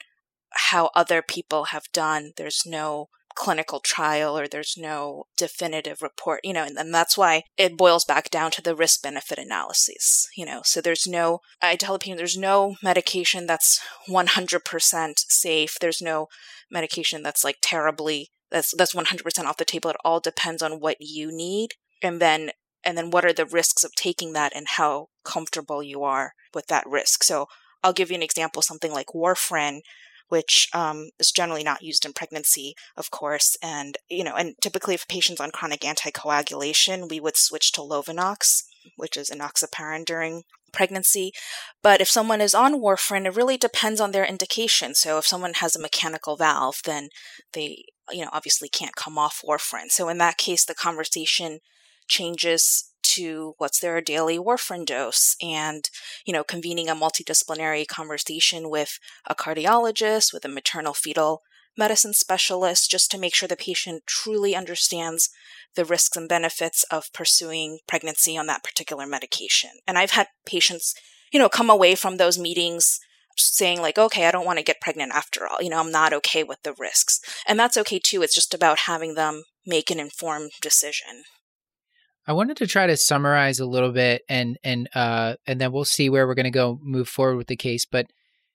how 0.52 0.90
other 0.94 1.22
people 1.22 1.64
have 1.66 1.84
done. 1.92 2.32
There's 2.36 2.62
no 2.64 3.08
clinical 3.36 3.78
trial 3.78 4.36
or 4.36 4.48
there's 4.48 4.76
no 4.76 5.26
definitive 5.36 6.02
report, 6.02 6.40
you 6.42 6.52
know, 6.52 6.64
and, 6.64 6.76
and 6.76 6.92
that's 6.92 7.16
why 7.16 7.42
it 7.56 7.76
boils 7.76 8.04
back 8.04 8.30
down 8.30 8.50
to 8.50 8.62
the 8.62 8.74
risk 8.74 9.02
benefit 9.02 9.38
analyses, 9.38 10.26
you 10.36 10.44
know. 10.44 10.62
So 10.64 10.80
there's 10.80 11.06
no, 11.06 11.40
I 11.62 11.76
tell 11.76 11.92
the 11.92 11.98
patient 12.00 12.18
there's 12.18 12.38
no 12.38 12.76
medication 12.82 13.46
that's 13.46 13.80
100% 14.08 15.12
safe. 15.28 15.76
There's 15.80 16.02
no 16.02 16.28
medication 16.70 17.22
that's 17.22 17.44
like 17.44 17.58
terribly, 17.60 18.30
that's, 18.50 18.74
that's 18.74 18.94
100% 18.94 19.44
off 19.44 19.58
the 19.58 19.64
table. 19.64 19.90
It 19.90 19.96
all 20.04 20.18
depends 20.18 20.62
on 20.62 20.80
what 20.80 20.96
you 21.00 21.30
need. 21.30 21.74
And 22.02 22.20
then, 22.20 22.50
and 22.86 22.96
then 22.96 23.10
what 23.10 23.24
are 23.24 23.32
the 23.32 23.46
risks 23.46 23.84
of 23.84 23.94
taking 23.94 24.32
that 24.32 24.52
and 24.54 24.66
how 24.76 25.08
comfortable 25.24 25.82
you 25.82 26.02
are 26.04 26.32
with 26.54 26.68
that 26.68 26.86
risk. 26.86 27.24
So 27.24 27.46
I'll 27.82 27.92
give 27.92 28.10
you 28.10 28.16
an 28.16 28.22
example, 28.22 28.62
something 28.62 28.92
like 28.92 29.08
warfarin 29.08 29.80
which 30.28 30.68
um, 30.72 31.10
is 31.18 31.30
generally 31.30 31.62
not 31.62 31.82
used 31.82 32.04
in 32.04 32.12
pregnancy, 32.12 32.74
of 32.96 33.10
course. 33.10 33.56
And, 33.62 33.96
you 34.08 34.24
know, 34.24 34.34
and 34.34 34.54
typically 34.60 34.94
if 34.94 35.06
patients 35.08 35.40
on 35.40 35.50
chronic 35.50 35.80
anticoagulation, 35.80 37.08
we 37.08 37.20
would 37.20 37.36
switch 37.36 37.72
to 37.72 37.80
Lovenox, 37.80 38.64
which 38.96 39.16
is 39.16 39.30
enoxaparin 39.30 40.04
during 40.04 40.42
pregnancy. 40.72 41.32
But 41.82 42.00
if 42.00 42.08
someone 42.08 42.40
is 42.40 42.54
on 42.54 42.80
warfarin, 42.80 43.26
it 43.26 43.36
really 43.36 43.56
depends 43.56 44.00
on 44.00 44.10
their 44.10 44.24
indication. 44.24 44.94
So 44.94 45.18
if 45.18 45.26
someone 45.26 45.54
has 45.54 45.76
a 45.76 45.80
mechanical 45.80 46.36
valve, 46.36 46.80
then 46.84 47.08
they, 47.52 47.84
you 48.10 48.22
know, 48.22 48.30
obviously 48.32 48.68
can't 48.68 48.96
come 48.96 49.16
off 49.16 49.42
warfarin. 49.48 49.90
So 49.90 50.08
in 50.08 50.18
that 50.18 50.38
case, 50.38 50.64
the 50.64 50.74
conversation 50.74 51.60
changes 52.08 52.92
to 53.02 53.54
what's 53.58 53.78
their 53.78 54.00
daily 54.00 54.38
warfarin 54.38 54.84
dose 54.84 55.36
and, 55.40 55.88
you 56.24 56.32
know, 56.32 56.44
convening 56.44 56.88
a 56.88 56.94
multidisciplinary 56.94 57.86
conversation 57.86 58.68
with 58.68 58.98
a 59.26 59.34
cardiologist, 59.34 60.32
with 60.32 60.44
a 60.44 60.48
maternal 60.48 60.92
fetal 60.92 61.42
medicine 61.78 62.12
specialist, 62.12 62.90
just 62.90 63.10
to 63.10 63.18
make 63.18 63.34
sure 63.34 63.48
the 63.48 63.56
patient 63.56 64.02
truly 64.06 64.56
understands 64.56 65.30
the 65.76 65.84
risks 65.84 66.16
and 66.16 66.28
benefits 66.28 66.84
of 66.90 67.12
pursuing 67.12 67.78
pregnancy 67.86 68.36
on 68.36 68.46
that 68.46 68.64
particular 68.64 69.06
medication. 69.06 69.70
And 69.86 69.98
I've 69.98 70.12
had 70.12 70.28
patients, 70.44 70.94
you 71.32 71.38
know, 71.38 71.48
come 71.48 71.70
away 71.70 71.94
from 71.94 72.16
those 72.16 72.38
meetings 72.38 72.98
saying 73.38 73.82
like 73.82 73.98
okay 73.98 74.26
i 74.26 74.30
don't 74.30 74.46
want 74.46 74.58
to 74.58 74.64
get 74.64 74.80
pregnant 74.80 75.12
after 75.14 75.46
all. 75.46 75.58
You 75.60 75.68
know 75.68 75.78
i'm 75.78 75.92
not 75.92 76.14
okay 76.14 76.42
with 76.42 76.62
the 76.62 76.72
risks. 76.72 77.20
And 77.46 77.58
that's 77.58 77.76
okay 77.76 77.98
too 77.98 78.22
it's 78.22 78.34
just 78.34 78.54
about 78.54 78.80
having 78.80 79.14
them 79.14 79.44
make 79.66 79.90
an 79.90 80.00
informed 80.00 80.52
decision 80.62 81.24
I 82.26 82.32
wanted 82.32 82.56
to 82.58 82.66
try 82.66 82.86
to 82.86 82.96
summarize 82.96 83.60
a 83.60 83.66
little 83.66 83.92
bit 83.92 84.22
and 84.28 84.58
and 84.64 84.88
uh 84.94 85.34
and 85.46 85.60
then 85.60 85.72
we'll 85.72 85.84
see 85.84 86.08
where 86.08 86.26
we're 86.26 86.34
going 86.34 86.44
to 86.44 86.50
go 86.50 86.78
move 86.82 87.08
forward 87.08 87.36
with 87.36 87.46
the 87.46 87.56
case, 87.56 87.84
but 87.84 88.06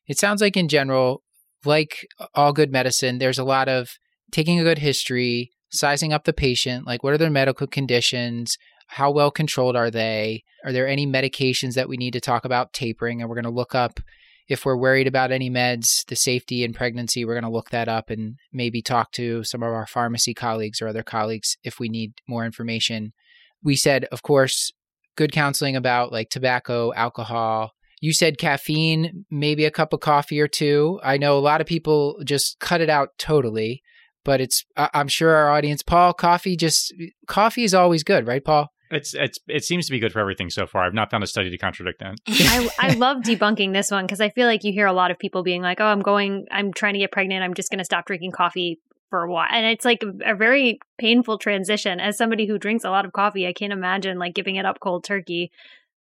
it 0.08 0.18
sounds 0.18 0.42
like 0.42 0.58
in 0.58 0.68
general 0.68 1.24
like 1.64 2.08
all 2.34 2.54
good 2.54 2.72
medicine 2.72 3.20
there's 3.20 3.40
a 3.40 3.44
lot 3.44 3.70
of 3.70 3.92
taking 4.32 4.60
a 4.60 4.64
good 4.64 4.80
history, 4.80 5.52
sizing 5.70 6.14
up 6.14 6.24
the 6.24 6.34
patient, 6.34 6.88
like 6.88 7.04
what 7.04 7.14
are 7.14 7.18
their 7.18 7.30
medical 7.30 7.68
conditions, 7.68 8.58
how 8.88 9.12
well 9.12 9.32
controlled 9.32 9.76
are 9.76 9.92
they? 9.92 10.44
Are 10.66 10.72
there 10.72 10.88
any 10.88 11.08
medications 11.08 11.76
that 11.76 11.90
we 11.90 11.98
need 11.98 12.14
to 12.14 12.22
talk 12.22 12.46
about 12.46 12.74
tapering 12.74 13.22
and 13.22 13.30
we're 13.30 13.36
going 13.36 13.44
to 13.44 13.50
look 13.50 13.76
up 13.76 14.00
if 14.48 14.66
we're 14.66 14.78
worried 14.78 15.08
about 15.08 15.32
any 15.32 15.50
meds, 15.50 16.06
the 16.08 16.16
safety 16.16 16.64
in 16.66 16.74
pregnancy, 16.74 17.24
we're 17.24 17.36
going 17.36 17.44
to 17.44 17.50
look 17.50 17.70
that 17.70 17.88
up 17.88 18.10
and 18.10 18.36
maybe 18.52 18.82
talk 18.82 19.14
to 19.14 19.46
some 19.46 19.64
of 19.64 19.72
our 19.72 19.88
pharmacy 19.88 20.34
colleagues 20.34 20.82
or 20.82 20.90
other 20.90 21.04
colleagues 21.04 21.56
if 21.64 21.80
we 21.80 21.88
need 21.88 22.14
more 22.28 22.46
information 22.46 23.14
we 23.64 23.76
said, 23.76 24.06
of 24.06 24.24
course, 24.24 24.72
good 25.16 25.32
counseling 25.32 25.76
about 25.76 26.12
like 26.12 26.30
tobacco, 26.30 26.94
alcohol. 26.94 27.72
You 28.00 28.14
said 28.14 28.38
caffeine, 28.38 29.26
maybe 29.30 29.66
a 29.66 29.72
cup 29.72 29.94
of 29.94 30.00
coffee 30.00 30.42
or 30.42 30.48
two. 30.48 31.00
I 31.04 31.18
know 31.18 31.38
a 31.38 31.40
lot 31.40 31.62
of 31.62 31.68
people 31.68 32.18
just 32.26 32.60
cut 32.60 32.82
it 32.82 32.90
out 32.90 33.10
totally, 33.20 33.84
but 34.26 34.42
it's, 34.42 34.66
I'm 34.76 35.08
sure 35.08 35.36
our 35.36 35.52
audience, 35.52 35.84
Paul, 35.84 36.14
coffee 36.14 36.56
just, 36.56 36.94
coffee 37.28 37.64
is 37.64 37.76
always 37.76 38.04
good, 38.04 38.26
right, 38.26 38.44
Paul? 38.44 38.70
It's 38.92 39.14
it's 39.14 39.40
it 39.48 39.64
seems 39.64 39.86
to 39.86 39.92
be 39.92 40.00
good 40.00 40.12
for 40.12 40.20
everything 40.20 40.50
so 40.50 40.68
far. 40.68 40.84
I've 40.84 40.94
not 40.94 41.10
found 41.10 41.24
a 41.24 41.28
study 41.28 41.50
to 41.50 41.58
contradict 41.58 42.02
that. 42.02 42.18
I, 42.28 42.70
I 42.78 42.94
love 42.96 43.24
debunking 43.24 43.72
this 43.72 43.90
one 43.90 44.06
because 44.06 44.20
I 44.20 44.30
feel 44.30 44.48
like 44.48 44.66
you 44.66 44.74
hear 44.74 44.86
a 44.86 44.92
lot 44.92 45.12
of 45.12 45.18
people 45.18 45.44
being 45.44 45.62
like, 45.62 45.80
"Oh, 45.80 45.86
I'm 45.86 46.02
going, 46.02 46.46
I'm 46.52 46.74
trying 46.74 46.94
to 46.96 47.00
get 47.00 47.10
pregnant. 47.10 47.42
I'm 47.42 47.54
just 47.54 47.70
going 47.72 47.78
to 47.78 47.86
stop 47.86 48.06
drinking 48.06 48.32
coffee 48.32 48.82
for 49.12 49.22
a 49.22 49.32
while. 49.32 49.48
And 49.52 49.68
it's 49.68 49.86
like 49.86 50.04
a 50.26 50.34
very 50.34 50.80
painful 50.98 51.38
transition. 51.38 52.00
As 52.00 52.18
somebody 52.18 52.48
who 52.48 52.58
drinks 52.58 52.84
a 52.84 52.90
lot 52.90 53.06
of 53.06 53.14
coffee, 53.14 53.46
I 53.46 53.54
can't 53.54 53.74
imagine 53.74 54.18
like 54.18 54.34
giving 54.34 54.56
it 54.56 54.66
up 54.66 54.80
cold 54.80 55.04
turkey. 55.04 55.52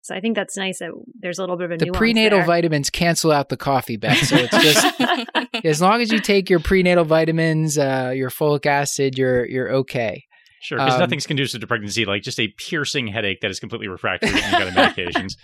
So 0.03 0.15
I 0.15 0.19
think 0.19 0.35
that's 0.35 0.57
nice 0.57 0.79
that 0.79 0.89
there's 1.19 1.37
a 1.37 1.43
little 1.43 1.57
bit 1.57 1.65
of 1.65 1.71
a 1.73 1.77
the 1.77 1.91
prenatal 1.91 2.39
there. 2.39 2.47
vitamins 2.47 2.89
cancel 2.89 3.31
out 3.31 3.49
the 3.49 3.57
coffee, 3.57 3.97
Beth. 3.97 4.17
So 4.17 4.35
it's 4.35 4.57
just 4.57 5.45
as 5.65 5.79
long 5.79 6.01
as 6.01 6.11
you 6.11 6.19
take 6.19 6.49
your 6.49 6.59
prenatal 6.59 7.05
vitamins, 7.05 7.77
uh, 7.77 8.11
your 8.15 8.31
folic 8.31 8.65
acid, 8.65 9.15
you're 9.19 9.45
you're 9.45 9.71
okay. 9.75 10.25
Sure, 10.61 10.79
because 10.79 10.95
um, 10.95 10.99
nothing's 11.01 11.27
conducive 11.27 11.61
to 11.61 11.67
pregnancy 11.67 12.05
like 12.05 12.23
just 12.23 12.39
a 12.39 12.47
piercing 12.47 13.07
headache 13.07 13.41
that 13.41 13.51
is 13.51 13.59
completely 13.59 13.87
refractory 13.87 14.29
to 14.29 14.43
any 14.43 14.51
kind 14.51 14.69
of 14.69 14.73
medications. 14.73 15.35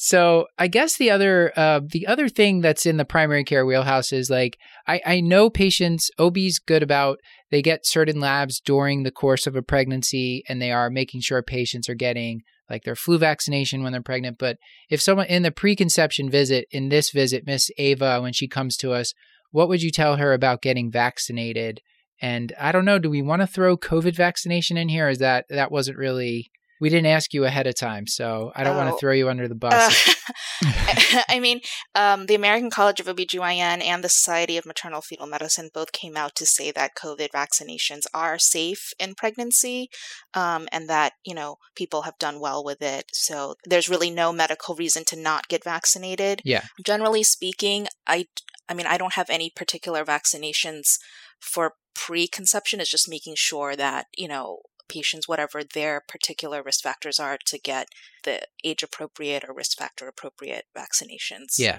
So 0.00 0.46
I 0.56 0.68
guess 0.68 0.96
the 0.96 1.10
other 1.10 1.52
uh, 1.56 1.80
the 1.84 2.06
other 2.06 2.28
thing 2.28 2.60
that's 2.60 2.86
in 2.86 2.98
the 2.98 3.04
primary 3.04 3.42
care 3.42 3.66
wheelhouse 3.66 4.12
is 4.12 4.30
like 4.30 4.56
I, 4.86 5.00
I 5.04 5.20
know 5.20 5.50
patients 5.50 6.08
OB's 6.20 6.60
good 6.60 6.84
about 6.84 7.18
they 7.50 7.62
get 7.62 7.84
certain 7.84 8.20
labs 8.20 8.60
during 8.60 9.02
the 9.02 9.10
course 9.10 9.48
of 9.48 9.56
a 9.56 9.62
pregnancy 9.62 10.44
and 10.48 10.62
they 10.62 10.70
are 10.70 10.88
making 10.88 11.22
sure 11.22 11.42
patients 11.42 11.88
are 11.88 11.96
getting 11.96 12.42
like 12.70 12.84
their 12.84 12.94
flu 12.94 13.18
vaccination 13.18 13.82
when 13.82 13.90
they're 13.90 14.00
pregnant. 14.00 14.38
But 14.38 14.58
if 14.88 15.00
someone 15.00 15.26
in 15.26 15.42
the 15.42 15.50
preconception 15.50 16.30
visit, 16.30 16.66
in 16.70 16.90
this 16.90 17.10
visit, 17.10 17.44
Miss 17.44 17.68
Ava, 17.76 18.20
when 18.22 18.32
she 18.32 18.46
comes 18.46 18.76
to 18.76 18.92
us, 18.92 19.14
what 19.50 19.68
would 19.68 19.82
you 19.82 19.90
tell 19.90 20.14
her 20.14 20.32
about 20.32 20.62
getting 20.62 20.92
vaccinated? 20.92 21.80
And 22.22 22.52
I 22.60 22.70
don't 22.70 22.84
know, 22.84 23.00
do 23.00 23.10
we 23.10 23.20
want 23.20 23.42
to 23.42 23.48
throw 23.48 23.76
COVID 23.76 24.14
vaccination 24.14 24.76
in 24.76 24.90
here? 24.90 25.08
Is 25.08 25.18
that 25.18 25.46
that 25.48 25.72
wasn't 25.72 25.98
really 25.98 26.52
we 26.80 26.88
didn't 26.88 27.06
ask 27.06 27.32
you 27.34 27.44
ahead 27.44 27.66
of 27.66 27.74
time, 27.74 28.06
so 28.06 28.52
I 28.54 28.64
don't 28.64 28.76
oh. 28.76 28.78
want 28.78 28.90
to 28.90 28.98
throw 28.98 29.12
you 29.12 29.28
under 29.28 29.48
the 29.48 29.54
bus. 29.56 30.08
Uh, 30.08 31.22
I 31.28 31.40
mean, 31.40 31.60
um, 31.94 32.26
the 32.26 32.34
American 32.34 32.70
College 32.70 33.00
of 33.00 33.06
OBGYN 33.06 33.82
and 33.82 34.02
the 34.02 34.08
Society 34.08 34.56
of 34.56 34.66
Maternal 34.66 35.00
Fetal 35.00 35.26
Medicine 35.26 35.70
both 35.72 35.92
came 35.92 36.16
out 36.16 36.34
to 36.36 36.46
say 36.46 36.70
that 36.72 36.96
COVID 36.96 37.28
vaccinations 37.34 38.02
are 38.12 38.38
safe 38.38 38.92
in 38.98 39.14
pregnancy 39.14 39.88
um, 40.34 40.68
and 40.72 40.88
that, 40.88 41.12
you 41.24 41.34
know, 41.34 41.56
people 41.74 42.02
have 42.02 42.18
done 42.18 42.40
well 42.40 42.64
with 42.64 42.82
it. 42.82 43.06
So 43.12 43.54
there's 43.64 43.88
really 43.88 44.10
no 44.10 44.32
medical 44.32 44.74
reason 44.74 45.04
to 45.06 45.16
not 45.16 45.48
get 45.48 45.64
vaccinated. 45.64 46.42
Yeah. 46.44 46.64
Generally 46.84 47.24
speaking, 47.24 47.88
I, 48.06 48.26
I 48.68 48.74
mean, 48.74 48.86
I 48.86 48.98
don't 48.98 49.14
have 49.14 49.30
any 49.30 49.50
particular 49.54 50.04
vaccinations 50.04 50.98
for 51.40 51.74
preconception. 51.94 52.80
It's 52.80 52.90
just 52.90 53.08
making 53.08 53.34
sure 53.36 53.76
that, 53.76 54.06
you 54.16 54.28
know, 54.28 54.60
patients, 54.88 55.28
whatever 55.28 55.62
their 55.62 56.02
particular 56.08 56.62
risk 56.62 56.82
factors 56.82 57.18
are, 57.18 57.38
to 57.46 57.58
get 57.58 57.88
the 58.24 58.40
age 58.64 58.82
appropriate 58.82 59.44
or 59.46 59.54
risk 59.54 59.78
factor 59.78 60.08
appropriate 60.08 60.64
vaccinations. 60.76 61.58
Yeah. 61.58 61.78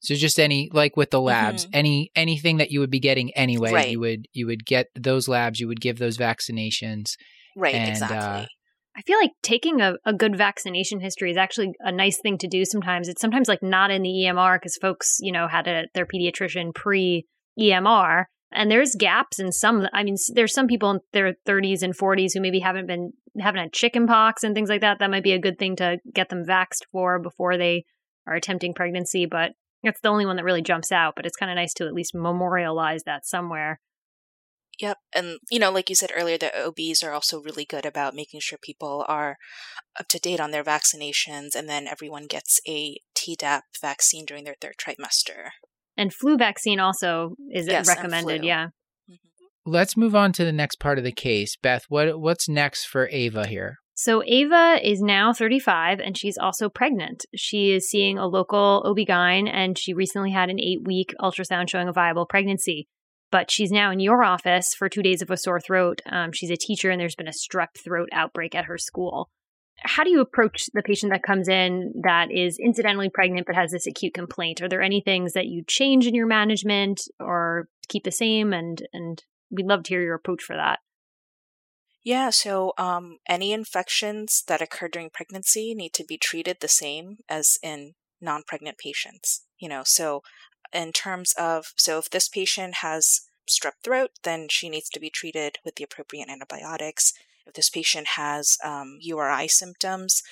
So 0.00 0.16
just 0.16 0.40
any 0.40 0.68
like 0.72 0.96
with 0.96 1.10
the 1.10 1.20
labs, 1.20 1.64
mm-hmm. 1.64 1.76
any 1.76 2.10
anything 2.16 2.56
that 2.56 2.72
you 2.72 2.80
would 2.80 2.90
be 2.90 2.98
getting 2.98 3.32
anyway, 3.34 3.72
right. 3.72 3.90
you 3.90 4.00
would 4.00 4.26
you 4.32 4.46
would 4.46 4.66
get 4.66 4.88
those 4.96 5.28
labs, 5.28 5.60
you 5.60 5.68
would 5.68 5.80
give 5.80 5.98
those 5.98 6.18
vaccinations. 6.18 7.12
Right, 7.56 7.74
and, 7.74 7.88
uh, 7.88 7.92
exactly. 7.92 8.18
Uh, 8.18 8.46
I 8.94 9.02
feel 9.02 9.18
like 9.18 9.30
taking 9.42 9.80
a, 9.80 9.94
a 10.04 10.12
good 10.12 10.36
vaccination 10.36 11.00
history 11.00 11.30
is 11.30 11.36
actually 11.36 11.72
a 11.80 11.92
nice 11.92 12.18
thing 12.20 12.36
to 12.38 12.48
do 12.48 12.64
sometimes. 12.64 13.08
It's 13.08 13.20
sometimes 13.20 13.48
like 13.48 13.62
not 13.62 13.90
in 13.90 14.02
the 14.02 14.26
EMR 14.26 14.56
because 14.56 14.76
folks, 14.76 15.18
you 15.20 15.32
know, 15.32 15.48
had 15.48 15.66
a, 15.66 15.84
their 15.94 16.06
pediatrician 16.06 16.74
pre 16.74 17.26
EMR 17.58 18.24
and 18.54 18.70
there's 18.70 18.94
gaps 18.98 19.38
in 19.38 19.52
some 19.52 19.86
i 19.92 20.02
mean 20.02 20.16
there's 20.34 20.54
some 20.54 20.66
people 20.66 20.90
in 20.90 21.00
their 21.12 21.34
30s 21.46 21.82
and 21.82 21.96
40s 21.96 22.32
who 22.34 22.40
maybe 22.40 22.60
haven't 22.60 22.86
been 22.86 23.12
haven't 23.38 23.60
had 23.60 23.72
chicken 23.72 24.06
pox 24.06 24.42
and 24.42 24.54
things 24.54 24.68
like 24.68 24.80
that 24.80 24.98
that 24.98 25.10
might 25.10 25.24
be 25.24 25.32
a 25.32 25.40
good 25.40 25.58
thing 25.58 25.76
to 25.76 25.98
get 26.12 26.28
them 26.28 26.44
vaxed 26.44 26.84
for 26.90 27.18
before 27.18 27.56
they 27.56 27.84
are 28.26 28.34
attempting 28.34 28.74
pregnancy 28.74 29.26
but 29.26 29.52
that's 29.82 30.00
the 30.00 30.08
only 30.08 30.26
one 30.26 30.36
that 30.36 30.44
really 30.44 30.62
jumps 30.62 30.92
out 30.92 31.14
but 31.16 31.26
it's 31.26 31.36
kind 31.36 31.50
of 31.50 31.56
nice 31.56 31.74
to 31.74 31.86
at 31.86 31.94
least 31.94 32.14
memorialize 32.14 33.02
that 33.04 33.26
somewhere 33.26 33.80
Yep. 34.80 34.98
And, 35.14 35.38
you 35.50 35.58
know, 35.58 35.70
like 35.70 35.88
you 35.88 35.94
said 35.94 36.10
earlier, 36.14 36.38
the 36.38 36.50
OBs 36.66 37.02
are 37.02 37.12
also 37.12 37.40
really 37.40 37.64
good 37.64 37.84
about 37.84 38.14
making 38.14 38.40
sure 38.40 38.58
people 38.60 39.04
are 39.06 39.36
up 39.98 40.08
to 40.08 40.18
date 40.18 40.40
on 40.40 40.50
their 40.50 40.64
vaccinations, 40.64 41.54
and 41.54 41.68
then 41.68 41.86
everyone 41.86 42.26
gets 42.26 42.58
a 42.66 42.98
Tdap 43.14 43.62
vaccine 43.80 44.24
during 44.24 44.44
their 44.44 44.56
third 44.60 44.74
trimester. 44.78 45.50
And 46.02 46.12
flu 46.12 46.36
vaccine 46.36 46.80
also 46.80 47.36
is 47.52 47.68
yes, 47.68 47.86
recommended. 47.86 48.42
Yeah. 48.44 48.70
Mm-hmm. 49.08 49.70
Let's 49.70 49.96
move 49.96 50.16
on 50.16 50.32
to 50.32 50.44
the 50.44 50.50
next 50.50 50.80
part 50.80 50.98
of 50.98 51.04
the 51.04 51.12
case. 51.12 51.56
Beth, 51.62 51.84
what 51.88 52.18
what's 52.18 52.48
next 52.48 52.86
for 52.86 53.08
Ava 53.12 53.46
here? 53.46 53.76
So 53.94 54.20
Ava 54.26 54.80
is 54.82 55.00
now 55.00 55.32
35 55.32 56.00
and 56.00 56.18
she's 56.18 56.36
also 56.36 56.68
pregnant. 56.68 57.24
She 57.36 57.70
is 57.70 57.88
seeing 57.88 58.18
a 58.18 58.26
local 58.26 58.82
OB-GYN 58.84 59.48
and 59.48 59.78
she 59.78 59.94
recently 59.94 60.32
had 60.32 60.50
an 60.50 60.56
8-week 60.56 61.14
ultrasound 61.20 61.70
showing 61.70 61.86
a 61.86 61.92
viable 61.92 62.26
pregnancy. 62.26 62.88
But 63.30 63.48
she's 63.48 63.70
now 63.70 63.92
in 63.92 64.00
your 64.00 64.24
office 64.24 64.74
for 64.76 64.88
2 64.88 65.02
days 65.02 65.22
of 65.22 65.30
a 65.30 65.36
sore 65.36 65.60
throat. 65.60 66.00
Um, 66.10 66.32
she's 66.32 66.50
a 66.50 66.56
teacher 66.56 66.90
and 66.90 67.00
there's 67.00 67.14
been 67.14 67.28
a 67.28 67.30
strep 67.30 67.76
throat 67.84 68.08
outbreak 68.10 68.56
at 68.56 68.64
her 68.64 68.76
school 68.76 69.30
how 69.84 70.04
do 70.04 70.10
you 70.10 70.20
approach 70.20 70.66
the 70.72 70.82
patient 70.82 71.12
that 71.12 71.22
comes 71.22 71.48
in 71.48 71.92
that 72.02 72.30
is 72.30 72.58
incidentally 72.58 73.08
pregnant 73.08 73.46
but 73.46 73.56
has 73.56 73.72
this 73.72 73.86
acute 73.86 74.14
complaint? 74.14 74.62
Are 74.62 74.68
there 74.68 74.82
any 74.82 75.00
things 75.00 75.32
that 75.32 75.46
you 75.46 75.62
change 75.66 76.06
in 76.06 76.14
your 76.14 76.26
management 76.26 77.02
or 77.18 77.68
keep 77.88 78.04
the 78.04 78.12
same? 78.12 78.52
And 78.52 78.82
and 78.92 79.22
we'd 79.50 79.66
love 79.66 79.84
to 79.84 79.88
hear 79.90 80.02
your 80.02 80.14
approach 80.14 80.42
for 80.42 80.56
that. 80.56 80.80
Yeah, 82.04 82.30
so 82.30 82.72
um, 82.78 83.18
any 83.28 83.52
infections 83.52 84.42
that 84.48 84.60
occur 84.60 84.88
during 84.88 85.10
pregnancy 85.10 85.72
need 85.74 85.92
to 85.94 86.04
be 86.04 86.18
treated 86.18 86.58
the 86.60 86.68
same 86.68 87.18
as 87.28 87.58
in 87.62 87.94
non 88.20 88.42
pregnant 88.46 88.78
patients. 88.78 89.44
You 89.58 89.68
know, 89.68 89.82
so 89.84 90.22
in 90.72 90.92
terms 90.92 91.32
of, 91.38 91.72
so 91.76 91.98
if 91.98 92.10
this 92.10 92.28
patient 92.28 92.76
has 92.76 93.20
strep 93.48 93.74
throat, 93.84 94.10
then 94.24 94.48
she 94.50 94.68
needs 94.68 94.88
to 94.90 95.00
be 95.00 95.10
treated 95.10 95.58
with 95.64 95.76
the 95.76 95.84
appropriate 95.84 96.28
antibiotics. 96.28 97.12
If 97.46 97.54
this 97.54 97.70
patient 97.70 98.08
has 98.16 98.56
um, 98.64 98.98
URI 99.00 99.48
symptoms, 99.48 100.22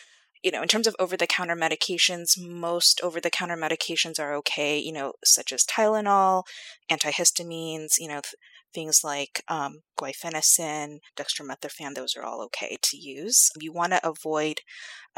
you 0.43 0.51
know, 0.51 0.63
in 0.63 0.69
terms 0.69 0.87
of 0.87 0.97
over 0.99 1.17
the 1.17 1.27
counter 1.27 1.57
medications, 1.57 2.39
most 2.41 3.01
over 3.03 3.21
the 3.21 3.31
counter 3.31 3.57
medications 3.57 4.19
are 4.19 4.35
okay, 4.37 4.79
you 4.79 4.93
know, 4.93 5.13
such 5.25 5.53
as 5.53 5.65
Tylenol, 5.65 6.45
antihistamines, 6.91 7.99
you 7.99 8.09
know, 8.09 8.21
th- 8.23 8.35
things 8.73 9.03
like 9.05 9.43
um, 9.49 9.81
guaifenesin, 9.99 11.01
dextromethorphan, 11.17 11.95
those 11.95 12.17
are 12.17 12.23
all 12.23 12.43
okay 12.43 12.79
to 12.81 12.97
use. 12.97 13.51
You 13.59 13.73
want 13.73 13.93
to 13.93 14.09
avoid 14.09 14.61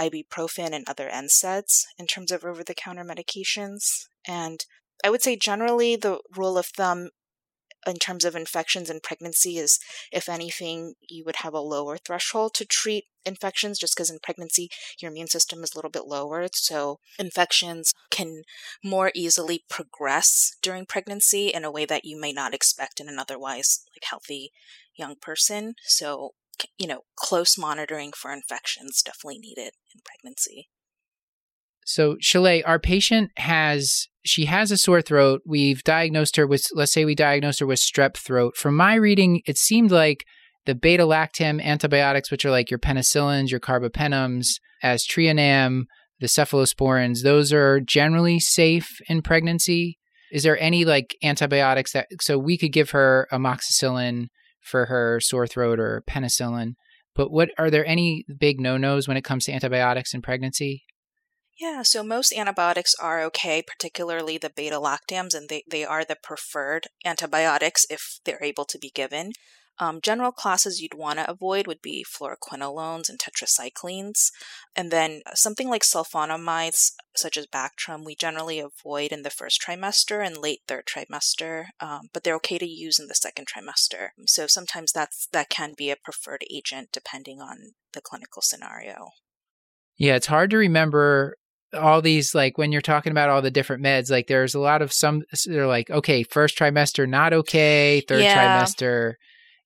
ibuprofen 0.01 0.72
and 0.72 0.84
other 0.88 1.09
NSAIDs 1.09 1.84
in 1.99 2.07
terms 2.07 2.32
of 2.32 2.45
over 2.45 2.64
the 2.64 2.74
counter 2.74 3.05
medications. 3.05 4.07
And 4.26 4.64
I 5.05 5.11
would 5.11 5.22
say 5.22 5.36
generally 5.36 5.97
the 5.97 6.20
rule 6.36 6.59
of 6.59 6.66
thumb 6.66 7.11
in 7.87 7.97
terms 7.97 8.24
of 8.24 8.35
infections 8.35 8.89
and 8.91 9.03
pregnancy 9.03 9.59
is 9.59 9.78
if 10.12 10.28
anything 10.28 10.95
you 11.09 11.24
would 11.24 11.37
have 11.37 11.55
a 11.55 11.61
lower 11.61 11.97
threshold 11.97 12.55
to 12.55 12.64
treat 12.64 13.05
infections 13.24 13.78
just 13.78 13.95
because 13.95 14.11
in 14.11 14.18
pregnancy 14.20 14.68
your 14.99 15.11
immune 15.11 15.28
system 15.28 15.62
is 15.62 15.72
a 15.74 15.78
little 15.78 15.91
bit 15.91 16.07
lower 16.07 16.49
so 16.53 16.99
infections 17.18 17.93
can 18.11 18.43
more 18.83 19.12
easily 19.14 19.64
progress 19.68 20.57
during 20.62 20.87
pregnancy 20.87 21.49
in 21.49 21.64
a 21.64 21.70
way 21.70 21.85
that 21.85 22.05
you 22.05 22.18
may 22.20 22.33
not 22.33 22.55
expect 22.55 23.01
in 23.01 23.09
an 23.09 23.18
otherwise 23.18 23.85
like 23.95 24.05
healthy 24.09 24.53
young 24.95 25.16
person. 25.16 25.74
So 25.85 26.35
you 26.78 26.87
know 26.87 27.05
close 27.16 27.59
monitoring 27.59 28.12
for 28.12 28.33
infections 28.33 29.03
definitely 29.03 29.39
needed 29.39 29.72
in 29.95 30.01
pregnancy 30.05 30.68
so, 31.85 32.16
Xiaolei, 32.16 32.62
our 32.64 32.78
patient 32.78 33.30
has 33.37 34.09
she 34.24 34.45
has 34.45 34.70
a 34.70 34.76
sore 34.76 35.03
throat. 35.03 35.43
We've 35.45 35.83
diagnosed 35.83 36.37
her 36.37 36.47
with 36.47 36.66
let's 36.74 36.93
say 36.93 37.05
we 37.05 37.14
diagnosed 37.14 37.61
her 37.61 37.66
with 37.66 37.80
strep 37.80 38.16
throat. 38.16 38.57
From 38.57 38.76
my 38.76 38.95
reading, 38.95 39.43
it 39.47 39.59
seemed 39.59 39.91
like 39.91 40.24
the 40.64 40.74
beta 40.74 41.05
lactam 41.05 41.61
antibiotics, 41.61 42.30
which 42.30 42.45
are 42.45 42.51
like 42.51 42.70
your 42.70 42.78
penicillins, 42.78 43.51
your 43.51 43.59
carbapenems, 43.59 44.61
aztreonam, 44.85 45.85
the 46.20 46.28
cephalosporins, 46.28 47.22
those 47.24 47.53
are 47.53 47.80
generally 47.80 48.39
safe 48.39 49.01
in 49.09 49.22
pregnancy. 49.22 49.99
Is 50.30 50.45
there 50.45 50.59
any 50.59 50.85
like 50.85 51.16
antibiotics 51.22 51.93
that 51.93 52.07
so 52.20 52.39
we 52.39 52.57
could 52.57 52.72
give 52.72 52.91
her 52.91 53.26
amoxicillin 53.33 54.28
for 54.61 54.87
her 54.87 55.18
sore 55.20 55.49
throat 55.49 55.80
or 55.80 56.05
penicillin? 56.09 56.74
But 57.14 57.33
what 57.33 57.51
are 57.59 57.70
there 57.70 57.85
any 57.85 58.24
big 58.39 58.61
no-nos 58.61 59.09
when 59.09 59.16
it 59.16 59.24
comes 59.24 59.45
to 59.45 59.53
antibiotics 59.53 60.14
in 60.14 60.22
pregnancy? 60.22 60.85
Yeah, 61.63 61.83
so 61.83 62.03
most 62.03 62.33
antibiotics 62.33 62.93
are 63.01 63.23
okay, 63.23 63.63
particularly 63.63 64.37
the 64.37 64.51
beta 64.51 64.81
lactams, 64.81 65.33
and 65.33 65.49
they, 65.49 65.63
they 65.71 65.85
are 65.85 66.05
the 66.05 66.17
preferred 66.21 66.89
antibiotics 67.05 67.87
if 67.89 68.19
they're 68.25 68.43
able 68.43 68.65
to 68.65 68.81
be 68.81 68.91
given. 68.93 69.31
Um, 69.79 70.01
general 70.03 70.33
classes 70.33 70.81
you'd 70.81 70.93
want 70.93 71.21
to 71.21 71.31
avoid 71.31 71.69
would 71.69 71.81
be 71.81 72.05
fluoroquinolones 72.05 73.09
and 73.09 73.17
tetracyclines. 73.17 74.33
And 74.75 74.91
then 74.91 75.23
something 75.35 75.69
like 75.69 75.83
sulfonamides, 75.83 76.95
such 77.17 77.37
as 77.37 77.47
Bactrim, 77.47 78.05
we 78.05 78.17
generally 78.17 78.59
avoid 78.59 79.13
in 79.13 79.23
the 79.23 79.31
first 79.31 79.63
trimester 79.65 80.27
and 80.27 80.37
late 80.37 80.63
third 80.67 80.87
trimester, 80.93 81.67
um, 81.79 82.09
but 82.13 82.25
they're 82.25 82.35
okay 82.37 82.59
to 82.59 82.67
use 82.67 82.99
in 82.99 83.07
the 83.07 83.15
second 83.15 83.47
trimester. 83.47 84.09
So 84.27 84.49
sometimes 84.49 84.91
that's 84.91 85.29
that 85.33 85.49
can 85.49 85.75
be 85.79 85.91
a 85.91 85.97
preferred 85.97 86.43
agent 86.53 86.89
depending 86.93 87.41
on 87.41 87.75
the 87.93 88.01
clinical 88.01 88.43
scenario. 88.43 89.11
Yeah, 89.97 90.17
it's 90.17 90.27
hard 90.27 90.51
to 90.51 90.57
remember 90.57 91.37
all 91.75 92.03
these 92.03 92.35
like 92.35 92.59
when 92.59 92.73
you're 92.73 92.81
talking 92.81 93.11
about 93.11 93.31
all 93.31 93.43
the 93.43 93.51
different 93.51 93.83
meds 93.83 94.11
like 94.11 94.27
there's 94.27 94.55
a 94.55 94.61
lot 94.61 94.83
of 94.83 94.93
some 94.93 95.23
they're 95.47 95.66
like 95.66 95.91
okay 95.91 96.23
first 96.23 96.57
trimester 96.57 97.09
not 97.09 97.33
okay 97.33 98.03
third 98.07 98.23
yeah. 98.23 98.62
trimester. 98.62 99.14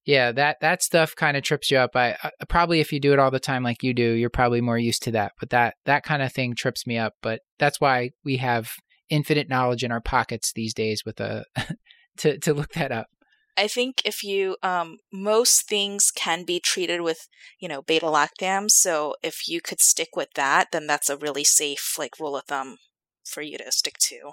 Yeah 0.04 0.30
that 0.32 0.59
that 0.61 0.82
stuff 0.82 1.16
kind 1.16 1.36
of 1.36 1.42
trips 1.42 1.70
you 1.70 1.78
up. 1.78 1.96
I, 1.96 2.16
I, 2.22 2.30
probably 2.48 2.78
if 2.78 2.92
you 2.92 3.00
do 3.00 3.12
it 3.12 3.18
all 3.18 3.32
the 3.32 3.40
time 3.40 3.64
like 3.64 3.82
you 3.82 3.92
do 3.92 4.12
you're 4.12 4.30
probably 4.30 4.61
more 4.61 4.78
used 4.78 5.02
to 5.04 5.11
that 5.12 5.32
but 5.40 5.50
that 5.50 5.74
that 5.84 6.04
kind 6.04 6.22
of 6.22 6.32
thing 6.32 6.54
trips 6.54 6.86
me 6.86 6.96
up 6.96 7.14
but 7.22 7.40
that's 7.59 7.80
why 7.80 8.11
we 8.24 8.36
have 8.36 8.70
infinite 9.11 9.48
knowledge 9.48 9.82
in 9.82 9.92
our 9.92 10.00
pockets 10.00 10.52
these 10.52 10.74
days 10.74 11.02
with 11.04 11.20
a 11.20 11.44
to 12.18 12.38
to 12.38 12.54
look 12.54 12.72
that 12.72 12.92
up 12.92 13.09
I 13.57 13.68
think 13.68 14.02
if 14.04 14.22
you, 14.22 14.57
um, 14.62 14.98
most 15.12 15.68
things 15.68 16.11
can 16.11 16.44
be 16.44 16.61
treated 16.61 17.00
with, 17.00 17.28
you 17.59 17.68
know, 17.68 17.82
beta 17.82 18.07
lactams. 18.07 18.72
So 18.72 19.14
if 19.22 19.48
you 19.48 19.61
could 19.61 19.80
stick 19.80 20.11
with 20.14 20.28
that, 20.34 20.68
then 20.72 20.86
that's 20.86 21.09
a 21.09 21.16
really 21.16 21.44
safe, 21.44 21.94
like, 21.98 22.20
rule 22.20 22.36
of 22.36 22.44
thumb 22.44 22.76
for 23.24 23.42
you 23.42 23.59
to 23.59 23.72
stick 23.72 23.96
to. 23.98 24.32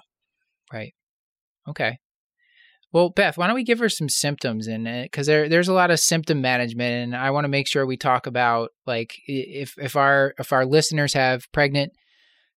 Right. 0.72 0.94
Okay. 1.68 1.98
Well, 2.92 3.10
Beth, 3.10 3.36
why 3.36 3.48
don't 3.48 3.56
we 3.56 3.64
give 3.64 3.80
her 3.80 3.88
some 3.88 4.08
symptoms 4.08 4.68
and 4.68 4.84
because 5.02 5.26
there 5.26 5.48
there's 5.48 5.66
a 5.66 5.72
lot 5.72 5.90
of 5.90 5.98
symptom 5.98 6.40
management, 6.40 6.92
and 6.92 7.16
I 7.16 7.32
want 7.32 7.44
to 7.44 7.48
make 7.48 7.66
sure 7.66 7.84
we 7.84 7.96
talk 7.96 8.28
about 8.28 8.70
like 8.86 9.16
if 9.26 9.76
if 9.78 9.96
our 9.96 10.32
if 10.38 10.52
our 10.52 10.64
listeners 10.64 11.12
have 11.14 11.50
pregnant 11.50 11.92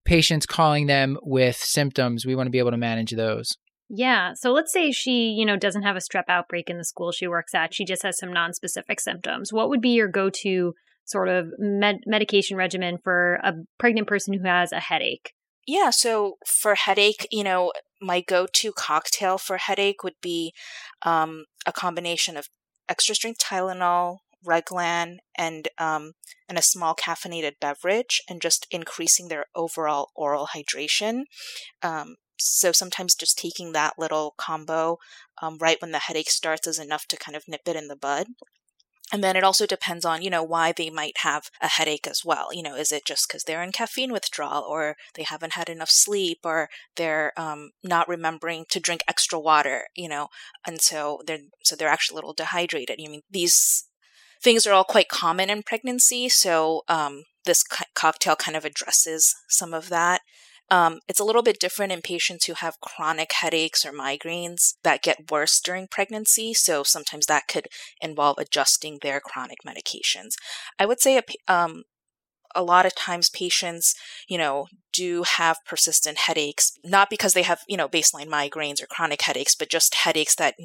patients 0.06 0.46
calling 0.46 0.86
them 0.86 1.18
with 1.24 1.56
symptoms, 1.56 2.24
we 2.24 2.36
want 2.36 2.46
to 2.46 2.52
be 2.52 2.60
able 2.60 2.70
to 2.70 2.78
manage 2.78 3.12
those. 3.12 3.58
Yeah. 3.90 4.34
So 4.34 4.52
let's 4.52 4.74
say 4.74 4.92
she, 4.92 5.30
you 5.30 5.46
know, 5.46 5.56
doesn't 5.56 5.84
have 5.84 5.96
a 5.96 6.00
strep 6.00 6.26
outbreak 6.28 6.70
in 6.70 6.78
the 6.78 6.84
school 6.84 7.12
she 7.12 7.28
works 7.28 7.56
at. 7.56 7.74
She 7.74 7.86
just 7.86 8.04
has 8.04 8.18
some 8.18 8.34
non-specific 8.34 9.00
symptoms. 9.00 9.54
What 9.54 9.70
would 9.70 9.82
be 9.82 9.92
your 9.92 10.10
go-to 10.10 10.74
sort 11.06 11.30
of 11.30 11.54
med- 11.58 12.04
medication 12.06 12.58
regimen 12.58 12.98
for 13.02 13.36
a 13.36 13.54
pregnant 13.78 14.08
person 14.08 14.34
who 14.34 14.46
has 14.46 14.72
a 14.74 14.80
headache? 14.80 15.34
Yeah, 15.66 15.90
so 15.90 16.38
for 16.46 16.76
headache, 16.76 17.28
you 17.32 17.44
know, 17.44 17.72
my 18.02 18.22
go-to 18.22 18.72
cocktail 18.72 19.38
for 19.38 19.58
headache 19.58 20.04
would 20.04 20.16
be 20.22 20.54
um, 21.02 21.46
a 21.66 21.72
combination 21.72 22.38
of 22.38 22.48
extra 22.90 23.16
strength 23.16 23.40
Tylenol, 23.40 24.20
Reglan, 24.46 25.18
and 25.38 25.68
um, 25.78 26.14
and 26.48 26.58
a 26.58 26.62
small 26.62 26.96
caffeinated 26.96 27.54
beverage, 27.60 28.22
and 28.30 28.42
just 28.42 28.68
increasing 28.72 29.28
their 29.28 29.48
overall 29.56 30.10
oral 30.16 30.48
hydration. 30.56 31.24
Um, 31.84 32.16
so 32.38 32.72
sometimes 32.72 33.16
just 33.16 33.38
taking 33.38 33.72
that 33.72 33.98
little 33.98 34.34
combo 34.38 35.00
um, 35.42 35.58
right 35.60 35.82
when 35.82 35.92
the 35.92 36.00
headache 36.00 36.30
starts 36.30 36.68
is 36.68 36.80
enough 36.80 37.06
to 37.08 37.18
kind 37.18 37.36
of 37.36 37.48
nip 37.48 37.62
it 37.66 37.76
in 37.76 37.88
the 37.88 37.96
bud. 37.96 38.28
And 39.12 39.24
then 39.24 39.38
it 39.38 39.44
also 39.44 39.66
depends 39.66 40.04
on, 40.04 40.22
you 40.22 40.30
know, 40.30 40.44
why 40.44 40.74
they 40.74 40.90
might 40.90 41.20
have 41.20 41.50
a 41.62 41.68
headache 41.68 42.08
as 42.08 42.26
well. 42.26 42.50
You 42.52 42.62
know, 42.62 42.76
is 42.76 42.92
it 42.92 43.06
just 43.06 43.28
because 43.28 43.46
they're 43.46 43.64
in 43.64 43.72
caffeine 43.72 44.12
withdrawal 44.12 44.64
or 44.64 44.98
they 45.14 45.24
haven't 45.24 45.54
had 45.54 45.70
enough 45.70 45.90
sleep 45.90 46.40
or 46.44 46.68
they're 46.98 47.32
um, 47.38 47.72
not 47.84 48.10
remembering 48.10 48.66
to 48.70 48.82
drink 48.82 49.02
extra 49.08 49.40
water, 49.40 49.88
you 49.96 50.10
know, 50.10 50.28
and 50.66 50.82
so 50.82 51.22
they're, 51.26 51.40
so 51.64 51.76
they're 51.76 51.88
actually 51.88 52.16
a 52.16 52.18
little 52.18 52.34
dehydrated. 52.34 53.00
I 53.00 53.08
mean, 53.08 53.22
these 53.32 53.86
things 54.42 54.68
are 54.68 54.74
all 54.74 54.84
quite 54.84 55.08
common 55.08 55.50
in 55.50 55.64
pregnancy. 55.64 56.28
So 56.28 56.84
um, 56.90 57.24
this 57.46 57.64
co- 57.64 57.86
cocktail 57.96 58.36
kind 58.36 58.58
of 58.58 58.66
addresses 58.66 59.34
some 59.48 59.74
of 59.74 59.88
that. 59.88 60.22
Um, 60.70 61.00
it's 61.08 61.20
a 61.20 61.24
little 61.24 61.44
bit 61.44 61.60
different 61.60 61.92
in 61.92 62.02
patients 62.02 62.46
who 62.46 62.54
have 62.54 62.82
chronic 62.82 63.32
headaches 63.34 63.86
or 63.86 63.92
migraines 63.92 64.74
that 64.84 65.02
get 65.02 65.32
worse 65.32 65.60
during 65.62 65.88
pregnancy. 65.88 66.54
So 66.54 66.84
sometimes 66.84 67.26
that 67.28 67.48
could 67.48 67.68
involve 68.02 68.38
adjusting 68.38 69.00
their 69.02 69.20
chronic 69.20 69.60
medications. 69.66 70.34
I 70.78 70.86
would 70.86 71.00
say 71.00 71.18
a, 71.18 71.24
um, 71.54 71.84
a 72.56 72.64
lot 72.64 72.86
of 72.86 72.96
times 72.96 73.30
patients, 73.30 73.94
you 74.28 74.38
know, 74.38 74.68
do 74.94 75.24
have 75.24 75.58
persistent 75.66 76.18
headaches, 76.20 76.74
not 76.84 77.10
because 77.10 77.34
they 77.34 77.44
have, 77.44 77.62
you 77.68 77.78
know, 77.78 77.88
baseline 77.88 78.28
migraines 78.28 78.82
or 78.82 78.88
chronic 78.88 79.22
headaches, 79.22 79.56
but 79.56 79.70
just 79.70 79.96
headaches 79.96 80.36
that 80.36 80.56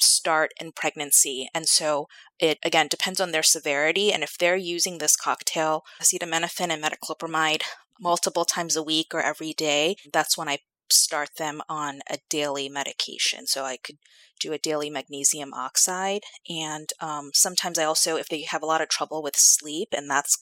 start 0.00 0.50
in 0.60 0.72
pregnancy. 0.72 1.48
And 1.54 1.68
so 1.68 2.06
it 2.38 2.58
again 2.64 2.88
depends 2.88 3.20
on 3.20 3.30
their 3.30 3.42
severity. 3.42 4.12
And 4.12 4.22
if 4.22 4.36
they're 4.36 4.56
using 4.56 4.98
this 4.98 5.16
cocktail, 5.16 5.82
acetaminophen 6.02 6.70
and 6.70 6.82
metoclopramide 6.82 7.62
multiple 8.02 8.44
times 8.44 8.76
a 8.76 8.82
week 8.82 9.14
or 9.14 9.22
every 9.22 9.52
day, 9.52 9.96
that's 10.12 10.36
when 10.36 10.48
I 10.48 10.58
start 10.90 11.30
them 11.38 11.62
on 11.68 12.00
a 12.10 12.18
daily 12.28 12.68
medication. 12.68 13.46
So 13.46 13.64
I 13.64 13.76
could 13.76 13.96
do 14.40 14.52
a 14.52 14.58
daily 14.58 14.90
magnesium 14.90 15.54
oxide. 15.54 16.22
And 16.48 16.90
um, 17.00 17.30
sometimes 17.32 17.78
I 17.78 17.84
also, 17.84 18.16
if 18.16 18.28
they 18.28 18.42
have 18.42 18.62
a 18.62 18.66
lot 18.66 18.82
of 18.82 18.88
trouble 18.88 19.22
with 19.22 19.36
sleep 19.36 19.88
and 19.96 20.10
that's 20.10 20.36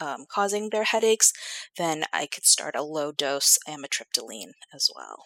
um, 0.00 0.26
causing 0.30 0.70
their 0.70 0.84
headaches, 0.84 1.32
then 1.78 2.04
I 2.12 2.26
could 2.26 2.44
start 2.44 2.74
a 2.76 2.82
low 2.82 3.12
dose 3.12 3.58
amitriptyline 3.68 4.52
as 4.74 4.90
well. 4.94 5.24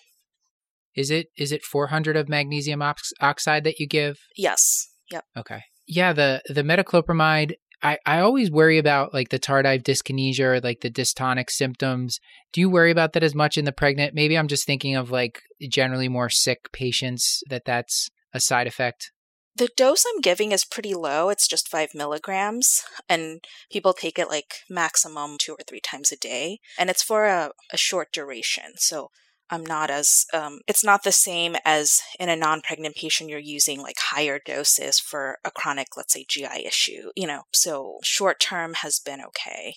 Is 0.94 1.10
it 1.10 1.28
is 1.36 1.52
it 1.52 1.64
400 1.64 2.16
of 2.16 2.28
magnesium 2.28 2.82
ox- 2.82 3.12
oxide 3.20 3.64
that 3.64 3.78
you 3.78 3.86
give? 3.86 4.18
Yes. 4.36 4.88
Yep. 5.10 5.24
Okay. 5.36 5.62
Yeah, 5.86 6.12
the 6.12 6.42
the 6.48 6.62
metoclopramide 6.62 7.54
I, 7.82 7.98
I 8.04 8.20
always 8.20 8.50
worry 8.50 8.78
about 8.78 9.14
like 9.14 9.30
the 9.30 9.38
tardive 9.38 9.82
dyskinesia 9.82 10.40
or 10.40 10.60
like 10.60 10.80
the 10.80 10.90
dystonic 10.90 11.50
symptoms. 11.50 12.20
Do 12.52 12.60
you 12.60 12.68
worry 12.68 12.90
about 12.90 13.14
that 13.14 13.22
as 13.22 13.34
much 13.34 13.56
in 13.56 13.64
the 13.64 13.72
pregnant? 13.72 14.14
Maybe 14.14 14.36
I'm 14.36 14.48
just 14.48 14.66
thinking 14.66 14.96
of 14.96 15.10
like 15.10 15.42
generally 15.68 16.08
more 16.08 16.28
sick 16.28 16.72
patients 16.72 17.42
that 17.48 17.64
that's 17.64 18.10
a 18.34 18.40
side 18.40 18.66
effect. 18.66 19.12
The 19.56 19.68
dose 19.76 20.04
I'm 20.06 20.20
giving 20.20 20.52
is 20.52 20.64
pretty 20.64 20.94
low. 20.94 21.28
It's 21.28 21.48
just 21.48 21.68
five 21.68 21.90
milligrams, 21.94 22.82
and 23.08 23.44
people 23.70 23.92
take 23.92 24.18
it 24.18 24.28
like 24.28 24.54
maximum 24.70 25.36
two 25.38 25.52
or 25.52 25.64
three 25.66 25.80
times 25.80 26.12
a 26.12 26.16
day. 26.16 26.60
And 26.78 26.88
it's 26.88 27.02
for 27.02 27.26
a, 27.26 27.50
a 27.72 27.76
short 27.76 28.12
duration. 28.12 28.76
So 28.76 29.10
I'm 29.50 29.64
not 29.64 29.90
as, 29.90 30.26
um, 30.32 30.60
it's 30.66 30.84
not 30.84 31.02
the 31.02 31.12
same 31.12 31.56
as 31.64 32.00
in 32.18 32.28
a 32.28 32.36
non 32.36 32.60
pregnant 32.60 32.96
patient, 32.96 33.30
you're 33.30 33.38
using 33.38 33.80
like 33.80 33.96
higher 33.98 34.40
doses 34.44 34.98
for 34.98 35.38
a 35.44 35.50
chronic, 35.50 35.88
let's 35.96 36.12
say, 36.12 36.24
GI 36.28 36.66
issue, 36.66 37.10
you 37.16 37.26
know. 37.26 37.42
So 37.52 37.98
short 38.02 38.40
term 38.40 38.74
has 38.74 38.98
been 38.98 39.20
okay. 39.20 39.76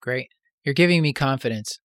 Great. 0.00 0.28
You're 0.64 0.74
giving 0.74 1.02
me 1.02 1.12
confidence. 1.12 1.78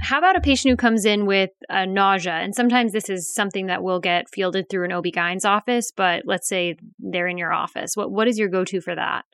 How 0.00 0.18
about 0.18 0.36
a 0.36 0.40
patient 0.40 0.70
who 0.70 0.76
comes 0.76 1.04
in 1.04 1.26
with 1.26 1.50
uh, 1.68 1.84
nausea? 1.84 2.32
And 2.32 2.54
sometimes 2.54 2.92
this 2.92 3.10
is 3.10 3.32
something 3.32 3.66
that 3.66 3.82
will 3.82 4.00
get 4.00 4.30
fielded 4.30 4.70
through 4.70 4.86
an 4.86 4.92
OB-GYN's 4.92 5.44
office, 5.44 5.92
but 5.94 6.22
let's 6.24 6.48
say 6.48 6.76
they're 6.98 7.28
in 7.28 7.36
your 7.36 7.52
office. 7.52 7.96
What 7.96 8.10
what 8.10 8.26
is 8.26 8.38
your 8.38 8.48
go-to 8.48 8.80
for 8.80 8.94
that? 8.94 9.24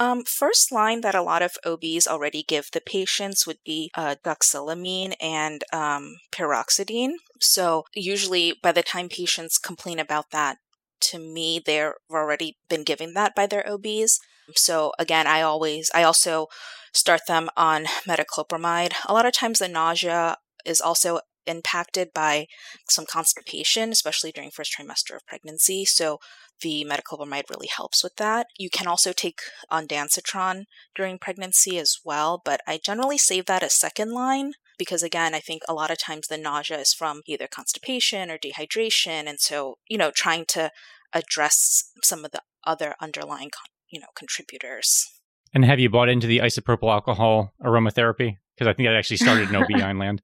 Um, 0.00 0.24
first 0.24 0.72
line 0.72 1.02
that 1.02 1.14
a 1.14 1.20
lot 1.20 1.42
of 1.42 1.58
OBs 1.64 2.06
already 2.08 2.42
give 2.42 2.70
the 2.72 2.80
patients 2.80 3.46
would 3.46 3.58
be 3.66 3.90
uh, 3.94 4.16
doxylamine 4.24 5.12
and 5.20 5.62
um, 5.74 6.16
pyridoxine. 6.32 7.12
So 7.38 7.84
usually 7.94 8.54
by 8.62 8.72
the 8.72 8.82
time 8.82 9.10
patients 9.10 9.58
complain 9.58 9.98
about 9.98 10.30
that, 10.32 10.56
to 11.02 11.18
me, 11.18 11.60
they've 11.64 11.92
already 12.10 12.56
been 12.70 12.82
given 12.82 13.12
that 13.12 13.34
by 13.34 13.46
their 13.46 13.66
OBs. 13.70 14.18
So 14.56 14.92
again, 14.98 15.26
I 15.26 15.42
always, 15.42 15.90
I 15.94 16.02
also 16.02 16.46
start 16.94 17.22
them 17.28 17.50
on 17.54 17.84
metoclopramide. 18.08 18.94
A 19.06 19.12
lot 19.12 19.26
of 19.26 19.34
times 19.34 19.58
the 19.58 19.68
nausea 19.68 20.38
is 20.64 20.80
also 20.80 21.20
impacted 21.46 22.08
by 22.14 22.46
some 22.88 23.04
constipation, 23.06 23.90
especially 23.90 24.32
during 24.32 24.50
first 24.50 24.74
trimester 24.76 25.16
of 25.16 25.26
pregnancy. 25.26 25.84
So 25.84 26.18
the 26.60 26.86
metoclopramide 26.88 27.50
really 27.50 27.68
helps 27.74 28.02
with 28.02 28.16
that. 28.16 28.46
You 28.58 28.70
can 28.70 28.86
also 28.86 29.12
take 29.12 29.40
ondansetron 29.70 30.64
during 30.94 31.18
pregnancy 31.18 31.78
as 31.78 31.98
well, 32.04 32.40
but 32.44 32.60
I 32.66 32.78
generally 32.82 33.18
save 33.18 33.46
that 33.46 33.62
as 33.62 33.74
second 33.74 34.12
line 34.12 34.52
because 34.80 35.02
again, 35.02 35.34
I 35.34 35.40
think 35.40 35.62
a 35.68 35.74
lot 35.74 35.90
of 35.90 35.98
times 35.98 36.26
the 36.26 36.38
nausea 36.38 36.78
is 36.78 36.94
from 36.94 37.20
either 37.26 37.46
constipation 37.46 38.30
or 38.30 38.38
dehydration, 38.38 39.28
and 39.28 39.38
so 39.38 39.76
you 39.88 39.98
know 39.98 40.10
trying 40.10 40.46
to 40.48 40.70
address 41.12 41.92
some 42.02 42.24
of 42.24 42.30
the 42.30 42.40
other 42.64 42.94
underlying 43.00 43.50
you 43.90 44.00
know 44.00 44.06
contributors. 44.16 45.06
And 45.52 45.64
have 45.64 45.80
you 45.80 45.90
bought 45.90 46.08
into 46.08 46.26
the 46.26 46.38
isopropyl 46.38 46.90
alcohol 46.90 47.52
aromatherapy? 47.62 48.38
Because 48.54 48.68
I 48.68 48.72
think 48.72 48.88
that 48.88 48.96
actually 48.96 49.18
started 49.18 49.50
in 49.50 49.56
OB 49.62 49.70
land. 49.70 50.22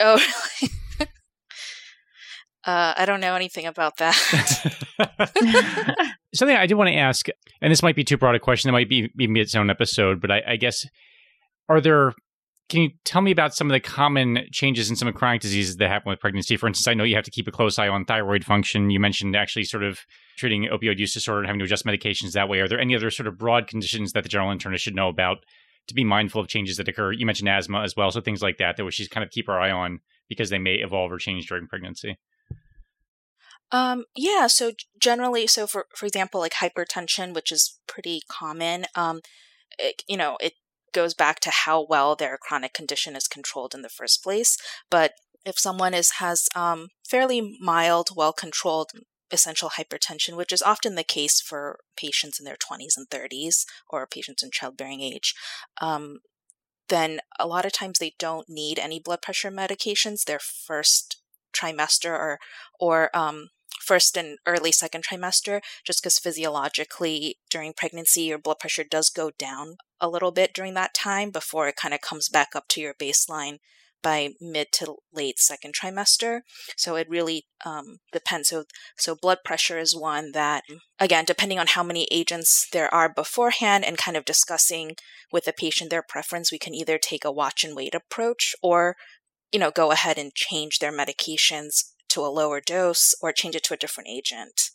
Oh, 0.00 0.16
really? 0.16 0.72
Uh, 2.64 2.94
I 2.96 3.04
don't 3.06 3.20
know 3.20 3.34
anything 3.34 3.66
about 3.66 3.96
that. 3.98 4.14
Something 6.34 6.56
I 6.56 6.66
did 6.66 6.74
want 6.74 6.88
to 6.88 6.96
ask, 6.96 7.26
and 7.60 7.70
this 7.70 7.82
might 7.82 7.96
be 7.96 8.04
too 8.04 8.16
broad 8.16 8.34
a 8.34 8.40
question. 8.40 8.68
It 8.68 8.72
might 8.72 8.88
be 8.88 9.10
even 9.18 9.36
its 9.36 9.54
own 9.54 9.70
episode, 9.70 10.20
but 10.20 10.30
I, 10.30 10.42
I 10.46 10.56
guess 10.56 10.86
are 11.68 11.80
there 11.80 12.14
can 12.72 12.80
you 12.80 12.90
tell 13.04 13.20
me 13.20 13.30
about 13.30 13.54
some 13.54 13.68
of 13.68 13.74
the 13.74 13.80
common 13.80 14.46
changes 14.50 14.88
in 14.88 14.96
some 14.96 15.06
of 15.06 15.14
chronic 15.14 15.42
diseases 15.42 15.76
that 15.76 15.88
happen 15.88 16.08
with 16.08 16.20
pregnancy? 16.20 16.56
For 16.56 16.66
instance, 16.66 16.88
I 16.88 16.94
know 16.94 17.04
you 17.04 17.16
have 17.16 17.24
to 17.24 17.30
keep 17.30 17.46
a 17.46 17.52
close 17.52 17.78
eye 17.78 17.88
on 17.88 18.06
thyroid 18.06 18.46
function. 18.46 18.88
You 18.88 18.98
mentioned 18.98 19.36
actually 19.36 19.64
sort 19.64 19.82
of 19.82 20.00
treating 20.38 20.68
opioid 20.72 20.98
use 20.98 21.12
disorder 21.12 21.40
and 21.40 21.48
having 21.48 21.58
to 21.58 21.66
adjust 21.66 21.84
medications 21.84 22.32
that 22.32 22.48
way. 22.48 22.60
Are 22.60 22.68
there 22.68 22.80
any 22.80 22.96
other 22.96 23.10
sort 23.10 23.26
of 23.26 23.36
broad 23.36 23.66
conditions 23.66 24.12
that 24.12 24.22
the 24.22 24.30
general 24.30 24.56
internist 24.56 24.80
should 24.80 24.94
know 24.94 25.08
about 25.08 25.44
to 25.88 25.94
be 25.94 26.02
mindful 26.02 26.40
of 26.40 26.48
changes 26.48 26.78
that 26.78 26.88
occur? 26.88 27.12
You 27.12 27.26
mentioned 27.26 27.50
asthma 27.50 27.82
as 27.82 27.94
well, 27.94 28.10
so 28.10 28.22
things 28.22 28.40
like 28.40 28.56
that 28.56 28.78
that 28.78 28.84
we 28.86 28.90
should 28.90 29.10
kind 29.10 29.24
of 29.24 29.30
keep 29.30 29.50
our 29.50 29.60
eye 29.60 29.70
on 29.70 30.00
because 30.30 30.48
they 30.48 30.58
may 30.58 30.76
evolve 30.76 31.12
or 31.12 31.18
change 31.18 31.48
during 31.48 31.66
pregnancy. 31.66 32.16
Um, 33.72 34.04
yeah, 34.14 34.46
so 34.48 34.72
generally, 35.00 35.46
so 35.46 35.66
for 35.66 35.86
for 35.96 36.06
example, 36.06 36.40
like 36.40 36.54
hypertension, 36.54 37.34
which 37.34 37.50
is 37.50 37.78
pretty 37.86 38.22
common, 38.28 38.84
um, 38.94 39.20
it, 39.78 40.02
you 40.08 40.16
know, 40.16 40.36
it 40.40 40.54
goes 40.92 41.14
back 41.14 41.40
to 41.40 41.50
how 41.50 41.86
well 41.88 42.14
their 42.16 42.38
chronic 42.38 42.74
condition 42.74 43.16
is 43.16 43.28
controlled 43.28 43.74
in 43.74 43.82
the 43.82 43.88
first 43.88 44.22
place. 44.22 44.58
But 44.90 45.12
if 45.46 45.58
someone 45.58 45.94
is 45.94 46.12
has 46.12 46.48
um, 46.54 46.88
fairly 47.08 47.56
mild, 47.60 48.10
well 48.16 48.32
controlled 48.34 48.92
essential 49.30 49.70
hypertension, 49.70 50.36
which 50.36 50.52
is 50.52 50.62
often 50.62 50.94
the 50.94 51.04
case 51.04 51.40
for 51.40 51.80
patients 51.96 52.38
in 52.38 52.44
their 52.44 52.56
20s 52.56 52.96
and 52.98 53.08
30s 53.10 53.66
or 53.88 54.06
patients 54.06 54.42
in 54.42 54.50
childbearing 54.50 55.00
age, 55.00 55.34
um, 55.80 56.20
then 56.88 57.20
a 57.38 57.46
lot 57.46 57.64
of 57.64 57.72
times 57.72 57.98
they 57.98 58.14
don't 58.18 58.48
need 58.48 58.78
any 58.78 58.98
blood 59.00 59.22
pressure 59.22 59.50
medications 59.50 60.24
their 60.24 60.38
first 60.38 61.22
trimester 61.52 62.10
or 62.10 62.38
or 62.80 63.14
um, 63.16 63.50
first 63.82 64.16
and 64.16 64.38
early 64.46 64.72
second 64.72 65.04
trimester, 65.04 65.60
just 65.84 66.02
because 66.02 66.18
physiologically 66.18 67.38
during 67.50 67.72
pregnancy 67.72 68.22
your 68.22 68.38
blood 68.38 68.58
pressure 68.58 68.84
does 68.84 69.10
go 69.10 69.30
down 69.38 69.76
a 70.00 70.08
little 70.08 70.32
bit 70.32 70.52
during 70.54 70.74
that 70.74 70.94
time 70.94 71.30
before 71.30 71.68
it 71.68 71.76
kind 71.76 71.94
of 71.94 72.00
comes 72.00 72.28
back 72.28 72.50
up 72.54 72.68
to 72.68 72.80
your 72.80 72.94
baseline 72.94 73.58
by 74.02 74.30
mid 74.40 74.72
to 74.72 74.96
late 75.12 75.38
second 75.38 75.74
trimester. 75.74 76.40
So 76.76 76.96
it 76.96 77.08
really 77.08 77.46
um, 77.64 77.98
depends. 78.12 78.48
So, 78.48 78.64
so 78.98 79.14
blood 79.14 79.38
pressure 79.44 79.78
is 79.78 79.96
one 79.96 80.32
that, 80.32 80.64
again, 80.98 81.24
depending 81.24 81.58
on 81.58 81.68
how 81.68 81.82
many 81.82 82.08
agents 82.10 82.66
there 82.72 82.92
are 82.92 83.08
beforehand 83.08 83.84
and 83.84 83.96
kind 83.96 84.16
of 84.16 84.24
discussing 84.24 84.96
with 85.30 85.44
the 85.44 85.52
patient 85.52 85.90
their 85.90 86.02
preference, 86.02 86.50
we 86.50 86.58
can 86.58 86.74
either 86.74 86.98
take 86.98 87.24
a 87.24 87.32
watch 87.32 87.64
and 87.64 87.76
wait 87.76 87.94
approach 87.94 88.54
or, 88.62 88.96
you 89.52 89.60
know, 89.60 89.70
go 89.70 89.92
ahead 89.92 90.18
and 90.18 90.34
change 90.34 90.80
their 90.80 90.92
medications 90.92 91.92
to 92.12 92.20
a 92.20 92.28
lower 92.28 92.60
dose 92.60 93.14
or 93.20 93.32
change 93.32 93.54
it 93.54 93.64
to 93.64 93.74
a 93.74 93.78
different 93.78 94.08
agent. 94.08 94.70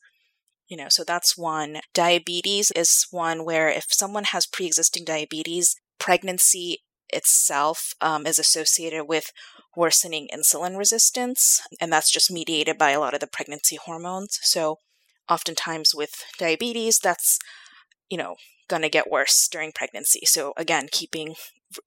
You 0.68 0.78
know, 0.78 0.88
so 0.90 1.04
that's 1.04 1.38
one. 1.38 1.80
Diabetes 1.94 2.72
is 2.72 3.08
one 3.10 3.46
where 3.46 3.70
if 3.70 3.86
someone 3.90 4.26
has 4.26 4.46
pre 4.46 4.66
existing 4.66 5.06
diabetes, 5.06 5.76
pregnancy 6.00 6.84
itself 7.10 7.94
um, 8.02 8.26
is 8.26 8.38
associated 8.38 9.06
with 9.06 9.32
worsening 9.76 10.28
insulin 10.34 10.78
resistance, 10.78 11.62
and 11.80 11.92
that's 11.92 12.12
just 12.12 12.32
mediated 12.32 12.78
by 12.78 12.92
a 12.92 13.00
lot 13.00 13.14
of 13.14 13.20
the 13.20 13.28
pregnancy 13.28 13.78
hormones. 13.78 14.40
So, 14.42 14.80
oftentimes 15.30 15.94
with 15.96 16.12
diabetes, 16.38 17.00
that's, 17.00 17.40
you 18.10 18.18
know, 18.18 18.36
going 18.68 18.82
to 18.82 18.90
get 18.90 19.10
worse 19.10 19.48
during 19.50 19.72
pregnancy. 19.72 20.22
So, 20.26 20.54
again, 20.58 20.90
keeping, 20.92 21.36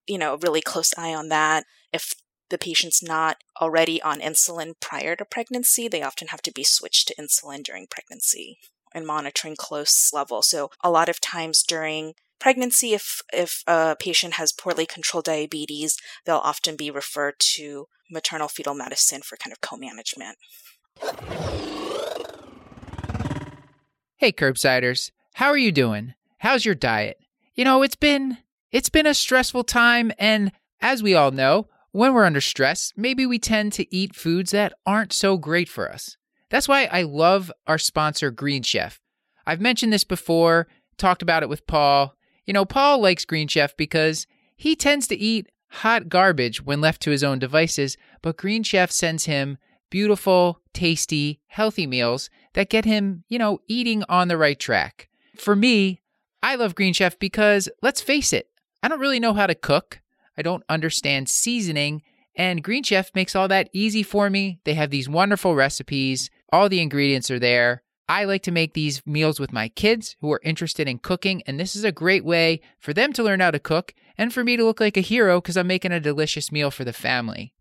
you 0.07 0.19
know, 0.19 0.35
a 0.35 0.39
really 0.39 0.63
close 0.63 0.95
eye 0.97 1.15
on 1.15 1.29
that. 1.29 1.65
If 1.93 2.15
the 2.51 2.59
patient's 2.59 3.03
not 3.03 3.39
already 3.61 4.03
on 4.03 4.21
insulin 4.21 4.75
prior 4.81 5.17
to 5.17 5.25
pregnancy, 5.25 5.89
they 5.89 6.03
often 6.03 6.29
have 6.29 6.43
to 6.43 6.53
be 6.53 6.65
switched 6.65 7.09
to 7.09 7.15
insulin 7.15 7.63
during 7.63 7.87
pregnancy 7.87 8.59
and 8.93 9.07
monitoring 9.07 9.57
close 9.57 10.13
level. 10.13 10.43
So 10.43 10.71
a 10.83 10.91
lot 10.91 11.09
of 11.09 11.21
times 11.21 11.63
during 11.63 12.15
pregnancy, 12.39 12.93
if 12.93 13.23
if 13.33 13.63
a 13.67 13.97
patient 13.99 14.35
has 14.35 14.53
poorly 14.53 14.87
controlled 14.87 15.27
diabetes, 15.27 15.97
they'll 16.25 16.37
often 16.37 16.77
be 16.77 16.91
referred 16.91 17.35
to 17.39 17.87
maternal 18.11 18.49
fetal 18.49 18.75
medicine 18.75 19.23
for 19.23 19.37
kind 19.37 19.53
of 19.53 19.61
co-management. 19.61 20.37
Hey 24.17 24.33
curbsiders, 24.33 25.13
how 25.35 25.49
are 25.49 25.57
you 25.57 25.73
doing? 25.73 26.15
How's 26.39 26.65
your 26.65 26.75
diet? 26.75 27.19
You 27.55 27.65
know, 27.65 27.83
it's 27.83 27.97
been 27.97 28.39
it's 28.73 28.89
been 28.89 29.07
a 29.07 29.15
stressful 29.15 29.65
time 29.65 30.13
and 30.19 30.53
as 30.81 31.03
we 31.03 31.15
all 31.15 31.31
know, 31.31 31.69
when 31.93 32.15
we're 32.15 32.25
under 32.25 32.41
stress, 32.41 32.93
maybe 32.97 33.27
we 33.27 33.39
tend 33.39 33.73
to 33.75 33.95
eat 33.95 34.15
foods 34.15 34.53
that 34.53 34.73
aren't 34.87 35.13
so 35.13 35.37
great 35.37 35.69
for 35.69 35.91
us. 35.91 36.17
That's 36.49 36.69
why 36.69 36.85
I 36.85 37.03
love 37.03 37.53
our 37.67 37.79
sponsor, 37.79 38.31
Green 38.31 38.63
Chef. 38.63 39.01
I've 39.47 39.61
mentioned 39.61 39.93
this 39.93 40.05
before, 40.05 40.69
talked 40.99 41.23
about 41.23 41.43
it 41.43 41.49
with 41.49 41.67
Paul. 41.67 42.15
You 42.47 42.53
know, 42.53 42.65
Paul 42.65 43.01
likes 43.01 43.25
Green 43.25 43.49
Chef 43.49 43.77
because 43.77 44.27
he 44.57 44.77
tends 44.77 45.07
to 45.09 45.17
eat 45.17 45.49
hot 45.69 46.09
garbage 46.09 46.63
when 46.63 46.81
left 46.81 47.01
to 47.03 47.11
his 47.11 47.25
own 47.25 47.39
devices, 47.39 47.97
but 48.23 48.37
Green 48.37 48.63
Chef 48.63 48.91
sends 48.91 49.25
him 49.25 49.59
beautiful, 49.89 50.61
tasty, 50.73 51.41
healthy 51.47 51.87
meals 51.87 52.31
that 52.55 52.71
get 52.71 52.85
him, 52.85 53.25
you 53.29 53.39
know, 53.39 53.61
eating 53.67 54.05
on 54.09 54.29
the 54.29 54.37
right 54.37 54.59
track. 54.59 55.09
For 55.37 55.57
me, 55.57 56.01
I 56.43 56.55
love 56.55 56.75
Green 56.75 56.93
Chef 56.93 57.19
because, 57.19 57.69
let's 57.83 58.01
face 58.01 58.33
it, 58.33 58.49
I 58.83 58.89
don't 58.89 59.01
really 59.01 59.21
know 59.21 59.35
how 59.35 59.47
to 59.47 59.55
cook. 59.55 60.01
I 60.37 60.43
don't 60.43 60.65
understand 60.69 61.29
seasoning. 61.29 62.03
And 62.37 62.63
Green 62.65 62.83
Chef 62.83 63.11
makes 63.15 63.35
all 63.35 63.49
that 63.49 63.69
easy 63.73 64.03
for 64.03 64.31
me. 64.31 64.61
They 64.65 64.75
have 64.75 64.91
these 64.91 65.09
wonderful 65.09 65.55
recipes, 65.55 66.31
all 66.53 66.69
the 66.69 66.81
ingredients 66.81 67.31
are 67.31 67.39
there. 67.39 67.83
I 68.09 68.25
like 68.25 68.43
to 68.43 68.51
make 68.51 68.75
these 68.75 69.07
meals 69.07 69.39
with 69.39 69.53
my 69.53 69.69
kids 69.69 70.17
who 70.21 70.33
are 70.33 70.41
interested 70.43 70.89
in 70.89 70.99
cooking, 70.99 71.43
and 71.47 71.61
this 71.61 71.77
is 71.77 71.85
a 71.85 71.93
great 71.93 72.25
way 72.25 72.61
for 72.81 72.93
them 72.93 73.13
to 73.13 73.23
learn 73.23 73.39
how 73.39 73.53
to 73.53 73.61
cook 73.61 73.95
and 74.19 74.35
for 74.35 74.43
me 74.43 74.57
to 74.57 74.65
look 74.65 74.81
like 74.81 74.97
a 74.97 75.01
hero 75.01 75.41
because 75.41 75.57
I'm 75.57 75.69
making 75.69 75.93
a 75.93 76.01
delicious 76.01 76.51
meal 76.51 76.73
for 76.73 76.83
the 76.83 76.93
family. 76.93 77.55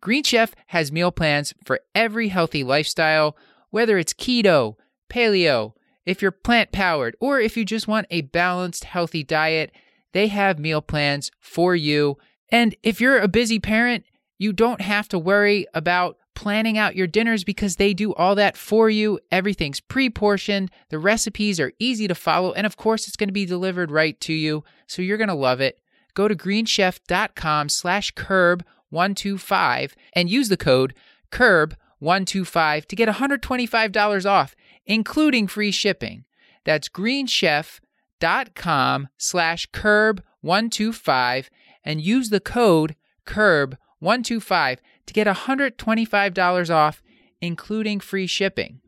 Green 0.00 0.22
Chef 0.22 0.54
has 0.68 0.92
meal 0.92 1.10
plans 1.10 1.54
for 1.64 1.80
every 1.94 2.28
healthy 2.28 2.62
lifestyle, 2.62 3.36
whether 3.70 3.98
it's 3.98 4.12
keto, 4.12 4.76
paleo, 5.10 5.72
if 6.06 6.22
you're 6.22 6.30
plant 6.30 6.70
powered, 6.70 7.16
or 7.18 7.40
if 7.40 7.56
you 7.56 7.64
just 7.64 7.88
want 7.88 8.06
a 8.10 8.20
balanced, 8.20 8.84
healthy 8.84 9.24
diet. 9.24 9.72
They 10.14 10.28
have 10.28 10.58
meal 10.60 10.80
plans 10.80 11.30
for 11.40 11.74
you. 11.74 12.16
And 12.48 12.74
if 12.84 13.00
you're 13.00 13.18
a 13.18 13.28
busy 13.28 13.58
parent, 13.58 14.04
you 14.38 14.52
don't 14.52 14.80
have 14.80 15.08
to 15.08 15.18
worry 15.18 15.66
about 15.74 16.16
planning 16.36 16.78
out 16.78 16.94
your 16.94 17.08
dinners 17.08 17.42
because 17.42 17.76
they 17.76 17.92
do 17.92 18.14
all 18.14 18.36
that 18.36 18.56
for 18.56 18.88
you. 18.88 19.18
Everything's 19.32 19.80
pre 19.80 20.08
portioned, 20.08 20.70
the 20.88 21.00
recipes 21.00 21.58
are 21.58 21.72
easy 21.80 22.06
to 22.06 22.14
follow, 22.14 22.52
and 22.52 22.64
of 22.64 22.76
course, 22.76 23.08
it's 23.08 23.16
going 23.16 23.28
to 23.28 23.32
be 23.32 23.44
delivered 23.44 23.90
right 23.90 24.18
to 24.20 24.32
you. 24.32 24.62
So 24.86 25.02
you're 25.02 25.18
going 25.18 25.28
to 25.28 25.34
love 25.34 25.60
it. 25.60 25.80
Go 26.14 26.28
to 26.28 26.36
greenchef.com 26.36 27.68
slash 27.68 28.14
curb125 28.14 29.92
and 30.12 30.30
use 30.30 30.48
the 30.48 30.56
code 30.56 30.94
curb125 31.32 32.86
to 32.86 32.96
get 32.96 33.08
$125 33.08 34.30
off, 34.30 34.54
including 34.86 35.48
free 35.48 35.72
shipping. 35.72 36.24
That's 36.64 36.88
greenchef.com 36.88 37.83
slash 38.20 39.68
curb125 39.70 41.48
and 41.84 42.00
use 42.00 42.30
the 42.30 42.40
code 42.40 42.96
curb125 43.26 44.78
to 45.06 45.12
get 45.12 45.26
$125 45.26 46.74
off, 46.74 47.02
including 47.40 48.00
free 48.00 48.26
shipping. 48.26 48.80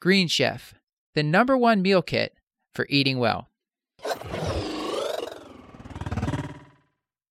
Green 0.00 0.28
Chef, 0.28 0.74
the 1.14 1.22
number 1.22 1.56
one 1.56 1.80
meal 1.80 2.02
kit 2.02 2.34
for 2.74 2.86
eating 2.88 3.18
well. 3.18 3.48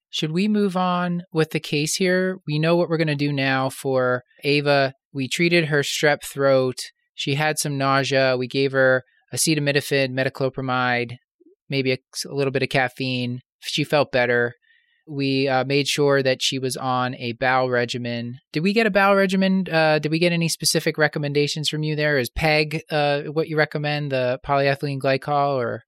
Should 0.09 0.31
we 0.33 0.47
move 0.47 0.75
on 0.75 1.23
with 1.31 1.51
the 1.51 1.59
case 1.59 1.95
here? 1.95 2.39
We 2.45 2.59
know 2.59 2.75
what 2.75 2.89
we're 2.89 2.97
going 2.97 3.07
to 3.07 3.15
do 3.15 3.31
now 3.31 3.69
for 3.69 4.23
Ava. 4.43 4.93
We 5.13 5.27
treated 5.27 5.65
her 5.65 5.81
strep 5.81 6.23
throat. 6.23 6.91
She 7.15 7.35
had 7.35 7.57
some 7.57 7.77
nausea. 7.77 8.35
We 8.37 8.47
gave 8.47 8.73
her 8.73 9.05
acetaminophen, 9.33 10.11
metoclopramide, 10.11 11.17
maybe 11.71 11.93
a, 11.93 11.97
a 12.29 12.35
little 12.35 12.51
bit 12.51 12.61
of 12.61 12.69
caffeine. 12.69 13.41
She 13.61 13.83
felt 13.83 14.11
better. 14.11 14.53
We 15.07 15.47
uh, 15.47 15.63
made 15.63 15.87
sure 15.87 16.21
that 16.21 16.41
she 16.43 16.59
was 16.59 16.77
on 16.77 17.15
a 17.15 17.31
bowel 17.33 17.69
regimen. 17.71 18.39
Did 18.53 18.61
we 18.61 18.73
get 18.73 18.85
a 18.85 18.91
bowel 18.91 19.15
regimen? 19.15 19.65
Uh, 19.71 19.97
did 19.97 20.11
we 20.11 20.19
get 20.19 20.31
any 20.31 20.47
specific 20.47 20.97
recommendations 20.97 21.69
from 21.69 21.81
you 21.81 21.95
there? 21.95 22.19
Is 22.19 22.29
PEG 22.29 22.83
uh, 22.91 23.23
what 23.23 23.47
you 23.47 23.57
recommend, 23.57 24.11
the 24.11 24.39
polyethylene 24.45 24.99
glycol, 24.99 25.55
or? 25.55 25.83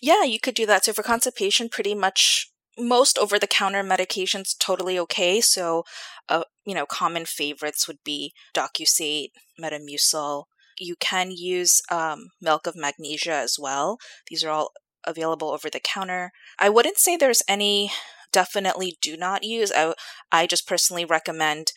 Yeah, 0.00 0.24
you 0.24 0.38
could 0.38 0.54
do 0.54 0.66
that. 0.66 0.84
So 0.84 0.92
for 0.92 1.02
constipation, 1.02 1.70
pretty 1.70 1.94
much 1.94 2.52
most 2.78 3.18
over 3.18 3.38
the 3.38 3.46
counter 3.46 3.82
medications 3.82 4.56
totally 4.58 4.98
okay. 4.98 5.40
So, 5.40 5.84
uh, 6.28 6.44
you 6.64 6.74
know, 6.74 6.86
common 6.86 7.24
favorites 7.24 7.86
would 7.88 7.98
be 8.04 8.32
Docusate, 8.54 9.30
Metamucil. 9.60 10.44
You 10.78 10.96
can 10.98 11.30
use 11.30 11.80
um, 11.90 12.28
milk 12.40 12.66
of 12.66 12.76
magnesia 12.76 13.34
as 13.34 13.56
well. 13.58 13.98
These 14.28 14.44
are 14.44 14.50
all 14.50 14.72
available 15.06 15.50
over 15.50 15.68
the 15.70 15.80
counter. 15.80 16.32
I 16.58 16.68
wouldn't 16.68 16.98
say 16.98 17.16
there's 17.16 17.42
any 17.48 17.92
definitely 18.32 18.96
do 19.00 19.16
not 19.16 19.44
use. 19.44 19.72
I, 19.74 19.94
I 20.30 20.46
just 20.46 20.66
personally 20.66 21.04
recommend 21.04 21.72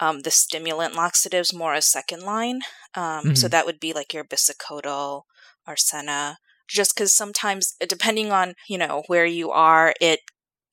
um, 0.00 0.20
the 0.20 0.30
stimulant 0.30 0.96
laxatives 0.96 1.54
more 1.54 1.74
as 1.74 1.86
second 1.86 2.22
line. 2.22 2.60
Um, 2.94 3.02
mm-hmm. 3.02 3.34
So 3.34 3.48
that 3.48 3.66
would 3.66 3.78
be 3.78 3.92
like 3.92 4.12
your 4.12 4.24
bisacodyl, 4.24 5.22
or 5.66 5.76
senna, 5.76 6.38
just 6.68 6.94
because 6.94 7.14
sometimes, 7.14 7.74
depending 7.86 8.32
on 8.32 8.54
you 8.68 8.78
know 8.78 9.04
where 9.06 9.26
you 9.26 9.50
are, 9.50 9.94
it 10.00 10.20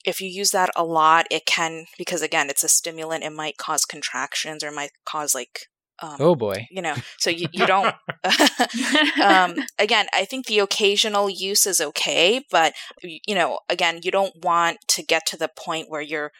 if 0.05 0.21
you 0.21 0.29
use 0.29 0.51
that 0.51 0.69
a 0.75 0.85
lot, 0.85 1.27
it 1.29 1.45
can 1.45 1.85
because 1.97 2.21
again, 2.21 2.49
it's 2.49 2.63
a 2.63 2.69
stimulant. 2.69 3.23
It 3.23 3.33
might 3.33 3.57
cause 3.57 3.83
contractions 3.85 4.63
or 4.63 4.71
might 4.71 4.91
cause 5.05 5.35
like 5.35 5.67
um, 5.99 6.17
oh 6.19 6.35
boy. 6.35 6.67
You 6.69 6.81
know, 6.81 6.95
so 7.17 7.29
you, 7.29 7.47
you 7.51 7.65
don't, 7.65 7.95
um, 9.23 9.55
again, 9.79 10.07
I 10.13 10.25
think 10.25 10.45
the 10.45 10.59
occasional 10.59 11.29
use 11.29 11.65
is 11.65 11.81
okay, 11.81 12.45
but, 12.51 12.73
you 13.01 13.35
know, 13.35 13.59
again, 13.69 14.01
you 14.03 14.11
don't 14.11 14.43
want 14.43 14.79
to 14.89 15.03
get 15.03 15.25
to 15.27 15.37
the 15.37 15.47
point 15.47 15.89
where 15.89 16.01
you're 16.01 16.31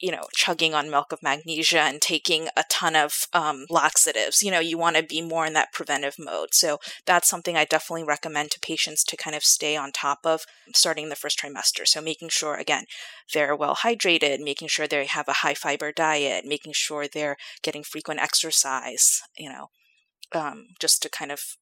you 0.00 0.12
know, 0.12 0.22
chugging 0.32 0.74
on 0.74 0.90
milk 0.90 1.12
of 1.12 1.22
magnesia 1.22 1.80
and 1.80 2.00
taking 2.00 2.48
a 2.56 2.64
ton 2.68 2.94
of 2.94 3.26
um, 3.32 3.66
laxatives. 3.68 4.42
You 4.42 4.50
know, 4.50 4.60
you 4.60 4.78
want 4.78 4.96
to 4.96 5.02
be 5.02 5.20
more 5.20 5.44
in 5.44 5.54
that 5.54 5.72
preventive 5.72 6.16
mode. 6.18 6.50
So 6.52 6.78
that's 7.04 7.28
something 7.28 7.56
I 7.56 7.64
definitely 7.64 8.04
recommend 8.04 8.52
to 8.52 8.60
patients 8.60 9.02
to 9.04 9.16
kind 9.16 9.34
of 9.34 9.42
stay 9.42 9.76
on 9.76 9.90
top 9.92 10.20
of 10.24 10.44
starting 10.72 11.08
the 11.08 11.16
first 11.16 11.40
trimester. 11.40 11.86
So 11.86 12.00
making 12.00 12.28
sure, 12.28 12.54
again, 12.54 12.84
they're 13.34 13.56
well 13.56 13.76
hydrated, 13.76 14.40
making 14.40 14.68
sure 14.68 14.86
they 14.86 15.06
have 15.06 15.28
a 15.28 15.34
high 15.34 15.54
fiber 15.54 15.92
diet, 15.92 16.44
making 16.46 16.72
sure 16.74 17.06
they're 17.08 17.36
getting 17.62 17.82
frequent 17.82 18.20
exercise, 18.20 19.22
you 19.36 19.48
know, 19.48 19.70
um, 20.32 20.68
just 20.78 21.02
to 21.02 21.10
kind 21.10 21.32
of 21.32 21.56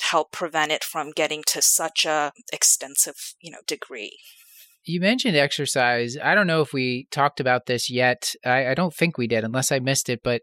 help 0.00 0.30
prevent 0.30 0.70
it 0.70 0.84
from 0.84 1.10
getting 1.10 1.42
to 1.48 1.60
such 1.60 2.04
a 2.04 2.32
extensive, 2.52 3.34
you 3.40 3.50
know, 3.50 3.58
degree. 3.66 4.18
You 4.84 5.00
mentioned 5.00 5.36
exercise. 5.36 6.16
I 6.22 6.34
don't 6.34 6.46
know 6.46 6.62
if 6.62 6.72
we 6.72 7.08
talked 7.10 7.40
about 7.40 7.66
this 7.66 7.90
yet. 7.90 8.34
I, 8.44 8.68
I 8.68 8.74
don't 8.74 8.94
think 8.94 9.18
we 9.18 9.26
did, 9.26 9.44
unless 9.44 9.70
I 9.70 9.80
missed 9.80 10.08
it. 10.08 10.20
But 10.22 10.42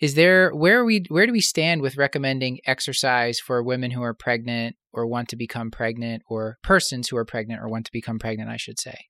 is 0.00 0.14
there 0.14 0.50
where 0.50 0.84
we 0.84 1.04
where 1.08 1.26
do 1.26 1.32
we 1.32 1.40
stand 1.40 1.80
with 1.80 1.96
recommending 1.96 2.58
exercise 2.66 3.38
for 3.38 3.62
women 3.62 3.92
who 3.92 4.02
are 4.02 4.14
pregnant 4.14 4.76
or 4.92 5.06
want 5.06 5.28
to 5.28 5.36
become 5.36 5.70
pregnant, 5.70 6.22
or 6.28 6.58
persons 6.62 7.08
who 7.08 7.16
are 7.16 7.24
pregnant 7.24 7.62
or 7.62 7.68
want 7.68 7.86
to 7.86 7.92
become 7.92 8.18
pregnant? 8.18 8.50
I 8.50 8.56
should 8.56 8.80
say. 8.80 9.06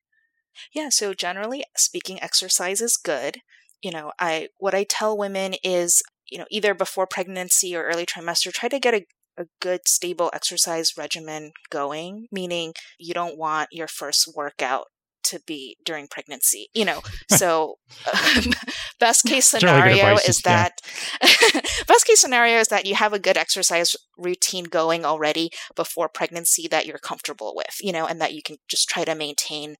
Yeah. 0.73 0.89
So 0.89 1.13
generally 1.13 1.63
speaking, 1.75 2.21
exercise 2.21 2.81
is 2.81 2.97
good. 2.97 3.41
You 3.81 3.91
know, 3.91 4.11
I 4.19 4.49
what 4.57 4.75
I 4.75 4.85
tell 4.87 5.17
women 5.17 5.55
is 5.63 6.03
you 6.29 6.37
know 6.37 6.45
either 6.51 6.73
before 6.73 7.07
pregnancy 7.07 7.75
or 7.75 7.83
early 7.83 8.05
trimester, 8.05 8.51
try 8.51 8.69
to 8.69 8.79
get 8.79 8.93
a 8.93 9.05
a 9.37 9.45
good 9.59 9.87
stable 9.87 10.29
exercise 10.33 10.93
regimen 10.97 11.51
going, 11.69 12.27
meaning 12.31 12.73
you 12.97 13.13
don't 13.13 13.37
want 13.37 13.69
your 13.71 13.87
first 13.87 14.33
workout 14.35 14.87
to 15.25 15.39
be 15.45 15.75
during 15.83 16.07
pregnancy, 16.07 16.67
you 16.73 16.85
know. 16.85 17.01
So, 17.31 17.79
um, 18.13 18.53
best 18.99 19.25
case 19.25 19.45
scenario 19.45 20.15
is 20.15 20.41
that 20.41 20.79
best 21.87 22.05
case 22.05 22.21
scenario 22.21 22.59
is 22.59 22.67
that 22.67 22.85
you 22.85 22.95
have 22.95 23.13
a 23.13 23.19
good 23.19 23.35
exercise 23.35 23.95
routine 24.17 24.65
going 24.65 25.03
already 25.03 25.49
before 25.75 26.07
pregnancy 26.07 26.67
that 26.69 26.85
you're 26.85 26.99
comfortable 26.99 27.53
with, 27.55 27.77
you 27.81 27.91
know, 27.91 28.05
and 28.05 28.21
that 28.21 28.33
you 28.33 28.41
can 28.41 28.57
just 28.69 28.87
try 28.87 29.03
to 29.03 29.15
maintain 29.15 29.75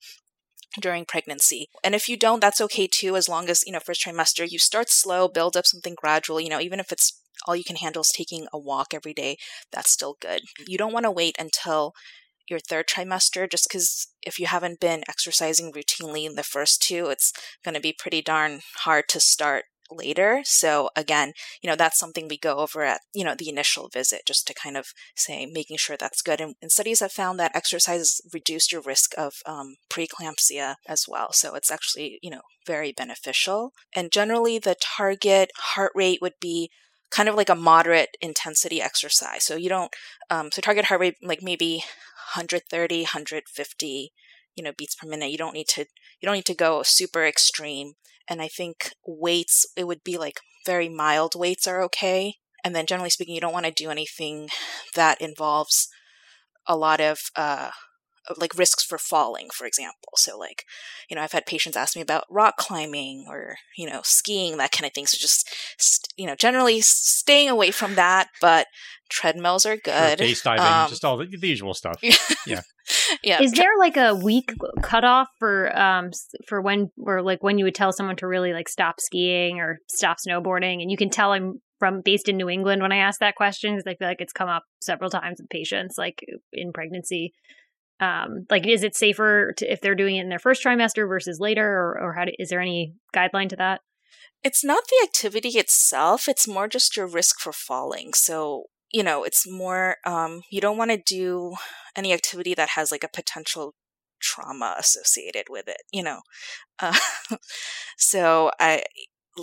during 0.82 1.06
pregnancy. 1.06 1.70
And 1.84 1.96
if 1.96 2.10
you 2.10 2.18
don't, 2.18 2.42
that's 2.42 2.60
okay 2.62 2.88
too, 2.88 3.16
as 3.16 3.30
long 3.30 3.48
as, 3.50 3.64
you 3.66 3.72
know, 3.72 3.80
first 3.80 4.04
trimester, 4.04 4.50
you 4.50 4.60
start 4.60 4.90
slow, 4.90 5.28
build 5.28 5.56
up 5.56 5.66
something 5.66 5.96
gradual, 5.96 6.42
you 6.42 6.50
know, 6.50 6.60
even 6.60 6.80
if 6.80 6.92
it's 6.92 7.22
all 7.46 7.56
you 7.56 7.64
can 7.64 7.78
handle 7.78 8.02
is 8.02 8.10
taking 8.10 8.48
a 8.54 8.60
walk 8.60 8.94
every 8.94 9.14
day, 9.14 9.38
that's 9.72 9.92
still 9.92 10.18
good. 10.22 10.42
You 10.68 10.78
don't 10.78 10.94
want 10.94 11.06
to 11.06 11.12
wait 11.12 11.36
until 11.40 11.94
your 12.50 12.60
third 12.60 12.88
trimester 12.88 13.50
just 13.50 13.68
because 13.68 14.08
if 14.22 14.40
you 14.40 14.46
haven't 14.46 14.80
been 14.80 15.04
exercising 15.10 15.72
routinely 15.74 16.26
in 16.26 16.36
the 16.36 16.44
first 16.44 16.82
two, 16.82 17.08
it's 17.08 17.34
going 17.64 17.76
to 17.76 17.82
be 17.82 17.96
pretty 17.98 18.22
darn 18.22 18.62
hard 18.80 19.06
to 19.10 19.20
start 19.20 19.66
later. 19.92 20.42
So 20.44 20.90
again, 20.96 21.34
you 21.62 21.70
know, 21.70 21.76
that's 21.76 22.00
something 22.00 22.28
we 22.28 22.38
go 22.38 22.58
over 22.58 22.84
at, 22.84 23.02
you 23.14 23.24
know, 23.24 23.36
the 23.38 23.50
initial 23.50 23.90
visit 23.90 24.24
just 24.26 24.48
to 24.48 24.54
kind 24.54 24.78
of 24.78 24.88
say, 25.16 25.46
making 25.46 25.78
sure 25.78 25.96
that's 26.00 26.22
good. 26.22 26.42
And, 26.42 26.56
and 26.62 26.72
studies 26.72 27.02
have 27.02 27.12
found 27.12 27.40
that 27.40 27.56
exercise 27.56 28.20
reduced 28.34 28.72
your 28.72 28.82
risk 28.82 29.14
of 29.18 29.36
um, 29.46 29.76
preeclampsia 29.90 30.76
as 30.88 31.06
well. 31.08 31.32
So 31.34 31.56
it's 31.56 31.72
actually, 31.72 32.20
you 32.22 32.30
know, 32.30 32.42
very 32.66 32.92
beneficial. 32.92 33.74
And 33.96 34.12
generally 34.12 34.58
the 34.60 34.76
target 34.80 35.52
heart 35.56 35.92
rate 35.94 36.20
would 36.22 36.40
be 36.42 36.70
kind 37.16 37.30
of 37.30 37.36
like 37.36 37.50
a 37.50 37.56
moderate 37.56 38.18
intensity 38.20 38.82
exercise. 38.82 39.46
So 39.46 39.56
you 39.56 39.70
don't, 39.70 39.92
um, 40.30 40.50
so 40.52 40.62
target 40.62 40.86
heart 40.86 41.00
rate, 41.00 41.16
like 41.24 41.42
maybe 41.42 41.78
130, 42.36 43.04
150, 43.04 44.12
you 44.56 44.64
know, 44.64 44.74
beats 44.78 44.96
per 44.96 45.08
minute. 45.08 45.32
You 45.32 45.38
don't 45.38 45.54
need 45.54 45.70
to, 45.70 45.86
you 46.20 46.26
don't 46.26 46.36
need 46.36 46.46
to 46.46 46.54
go 46.54 46.84
super 46.84 47.26
extreme. 47.26 47.94
And 48.30 48.42
I 48.42 48.50
think 48.50 48.92
weights, 49.08 49.66
it 49.78 49.88
would 49.88 50.04
be 50.04 50.18
like 50.18 50.42
very 50.66 50.90
mild 50.90 51.36
weights 51.36 51.68
are 51.68 51.82
okay. 51.84 52.36
And 52.66 52.76
then 52.76 52.86
generally 52.86 53.10
speaking, 53.10 53.36
you 53.36 53.42
don't 53.42 53.54
want 53.54 53.66
to 53.66 53.72
do 53.72 53.90
anything 53.90 54.50
that 54.96 55.22
involves 55.22 55.88
a 56.68 56.76
lot 56.76 57.00
of, 57.00 57.20
uh, 57.38 57.70
like 58.38 58.58
risks 58.58 58.84
for 58.84 58.98
falling, 58.98 59.50
for 59.54 59.66
example. 59.66 60.14
So, 60.16 60.38
like, 60.38 60.66
you 61.10 61.16
know, 61.16 61.22
I've 61.22 61.32
had 61.32 61.46
patients 61.46 61.78
ask 61.78 61.96
me 61.96 62.02
about 62.02 62.26
rock 62.30 62.58
climbing 62.58 63.26
or, 63.30 63.56
you 63.78 63.90
know, 63.90 64.02
skiing, 64.04 64.58
that 64.58 64.72
kind 64.72 64.86
of 64.86 64.94
thing. 64.94 65.08
So, 65.08 65.18
just, 65.20 65.50
you 66.18 66.26
know, 66.26 66.36
generally 66.36 66.82
staying 66.82 67.50
away 67.50 67.72
from 67.72 67.96
that, 67.96 68.28
but 68.42 68.68
treadmills 69.10 69.66
are 69.66 69.78
good. 69.78 70.20
Sure, 70.20 70.36
diving, 70.44 70.66
um, 70.66 70.90
just 70.90 71.06
all 71.06 71.18
the, 71.18 71.26
the 71.26 71.48
usual 71.48 71.74
stuff. 71.74 72.00
Yeah. 72.48 72.62
yeah. 73.24 73.42
Is 73.42 73.54
there 73.54 73.72
like 73.80 73.98
a 73.98 74.14
week 74.14 74.54
cutoff 74.84 75.28
for, 75.40 75.76
um, 75.76 76.12
for 76.48 76.62
when, 76.62 76.92
or 77.00 77.24
like 77.24 77.42
when 77.42 77.58
you 77.58 77.66
would 77.66 77.74
tell 77.74 77.92
someone 77.92 78.16
to 78.18 78.28
really 78.28 78.54
like 78.54 78.70
stop 78.70 79.00
skiing 79.00 79.60
or 79.60 79.80
stop 79.90 80.18
snowboarding? 80.26 80.84
And 80.84 80.92
you 80.92 80.98
can 80.98 81.10
tell 81.10 81.32
I'm 81.32 81.60
from 81.80 82.02
based 82.02 82.30
in 82.30 82.38
New 82.38 82.50
England 82.50 82.82
when 82.82 82.92
I 82.92 82.98
ask 82.98 83.20
that 83.20 83.36
question 83.36 83.74
because 83.76 83.88
I 83.88 83.96
feel 83.96 84.08
like 84.08 84.22
it's 84.22 84.34
come 84.34 84.50
up 84.50 84.64
several 84.80 85.10
times 85.10 85.40
with 85.40 85.50
patients, 85.50 85.96
like 85.98 86.24
in 86.54 86.72
pregnancy 86.72 87.34
um 88.00 88.46
like 88.50 88.68
is 88.68 88.84
it 88.84 88.96
safer 88.96 89.54
to, 89.58 89.72
if 89.72 89.82
they're 89.82 89.96
doing 89.96 90.18
it 90.18 90.22
in 90.22 90.30
their 90.30 90.40
first 90.40 90.64
trimester 90.64 91.08
versus 91.08 91.40
later 91.40 91.66
or, 91.68 92.00
or 92.02 92.14
how 92.14 92.26
to, 92.26 92.34
is 92.40 92.50
there 92.50 92.62
any 92.62 92.94
guideline 93.16 93.50
to 93.50 93.56
that? 93.56 93.82
It's 94.44 94.64
not 94.64 94.84
the 94.90 95.08
activity 95.08 95.50
itself 95.50 96.28
it's 96.28 96.48
more 96.48 96.68
just 96.68 96.98
your 96.98 97.08
risk 97.08 97.40
for 97.40 97.54
falling. 97.54 98.14
So 98.14 98.66
you 98.92 99.04
know 99.04 99.24
it's 99.24 99.50
more 99.50 99.98
um 100.06 100.42
you 100.52 100.62
don't 100.62 100.78
want 100.78 100.92
to 100.92 100.98
do 100.98 101.56
any 101.96 102.14
activity 102.14 102.54
that 102.54 102.70
has 102.70 102.92
like 102.92 103.04
a 103.04 103.10
potential 103.10 103.74
trauma 104.22 104.76
associated 104.80 105.46
with 105.50 105.68
it 105.68 105.82
you 105.92 106.04
know? 106.04 106.22
Uh, 106.80 106.98
so 107.98 108.52
i 108.60 108.84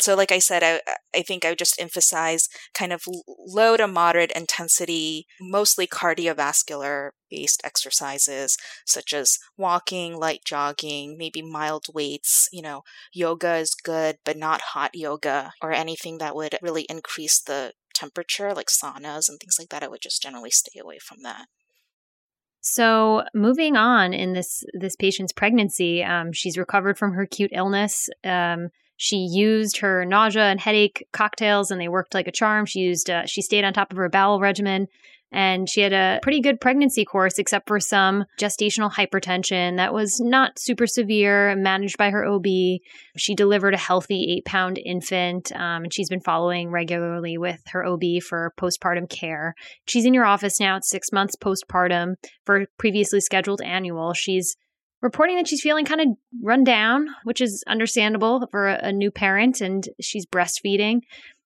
so 0.01 0.14
like 0.14 0.32
I 0.32 0.38
said, 0.38 0.62
I, 0.62 0.80
I 1.14 1.22
think 1.22 1.45
I 1.45 1.51
would 1.51 1.59
just 1.59 1.80
emphasize 1.80 2.49
kind 2.74 2.93
of 2.93 3.05
low 3.26 3.76
to 3.76 3.86
moderate 3.86 4.32
intensity, 4.32 5.26
mostly 5.40 5.86
cardiovascular 5.86 7.11
based 7.30 7.61
exercises 7.64 8.57
such 8.86 9.12
as 9.12 9.38
walking, 9.57 10.16
light 10.16 10.40
jogging, 10.45 11.16
maybe 11.18 11.43
mild 11.43 11.86
weights. 11.93 12.49
You 12.53 12.62
know, 12.62 12.82
yoga 13.12 13.57
is 13.57 13.74
good, 13.74 14.16
but 14.24 14.36
not 14.36 14.61
hot 14.72 14.95
yoga 14.95 15.53
or 15.61 15.72
anything 15.72 16.18
that 16.18 16.34
would 16.34 16.57
really 16.62 16.86
increase 16.88 17.40
the 17.40 17.72
temperature, 17.95 18.55
like 18.55 18.68
saunas 18.68 19.28
and 19.28 19.38
things 19.38 19.57
like 19.59 19.68
that. 19.68 19.82
I 19.82 19.88
would 19.88 20.01
just 20.03 20.22
generally 20.22 20.51
stay 20.51 20.80
away 20.80 20.99
from 20.99 21.18
that. 21.22 21.47
So 22.62 23.24
moving 23.34 23.76
on 23.76 24.14
in 24.14 24.32
this 24.34 24.62
this 24.72 24.95
patient's 24.97 25.32
pregnancy, 25.32 26.03
um, 26.03 26.32
she's 26.32 26.57
recovered 26.57 26.97
from 26.97 27.12
her 27.12 27.22
acute 27.22 27.51
illness. 27.53 28.09
Um, 28.24 28.68
she 29.03 29.16
used 29.16 29.78
her 29.78 30.05
nausea 30.05 30.44
and 30.44 30.61
headache 30.61 31.09
cocktails, 31.12 31.72
and 31.72 31.80
they 31.80 31.88
worked 31.88 32.14
like 32.14 32.28
a 32.28 32.32
charm. 32.32 32.66
She 32.66 32.78
used 32.78 33.11
uh, 33.11 33.26
she 33.26 33.42
stayed 33.42 33.64
on 33.64 33.72
top 33.72 33.90
of 33.90 33.96
her 33.96 34.09
bowel 34.09 34.38
regimen, 34.38 34.86
and 35.32 35.68
she 35.68 35.80
had 35.80 35.92
a 35.92 36.20
pretty 36.22 36.40
good 36.40 36.61
pregnancy 36.61 37.05
course, 37.05 37.36
except 37.36 37.66
for 37.66 37.80
some 37.80 38.24
gestational 38.40 38.92
hypertension 38.92 39.76
that 39.78 39.92
was 39.92 40.20
not 40.20 40.57
super 40.57 40.86
severe, 40.86 41.57
managed 41.57 41.98
by 41.98 42.11
her 42.11 42.24
OB. 42.24 42.44
She 43.16 43.34
delivered 43.34 43.74
a 43.74 43.76
healthy 43.76 44.36
eight 44.36 44.44
pound 44.44 44.78
infant, 44.78 45.50
um, 45.50 45.82
and 45.82 45.92
she's 45.92 46.09
been 46.09 46.20
following 46.20 46.70
regularly 46.70 47.36
with 47.36 47.61
her 47.72 47.84
OB 47.84 48.22
for 48.24 48.53
postpartum 48.57 49.11
care. 49.11 49.57
She's 49.88 50.05
in 50.05 50.14
your 50.14 50.26
office 50.26 50.61
now 50.61 50.76
at 50.76 50.84
six 50.84 51.11
months 51.11 51.34
postpartum 51.34 52.14
for 52.46 52.66
previously 52.78 53.20
scheduled 53.20 53.62
annual. 53.62 54.14
She's 54.14 54.55
reporting 55.03 55.36
that 55.36 55.48
she's 55.48 55.61
feeling 55.61 55.84
kind 55.84 56.00
of 56.00 56.07
run 56.40 56.64
down, 56.64 57.09
which 57.24 57.40
is 57.40 57.62
understandable 57.66 58.46
for 58.50 58.68
a, 58.68 58.78
a, 58.84 58.92
new 58.92 59.11
parent, 59.11 59.61
and 59.61 59.88
she's 60.00 60.24
breastfeeding. 60.24 61.00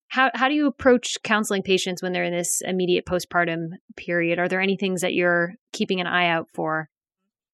How 0.08 0.30
how 0.34 0.48
do 0.48 0.54
you 0.54 0.68
approach 0.68 1.16
counseling 1.24 1.62
patients 1.62 2.02
when 2.02 2.12
they're 2.12 2.22
in 2.22 2.32
this 2.32 2.60
immediate 2.64 3.06
postpartum 3.06 3.70
period? 3.96 4.38
Are 4.38 4.46
there 4.46 4.60
any 4.60 4.76
things 4.76 5.00
that 5.00 5.14
you're 5.14 5.54
keeping 5.72 6.00
an 6.00 6.06
eye 6.06 6.28
out 6.28 6.48
for? 6.54 6.90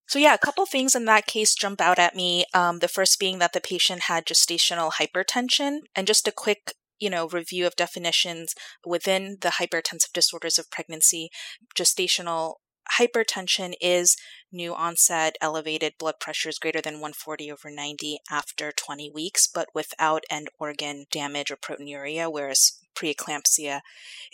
So 0.06 0.18
yeah, 0.18 0.34
a 0.34 0.38
couple 0.38 0.66
things 0.66 0.94
in 0.94 1.06
that 1.06 1.26
case 1.26 1.54
jump 1.54 1.80
out 1.80 1.98
at 1.98 2.14
me. 2.14 2.44
Um, 2.52 2.80
the 2.80 2.88
first 2.88 3.18
being 3.18 3.38
that 3.38 3.54
the 3.54 3.60
patient 3.60 4.02
had 4.02 4.26
gestational 4.26 4.92
hypertension, 5.00 5.78
and 5.96 6.06
just 6.06 6.28
a 6.28 6.32
quick 6.32 6.74
you 6.98 7.08
know 7.08 7.28
review 7.28 7.66
of 7.66 7.76
definitions 7.76 8.54
within 8.84 9.38
the 9.40 9.54
hypertensive 9.60 10.12
disorders 10.12 10.58
of 10.58 10.70
pregnancy 10.70 11.30
gestational 11.74 12.56
hypertension 12.98 13.74
is 13.80 14.16
new 14.50 14.74
onset 14.74 15.36
elevated 15.40 15.94
blood 15.98 16.16
pressures 16.20 16.58
greater 16.58 16.80
than 16.80 16.94
140 16.94 17.50
over 17.50 17.70
90 17.70 18.18
after 18.30 18.72
20 18.72 19.10
weeks, 19.10 19.46
but 19.46 19.68
without 19.74 20.24
end 20.30 20.48
organ 20.58 21.06
damage 21.10 21.50
or 21.50 21.56
proteinuria, 21.56 22.30
whereas 22.30 22.78
preeclampsia 22.94 23.80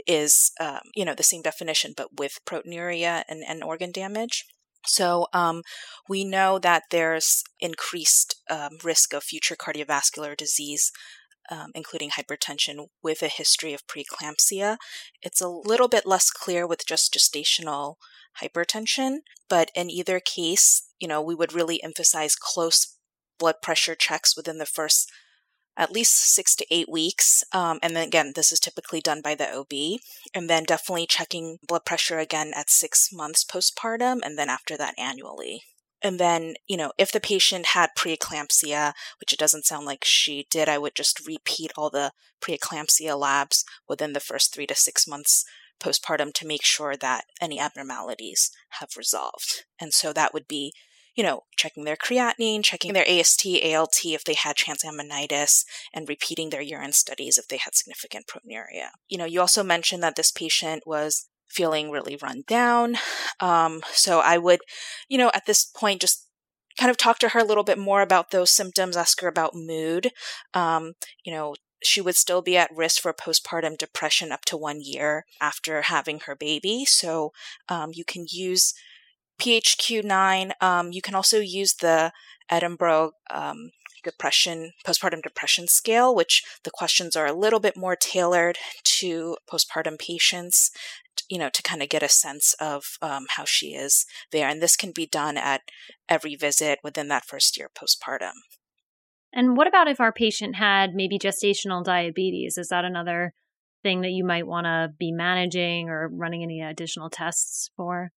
is, 0.06 0.52
um, 0.60 0.80
you 0.94 1.04
know, 1.04 1.14
the 1.14 1.22
same 1.22 1.42
definition, 1.42 1.94
but 1.96 2.18
with 2.18 2.40
proteinuria 2.44 3.22
and, 3.28 3.62
organ 3.62 3.92
damage. 3.92 4.46
So 4.86 5.26
um, 5.32 5.62
we 6.08 6.24
know 6.24 6.58
that 6.58 6.84
there's 6.90 7.44
increased 7.60 8.36
um, 8.50 8.78
risk 8.82 9.12
of 9.12 9.22
future 9.22 9.56
cardiovascular 9.56 10.36
disease 10.36 10.92
um, 11.50 11.70
including 11.74 12.10
hypertension, 12.10 12.88
with 13.02 13.22
a 13.22 13.28
history 13.28 13.72
of 13.72 13.86
preeclampsia. 13.86 14.76
It's 15.22 15.40
a 15.40 15.48
little 15.48 15.88
bit 15.88 16.06
less 16.06 16.30
clear 16.30 16.66
with 16.66 16.86
just 16.86 17.14
gestational 17.14 17.96
hypertension, 18.42 19.18
but 19.48 19.70
in 19.74 19.90
either 19.90 20.20
case, 20.20 20.88
you 20.98 21.08
know, 21.08 21.22
we 21.22 21.34
would 21.34 21.52
really 21.52 21.82
emphasize 21.82 22.36
close 22.36 22.96
blood 23.38 23.56
pressure 23.62 23.94
checks 23.94 24.36
within 24.36 24.58
the 24.58 24.66
first 24.66 25.10
at 25.78 25.92
least 25.92 26.34
six 26.34 26.56
to 26.56 26.66
eight 26.70 26.90
weeks. 26.90 27.44
Um, 27.52 27.78
and 27.82 27.94
then 27.94 28.08
again, 28.08 28.32
this 28.34 28.50
is 28.50 28.58
typically 28.58 29.00
done 29.00 29.20
by 29.22 29.36
the 29.36 29.50
OB. 29.50 30.00
And 30.34 30.50
then 30.50 30.64
definitely 30.64 31.06
checking 31.06 31.58
blood 31.66 31.84
pressure 31.84 32.18
again 32.18 32.52
at 32.54 32.68
six 32.68 33.10
months 33.12 33.44
postpartum, 33.44 34.18
and 34.24 34.36
then 34.36 34.50
after 34.50 34.76
that 34.76 34.94
annually. 34.98 35.62
And 36.02 36.20
then, 36.20 36.54
you 36.66 36.76
know, 36.76 36.92
if 36.96 37.10
the 37.10 37.20
patient 37.20 37.66
had 37.66 37.90
preeclampsia, 37.96 38.92
which 39.20 39.32
it 39.32 39.38
doesn't 39.38 39.66
sound 39.66 39.86
like 39.86 40.04
she 40.04 40.46
did, 40.50 40.68
I 40.68 40.78
would 40.78 40.94
just 40.94 41.26
repeat 41.26 41.72
all 41.76 41.90
the 41.90 42.12
preeclampsia 42.40 43.18
labs 43.18 43.64
within 43.88 44.12
the 44.12 44.20
first 44.20 44.54
three 44.54 44.66
to 44.66 44.74
six 44.74 45.08
months 45.08 45.44
postpartum 45.80 46.32
to 46.34 46.46
make 46.46 46.64
sure 46.64 46.96
that 46.96 47.24
any 47.40 47.58
abnormalities 47.58 48.50
have 48.80 48.90
resolved. 48.96 49.64
And 49.80 49.92
so 49.92 50.12
that 50.12 50.34
would 50.34 50.48
be, 50.48 50.72
you 51.14 51.24
know, 51.24 51.44
checking 51.56 51.84
their 51.84 51.96
creatinine, 51.96 52.62
checking 52.62 52.92
their 52.92 53.08
AST, 53.08 53.46
ALT 53.46 53.98
if 54.04 54.24
they 54.24 54.34
had 54.34 54.56
transaminitis, 54.56 55.64
and 55.92 56.08
repeating 56.08 56.50
their 56.50 56.62
urine 56.62 56.92
studies 56.92 57.38
if 57.38 57.48
they 57.48 57.58
had 57.58 57.74
significant 57.74 58.26
proteinuria. 58.26 58.90
You 59.08 59.18
know, 59.18 59.24
you 59.24 59.40
also 59.40 59.62
mentioned 59.62 60.02
that 60.02 60.16
this 60.16 60.30
patient 60.30 60.84
was 60.86 61.28
feeling 61.48 61.90
really 61.90 62.16
run 62.20 62.44
down. 62.46 62.96
Um, 63.40 63.82
so 63.92 64.20
I 64.20 64.38
would, 64.38 64.60
you 65.08 65.18
know, 65.18 65.30
at 65.34 65.46
this 65.46 65.64
point, 65.64 66.00
just 66.00 66.26
kind 66.78 66.90
of 66.90 66.96
talk 66.96 67.18
to 67.18 67.30
her 67.30 67.40
a 67.40 67.44
little 67.44 67.64
bit 67.64 67.78
more 67.78 68.02
about 68.02 68.30
those 68.30 68.50
symptoms, 68.50 68.96
ask 68.96 69.20
her 69.20 69.28
about 69.28 69.54
mood. 69.54 70.12
Um, 70.54 70.92
you 71.24 71.32
know, 71.32 71.54
she 71.82 72.00
would 72.00 72.16
still 72.16 72.42
be 72.42 72.56
at 72.56 72.74
risk 72.74 73.02
for 73.02 73.12
postpartum 73.12 73.78
depression 73.78 74.32
up 74.32 74.44
to 74.46 74.56
one 74.56 74.80
year 74.80 75.24
after 75.40 75.82
having 75.82 76.20
her 76.20 76.34
baby. 76.34 76.84
So 76.84 77.32
um, 77.68 77.90
you 77.92 78.04
can 78.04 78.26
use 78.30 78.74
PHQ9. 79.40 80.52
Um, 80.60 80.92
you 80.92 81.02
can 81.02 81.14
also 81.14 81.38
use 81.38 81.74
the 81.74 82.12
Edinburgh 82.50 83.12
um, 83.30 83.70
depression, 84.10 84.72
postpartum 84.86 85.22
depression 85.22 85.66
scale, 85.68 86.14
which 86.14 86.42
the 86.64 86.70
questions 86.70 87.16
are 87.16 87.26
a 87.26 87.32
little 87.32 87.60
bit 87.60 87.76
more 87.76 87.96
tailored 87.96 88.58
to 88.84 89.36
postpartum 89.50 89.98
patients 89.98 90.70
you 91.28 91.38
know, 91.38 91.50
to 91.50 91.62
kind 91.62 91.82
of 91.82 91.88
get 91.88 92.02
a 92.02 92.08
sense 92.08 92.54
of 92.60 92.96
um, 93.02 93.26
how 93.30 93.44
she 93.44 93.74
is 93.74 94.06
there. 94.32 94.48
And 94.48 94.62
this 94.62 94.76
can 94.76 94.92
be 94.92 95.06
done 95.06 95.36
at 95.36 95.62
every 96.08 96.36
visit 96.36 96.78
within 96.82 97.08
that 97.08 97.24
first 97.24 97.58
year 97.58 97.68
postpartum. 97.76 98.32
And 99.32 99.56
what 99.56 99.66
about 99.66 99.88
if 99.88 100.00
our 100.00 100.12
patient 100.12 100.56
had 100.56 100.94
maybe 100.94 101.18
gestational 101.18 101.84
diabetes? 101.84 102.56
Is 102.56 102.68
that 102.68 102.84
another 102.84 103.34
thing 103.82 104.00
that 104.00 104.10
you 104.10 104.24
might 104.24 104.46
want 104.46 104.64
to 104.64 104.88
be 104.98 105.12
managing 105.12 105.88
or 105.88 106.08
running 106.08 106.42
any 106.42 106.62
additional 106.62 107.10
tests 107.10 107.70
for? 107.76 108.10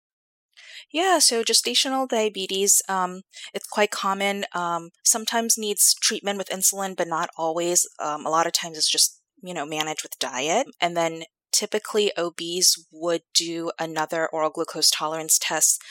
Yeah, 0.92 1.20
so 1.20 1.44
gestational 1.44 2.08
diabetes, 2.08 2.82
um, 2.90 3.22
it's 3.54 3.68
quite 3.68 3.92
common. 3.92 4.46
Um, 4.54 4.90
sometimes 5.04 5.58
needs 5.58 5.94
treatment 5.94 6.38
with 6.38 6.50
insulin, 6.50 6.96
but 6.96 7.08
not 7.08 7.30
always. 7.38 7.88
Um, 8.00 8.26
a 8.26 8.30
lot 8.30 8.48
of 8.48 8.54
times 8.54 8.78
it's 8.78 8.92
just 8.92 9.20
you 9.42 9.54
know 9.54 9.66
managed 9.66 10.04
with 10.04 10.20
diet, 10.20 10.68
and 10.80 10.96
then 10.96 11.24
typically 11.52 12.12
OBs 12.18 12.86
would 12.92 13.22
do 13.34 13.72
another 13.80 14.28
oral 14.32 14.50
glucose 14.50 14.90
tolerance 14.90 15.38
test 15.40 15.82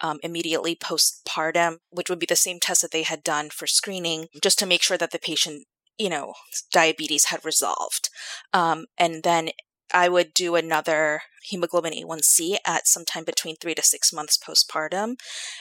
um, 0.00 0.18
immediately 0.22 0.74
postpartum, 0.74 1.78
which 1.90 2.08
would 2.08 2.18
be 2.18 2.26
the 2.26 2.36
same 2.36 2.58
test 2.58 2.82
that 2.82 2.90
they 2.90 3.02
had 3.02 3.22
done 3.22 3.50
for 3.50 3.66
screening, 3.66 4.26
just 4.42 4.58
to 4.58 4.66
make 4.66 4.82
sure 4.82 4.96
that 4.96 5.10
the 5.10 5.18
patient, 5.18 5.66
you 5.98 6.08
know, 6.08 6.34
diabetes 6.72 7.26
had 7.26 7.44
resolved. 7.44 8.08
Um, 8.52 8.86
and 8.98 9.22
then 9.22 9.50
I 9.92 10.08
would 10.08 10.34
do 10.34 10.54
another 10.54 11.22
hemoglobin 11.42 11.92
A1C 11.92 12.56
at 12.66 12.86
sometime 12.86 13.24
between 13.24 13.56
three 13.56 13.74
to 13.74 13.82
six 13.82 14.12
months 14.12 14.38
postpartum. 14.38 15.16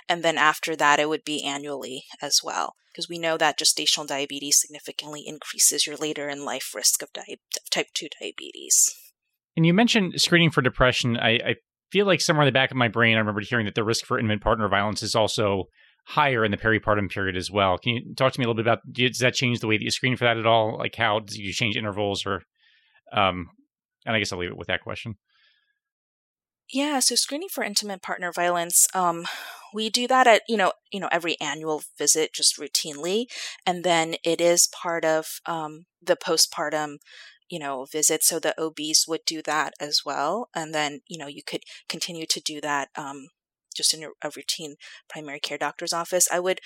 And 0.07 0.23
then 0.23 0.37
after 0.37 0.75
that, 0.75 0.99
it 0.99 1.09
would 1.09 1.23
be 1.23 1.43
annually 1.43 2.03
as 2.21 2.41
well, 2.43 2.75
because 2.91 3.09
we 3.09 3.17
know 3.17 3.37
that 3.37 3.57
gestational 3.57 4.07
diabetes 4.07 4.59
significantly 4.59 5.23
increases 5.25 5.87
your 5.87 5.95
later 5.95 6.29
in 6.29 6.45
life 6.45 6.73
risk 6.75 7.01
of 7.01 7.13
di- 7.13 7.37
type 7.71 7.87
2 7.93 8.07
diabetes. 8.19 8.93
And 9.55 9.65
you 9.65 9.73
mentioned 9.73 10.13
screening 10.21 10.51
for 10.51 10.61
depression. 10.61 11.17
I, 11.17 11.29
I 11.29 11.55
feel 11.91 12.05
like 12.05 12.21
somewhere 12.21 12.43
in 12.43 12.47
the 12.47 12.57
back 12.57 12.71
of 12.71 12.77
my 12.77 12.87
brain, 12.87 13.15
I 13.15 13.19
remember 13.19 13.41
hearing 13.41 13.65
that 13.65 13.75
the 13.75 13.83
risk 13.83 14.05
for 14.05 14.19
intimate 14.19 14.41
partner 14.41 14.67
violence 14.69 15.03
is 15.03 15.15
also 15.15 15.65
higher 16.05 16.43
in 16.43 16.51
the 16.51 16.57
peripartum 16.57 17.09
period 17.09 17.35
as 17.35 17.51
well. 17.51 17.77
Can 17.77 17.93
you 17.93 18.15
talk 18.15 18.33
to 18.33 18.39
me 18.39 18.45
a 18.45 18.47
little 18.47 18.55
bit 18.55 18.65
about 18.65 18.79
does 18.91 19.19
that 19.19 19.33
change 19.33 19.59
the 19.59 19.67
way 19.67 19.77
that 19.77 19.83
you 19.83 19.91
screen 19.91 20.15
for 20.15 20.25
that 20.25 20.37
at 20.37 20.45
all? 20.45 20.77
Like 20.77 20.95
how 20.95 21.19
do 21.19 21.41
you 21.41 21.53
change 21.53 21.75
intervals 21.75 22.25
or 22.25 22.41
um 23.13 23.47
and 24.09 24.15
I 24.15 24.19
guess 24.19 24.33
I'll 24.33 24.39
leave 24.39 24.49
it 24.49 24.57
with 24.57 24.67
that 24.67 24.81
question. 24.81 25.17
Yeah, 26.71 26.99
so 26.99 27.13
screening 27.13 27.49
for 27.49 27.63
intimate 27.63 28.01
partner 28.01 28.31
violence, 28.31 28.87
um, 28.95 29.27
we 29.71 29.91
do 29.91 30.07
that 30.07 30.25
at 30.25 30.41
you 30.49 30.57
know 30.57 30.73
you 30.91 30.99
know 30.99 31.09
every 31.11 31.39
annual 31.39 31.83
visit 31.97 32.33
just 32.33 32.57
routinely, 32.57 33.25
and 33.67 33.83
then 33.83 34.15
it 34.23 34.41
is 34.41 34.67
part 34.67 35.05
of 35.05 35.39
um, 35.45 35.85
the 36.01 36.15
postpartum 36.15 36.97
you 37.49 37.59
know, 37.59 37.85
visit. 37.91 38.23
So 38.23 38.39
the 38.39 38.53
OBs 38.61 39.05
would 39.07 39.21
do 39.25 39.41
that 39.41 39.73
as 39.79 40.01
well. 40.05 40.49
And 40.55 40.73
then, 40.73 41.01
you 41.07 41.17
know, 41.17 41.27
you 41.27 41.41
could 41.43 41.63
continue 41.87 42.25
to 42.27 42.39
do 42.39 42.61
that 42.61 42.89
um, 42.95 43.29
just 43.75 43.93
in 43.93 44.03
a 44.03 44.29
routine 44.35 44.75
primary 45.09 45.39
care 45.39 45.57
doctor's 45.57 45.93
office. 45.93 46.27
I 46.31 46.39
would, 46.39 46.59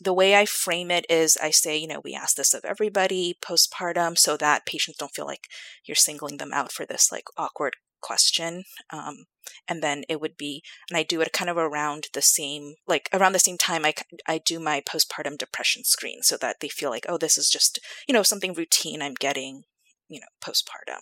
the 0.00 0.12
way 0.12 0.36
I 0.36 0.44
frame 0.44 0.90
it 0.90 1.06
is 1.08 1.36
I 1.42 1.50
say, 1.50 1.76
you 1.76 1.88
know, 1.88 2.00
we 2.02 2.14
ask 2.14 2.36
this 2.36 2.54
of 2.54 2.64
everybody 2.64 3.36
postpartum 3.42 4.16
so 4.16 4.36
that 4.36 4.66
patients 4.66 4.98
don't 4.98 5.14
feel 5.14 5.26
like 5.26 5.48
you're 5.84 5.94
singling 5.94 6.36
them 6.36 6.52
out 6.52 6.72
for 6.72 6.86
this 6.86 7.10
like 7.10 7.24
awkward 7.36 7.74
question. 8.00 8.64
Um, 8.90 9.24
and 9.66 9.82
then 9.82 10.04
it 10.08 10.20
would 10.20 10.36
be, 10.36 10.62
and 10.88 10.96
I 10.96 11.02
do 11.02 11.20
it 11.20 11.32
kind 11.32 11.50
of 11.50 11.56
around 11.56 12.08
the 12.14 12.22
same, 12.22 12.74
like 12.86 13.08
around 13.12 13.32
the 13.32 13.38
same 13.38 13.58
time 13.58 13.84
I, 13.84 13.94
I 14.26 14.38
do 14.38 14.60
my 14.60 14.82
postpartum 14.82 15.36
depression 15.36 15.84
screen 15.84 16.22
so 16.22 16.36
that 16.36 16.56
they 16.60 16.68
feel 16.68 16.90
like, 16.90 17.06
oh, 17.08 17.18
this 17.18 17.36
is 17.36 17.50
just, 17.50 17.80
you 18.06 18.12
know, 18.12 18.22
something 18.22 18.54
routine 18.54 19.02
I'm 19.02 19.14
getting, 19.14 19.64
you 20.08 20.20
know, 20.20 20.26
postpartum. 20.44 21.00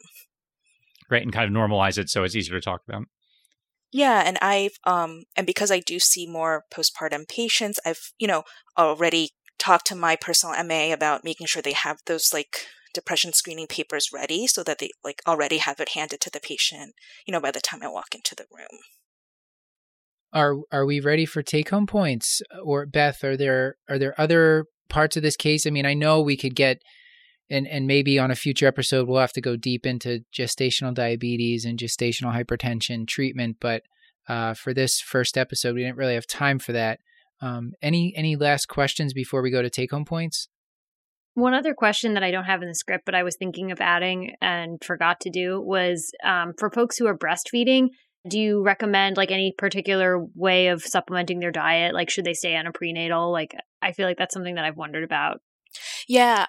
Great. 1.09 1.23
And 1.23 1.33
kind 1.33 1.55
of 1.55 1.63
normalize 1.63 1.99
it 1.99 2.09
so 2.09 2.25
it's 2.25 2.35
easier 2.35 2.59
to 2.59 2.65
talk 2.65 2.83
about. 2.89 3.05
Yeah, 3.97 4.23
and 4.27 4.37
I've 4.43 4.77
um 4.85 5.23
and 5.37 5.47
because 5.47 5.71
I 5.71 5.81
do 5.81 5.99
see 5.99 6.27
more 6.27 6.65
postpartum 6.71 7.27
patients, 7.27 7.81
I've, 7.83 8.13
you 8.19 8.29
know, 8.29 8.43
already 8.77 9.31
talked 9.59 9.87
to 9.87 9.95
my 9.95 10.17
personal 10.17 10.55
MA 10.63 10.93
about 10.93 11.25
making 11.25 11.47
sure 11.47 11.63
they 11.63 11.73
have 11.73 12.01
those 12.05 12.29
like 12.31 12.67
depression 12.93 13.33
screening 13.33 13.67
papers 13.67 14.11
ready 14.13 14.47
so 14.47 14.63
that 14.65 14.81
they 14.81 14.91
like 15.03 15.23
already 15.27 15.57
have 15.57 15.81
it 15.81 15.95
handed 15.95 16.21
to 16.21 16.31
the 16.31 16.41
patient, 16.41 16.93
you 17.27 17.33
know, 17.33 17.41
by 17.41 17.51
the 17.51 17.63
time 17.63 17.83
I 17.83 17.89
walk 17.89 18.15
into 18.15 18.35
the 18.35 18.45
room. 18.55 18.81
Are 20.31 20.57
are 20.71 20.85
we 20.85 21.01
ready 21.01 21.25
for 21.25 21.43
take 21.43 21.71
home 21.71 21.87
points? 21.87 22.43
Or 22.63 22.85
Beth, 22.85 23.25
are 23.25 23.35
there 23.35 23.77
are 23.89 23.99
there 23.99 24.21
other 24.21 24.67
parts 24.91 25.17
of 25.17 25.23
this 25.23 25.37
case? 25.37 25.67
I 25.67 25.71
mean, 25.71 25.87
I 25.87 25.95
know 25.95 26.21
we 26.21 26.37
could 26.37 26.55
get 26.55 26.83
and 27.51 27.67
and 27.67 27.87
maybe 27.87 28.19
on 28.19 28.31
a 28.31 28.37
future 28.37 28.67
episode 28.67 29.09
we'll 29.09 29.21
have 29.21 29.33
to 29.33 29.41
go 29.41 29.57
deep 29.57 29.87
into 29.87 30.25
gestational 30.33 30.95
diabetes 30.95 31.65
and 31.65 31.79
gestational 31.79 32.35
hypertension 32.35 33.07
treatment, 33.07 33.57
but 33.61 33.83
uh, 34.29 34.55
for 34.55 34.75
this 34.75 35.01
first 35.01 35.39
episode, 35.39 35.75
we 35.75 35.83
didn't 35.83 35.97
really 35.97 36.15
have 36.15 36.27
time 36.27 36.59
for 36.59 36.73
that. 36.73 37.01
Um, 37.41 37.73
any 37.83 38.15
any 38.17 38.37
last 38.37 38.67
questions 38.67 39.13
before 39.13 39.43
we 39.43 39.51
go 39.51 39.63
to 39.63 39.71
take 39.71 39.91
home 39.91 40.05
points? 40.05 40.49
One 41.35 41.53
other 41.53 41.75
question 41.75 42.15
that 42.15 42.23
I 42.23 42.31
don't 42.31 42.45
have 42.45 42.63
in 42.63 42.69
the 42.69 42.75
script, 42.75 43.05
but 43.05 43.15
I 43.15 43.23
was 43.23 43.37
thinking 43.37 43.71
of 43.71 43.81
adding 43.81 44.35
and 44.41 44.83
forgot 44.83 45.21
to 45.21 45.31
do 45.31 45.61
was 45.61 46.11
um, 46.25 46.55
for 46.59 46.71
folks 46.71 46.97
who 46.97 47.07
are 47.07 47.17
breastfeeding. 47.17 47.89
Do 48.27 48.41
you 48.41 48.65
recommend 48.65 49.19
like 49.19 49.31
any 49.31 49.53
particular 49.57 50.19
way 50.35 50.69
of 50.69 50.83
supplementing 50.83 51.39
their 51.39 51.53
diet? 51.53 51.95
Like, 51.95 52.09
should 52.09 52.25
they 52.25 52.33
stay 52.33 52.57
on 52.57 52.67
a 52.67 52.73
prenatal? 52.73 53.31
Like, 53.31 53.55
I 53.83 53.93
feel 53.93 54.07
like 54.07 54.17
that's 54.17 54.33
something 54.33 54.55
that 54.55 54.65
I've 54.65 54.79
wondered 54.79 55.05
about. 55.05 55.43
Yeah, 56.09 56.47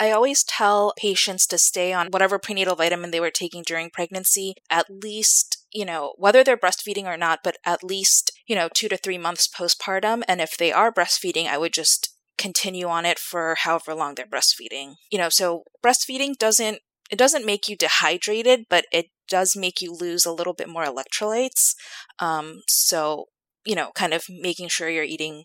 I 0.00 0.10
always 0.10 0.42
tell 0.42 0.94
patients 0.96 1.46
to 1.48 1.58
stay 1.58 1.92
on 1.92 2.08
whatever 2.08 2.38
prenatal 2.38 2.74
vitamin 2.74 3.10
they 3.10 3.20
were 3.20 3.30
taking 3.30 3.62
during 3.62 3.90
pregnancy, 3.90 4.54
at 4.70 4.86
least, 4.88 5.58
you 5.72 5.84
know, 5.84 6.14
whether 6.16 6.42
they're 6.42 6.56
breastfeeding 6.56 7.04
or 7.04 7.18
not, 7.18 7.40
but 7.44 7.58
at 7.66 7.84
least, 7.84 8.32
you 8.46 8.56
know, 8.56 8.70
two 8.74 8.88
to 8.88 8.96
three 8.96 9.18
months 9.18 9.46
postpartum. 9.46 10.22
And 10.26 10.40
if 10.40 10.56
they 10.56 10.72
are 10.72 10.90
breastfeeding, 10.90 11.46
I 11.46 11.58
would 11.58 11.74
just 11.74 12.16
continue 12.38 12.86
on 12.86 13.04
it 13.04 13.18
for 13.18 13.56
however 13.58 13.94
long 13.94 14.14
they're 14.14 14.24
breastfeeding. 14.24 14.94
You 15.12 15.18
know, 15.18 15.28
so 15.28 15.64
breastfeeding 15.84 16.38
doesn't 16.38 16.78
it 17.10 17.18
doesn't 17.18 17.44
make 17.44 17.68
you 17.68 17.76
dehydrated, 17.76 18.66
but 18.70 18.86
it 18.92 19.06
does 19.28 19.56
make 19.56 19.82
you 19.82 19.92
lose 19.92 20.24
a 20.24 20.32
little 20.32 20.54
bit 20.54 20.68
more 20.68 20.84
electrolytes. 20.84 21.74
Um, 22.20 22.62
so, 22.68 23.26
you 23.66 23.74
know, 23.74 23.90
kind 23.94 24.14
of 24.14 24.24
making 24.30 24.68
sure 24.68 24.88
you're 24.88 25.04
eating 25.04 25.42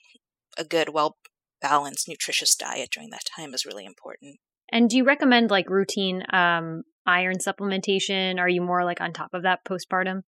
a 0.58 0.64
good, 0.64 0.90
well 0.90 1.18
balanced, 1.62 2.08
nutritious 2.08 2.56
diet 2.56 2.90
during 2.92 3.10
that 3.10 3.26
time 3.36 3.54
is 3.54 3.66
really 3.66 3.86
important. 3.86 4.38
And 4.72 4.90
do 4.90 4.98
you 4.98 5.04
recommend 5.04 5.52
like 5.52 5.70
routine 5.70 6.24
um, 6.32 6.84
iron 7.06 7.36
supplementation? 7.38 8.40
Are 8.40 8.50
you 8.50 8.62
more 8.62 8.84
like 8.84 9.02
on 9.02 9.14
top 9.14 9.34
of 9.34 9.44
that 9.44 9.64
postpartum? 9.66 10.22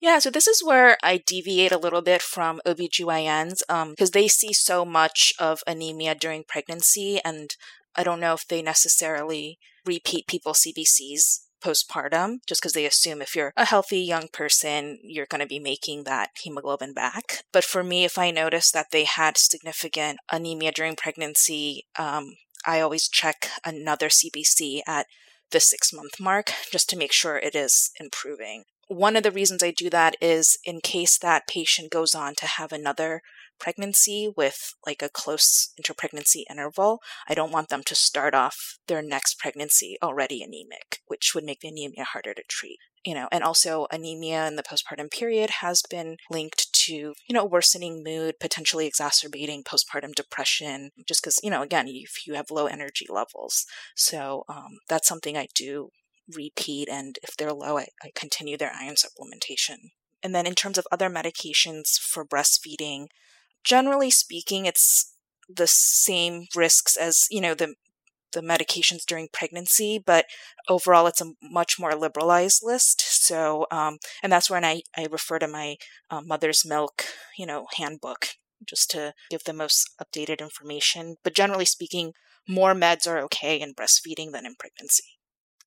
Yeah, 0.00 0.18
so 0.18 0.30
this 0.30 0.46
is 0.46 0.62
where 0.62 0.98
I 1.02 1.22
deviate 1.24 1.72
a 1.72 1.78
little 1.78 2.02
bit 2.02 2.20
from 2.20 2.60
OBGYNs 2.66 3.60
because 3.60 4.08
um, 4.08 4.12
they 4.12 4.28
see 4.28 4.52
so 4.52 4.84
much 4.84 5.32
of 5.38 5.60
anemia 5.66 6.14
during 6.14 6.44
pregnancy, 6.46 7.20
and 7.24 7.54
I 7.96 8.02
don't 8.02 8.20
know 8.20 8.34
if 8.34 8.46
they 8.46 8.60
necessarily 8.60 9.58
repeat 9.86 10.26
people's 10.26 10.60
CBCs 10.60 11.43
postpartum 11.64 12.38
just 12.46 12.60
because 12.60 12.72
they 12.72 12.86
assume 12.86 13.22
if 13.22 13.34
you're 13.34 13.52
a 13.56 13.64
healthy 13.64 14.00
young 14.00 14.28
person, 14.32 14.98
you're 15.02 15.26
going 15.26 15.40
to 15.40 15.46
be 15.46 15.58
making 15.58 16.04
that 16.04 16.30
hemoglobin 16.42 16.92
back. 16.92 17.44
But 17.52 17.64
for 17.64 17.82
me, 17.82 18.04
if 18.04 18.18
I 18.18 18.30
notice 18.30 18.70
that 18.72 18.90
they 18.90 19.04
had 19.04 19.38
significant 19.38 20.18
anemia 20.30 20.72
during 20.72 20.96
pregnancy, 20.96 21.86
um, 21.98 22.36
I 22.66 22.80
always 22.80 23.08
check 23.08 23.48
another 23.64 24.08
CBC 24.08 24.80
at 24.86 25.06
the 25.50 25.60
six 25.60 25.92
month 25.92 26.20
mark 26.20 26.52
just 26.70 26.88
to 26.90 26.98
make 26.98 27.12
sure 27.12 27.38
it 27.38 27.54
is 27.54 27.90
improving. 28.00 28.64
One 28.88 29.16
of 29.16 29.22
the 29.22 29.30
reasons 29.30 29.62
I 29.62 29.70
do 29.70 29.88
that 29.90 30.16
is 30.20 30.58
in 30.64 30.80
case 30.80 31.18
that 31.18 31.46
patient 31.46 31.90
goes 31.90 32.14
on 32.14 32.34
to 32.36 32.46
have 32.46 32.72
another 32.72 33.22
pregnancy 33.58 34.32
with 34.36 34.74
like 34.86 35.02
a 35.02 35.08
close 35.08 35.72
interpregnancy 35.80 36.42
interval, 36.50 37.00
I 37.28 37.34
don't 37.34 37.52
want 37.52 37.68
them 37.68 37.82
to 37.84 37.94
start 37.94 38.34
off 38.34 38.78
their 38.86 39.02
next 39.02 39.38
pregnancy 39.38 39.96
already 40.02 40.42
anemic, 40.42 41.00
which 41.06 41.32
would 41.34 41.44
make 41.44 41.60
the 41.60 41.68
anemia 41.68 42.04
harder 42.04 42.34
to 42.34 42.42
treat. 42.48 42.78
You 43.04 43.14
know, 43.14 43.28
and 43.30 43.44
also 43.44 43.86
anemia 43.90 44.46
in 44.46 44.56
the 44.56 44.62
postpartum 44.62 45.10
period 45.10 45.50
has 45.60 45.82
been 45.82 46.16
linked 46.30 46.72
to, 46.72 46.92
you 46.92 47.14
know, 47.32 47.44
worsening 47.44 48.02
mood, 48.02 48.36
potentially 48.40 48.86
exacerbating 48.86 49.62
postpartum 49.62 50.14
depression, 50.14 50.90
just 51.06 51.22
because, 51.22 51.38
you 51.42 51.50
know, 51.50 51.60
again, 51.60 51.86
if 51.86 52.26
you 52.26 52.32
have 52.32 52.50
low 52.50 52.64
energy 52.64 53.06
levels. 53.10 53.66
So 53.94 54.44
um, 54.48 54.78
that's 54.88 55.06
something 55.06 55.36
I 55.36 55.48
do 55.54 55.90
repeat. 56.32 56.88
And 56.88 57.18
if 57.22 57.36
they're 57.36 57.52
low, 57.52 57.78
I, 57.78 57.88
I 58.02 58.10
continue 58.14 58.56
their 58.56 58.72
iron 58.78 58.94
supplementation. 58.94 59.90
And 60.22 60.34
then 60.34 60.46
in 60.46 60.54
terms 60.54 60.78
of 60.78 60.86
other 60.90 61.10
medications 61.10 61.98
for 61.98 62.24
breastfeeding, 62.24 63.06
generally 63.62 64.10
speaking, 64.10 64.66
it's 64.66 65.14
the 65.48 65.66
same 65.66 66.46
risks 66.54 66.96
as, 66.96 67.26
you 67.30 67.40
know, 67.40 67.54
the 67.54 67.74
the 68.32 68.40
medications 68.40 69.06
during 69.06 69.28
pregnancy, 69.32 70.02
but 70.04 70.26
overall 70.68 71.06
it's 71.06 71.20
a 71.20 71.32
much 71.40 71.78
more 71.78 71.94
liberalized 71.94 72.62
list. 72.64 73.00
So, 73.00 73.64
um, 73.70 73.98
and 74.22 74.32
that's 74.32 74.50
when 74.50 74.64
I, 74.64 74.82
I 74.96 75.06
refer 75.08 75.38
to 75.38 75.46
my 75.46 75.76
uh, 76.10 76.20
mother's 76.20 76.64
milk, 76.66 77.04
you 77.38 77.46
know, 77.46 77.66
handbook 77.76 78.30
just 78.68 78.90
to 78.90 79.14
give 79.30 79.44
the 79.44 79.52
most 79.52 79.88
updated 80.02 80.40
information. 80.40 81.16
But 81.22 81.34
generally 81.34 81.64
speaking, 81.64 82.12
more 82.48 82.74
meds 82.74 83.06
are 83.06 83.20
okay 83.20 83.60
in 83.60 83.72
breastfeeding 83.72 84.32
than 84.32 84.46
in 84.46 84.56
pregnancy. 84.58 85.04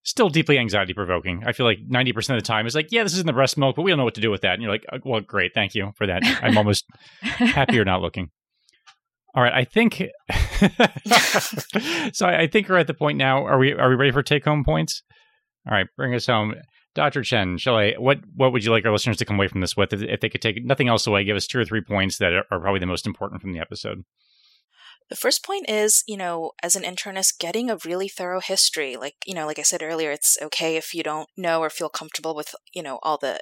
Still 0.07 0.29
deeply 0.29 0.57
anxiety 0.57 0.93
provoking. 0.93 1.43
I 1.45 1.51
feel 1.51 1.65
like 1.65 1.79
90% 1.85 2.17
of 2.17 2.37
the 2.37 2.41
time 2.41 2.65
is 2.65 2.73
like, 2.73 2.87
yeah, 2.91 3.03
this 3.03 3.11
is 3.11 3.19
in 3.19 3.25
the 3.25 3.33
breast 3.33 3.57
milk, 3.57 3.75
but 3.75 3.81
we 3.81 3.91
don't 3.91 3.97
know 3.97 4.05
what 4.05 4.15
to 4.15 4.21
do 4.21 4.31
with 4.31 4.39
that. 4.39 4.53
And 4.53 4.61
you're 4.61 4.71
like, 4.71 4.85
uh, 4.89 4.99
well, 5.03 5.19
great. 5.19 5.53
Thank 5.53 5.75
you 5.75 5.91
for 5.97 6.07
that. 6.07 6.23
I'm 6.41 6.57
almost 6.57 6.85
happier 7.21 7.83
not 7.83 8.01
looking. 8.01 8.29
All 9.35 9.43
right, 9.43 9.51
I 9.53 9.65
think 9.65 10.01
so. 12.13 12.25
I 12.25 12.47
think 12.47 12.69
we're 12.69 12.77
at 12.77 12.87
the 12.87 12.95
point 12.97 13.17
now. 13.17 13.45
Are 13.45 13.59
we? 13.59 13.73
Are 13.73 13.89
we 13.89 13.95
ready 13.95 14.11
for 14.11 14.23
take 14.23 14.45
home 14.45 14.63
points? 14.63 15.03
All 15.67 15.73
right, 15.73 15.87
bring 15.97 16.15
us 16.15 16.25
home, 16.25 16.55
Doctor 16.95 17.21
Chen. 17.21 17.57
Shall 17.57 17.75
I? 17.75 17.95
What 17.99 18.19
What 18.33 18.53
would 18.53 18.63
you 18.63 18.71
like 18.71 18.85
our 18.85 18.91
listeners 18.93 19.17
to 19.17 19.25
come 19.25 19.35
away 19.35 19.49
from 19.49 19.59
this 19.61 19.75
with? 19.75 19.93
If 19.93 20.21
they 20.21 20.29
could 20.29 20.41
take 20.41 20.63
nothing 20.63 20.87
else 20.87 21.05
away, 21.05 21.23
give 21.25 21.35
us 21.35 21.45
two 21.45 21.59
or 21.59 21.65
three 21.65 21.81
points 21.81 22.17
that 22.17 22.31
are 22.33 22.59
probably 22.59 22.79
the 22.79 22.87
most 22.87 23.05
important 23.05 23.41
from 23.41 23.51
the 23.51 23.59
episode. 23.59 24.05
The 25.09 25.15
first 25.15 25.45
point 25.45 25.69
is, 25.69 26.03
you 26.05 26.17
know, 26.17 26.51
as 26.61 26.75
an 26.75 26.83
internist, 26.83 27.39
getting 27.39 27.69
a 27.69 27.77
really 27.85 28.09
thorough 28.09 28.41
history. 28.41 28.97
Like, 28.97 29.15
you 29.25 29.33
know, 29.33 29.45
like 29.45 29.59
I 29.59 29.63
said 29.63 29.81
earlier, 29.81 30.11
it's 30.11 30.37
okay 30.41 30.75
if 30.75 30.93
you 30.93 31.01
don't 31.01 31.29
know 31.37 31.61
or 31.61 31.69
feel 31.69 31.89
comfortable 31.89 32.35
with, 32.35 32.53
you 32.73 32.83
know, 32.83 32.99
all 33.03 33.17
the 33.17 33.39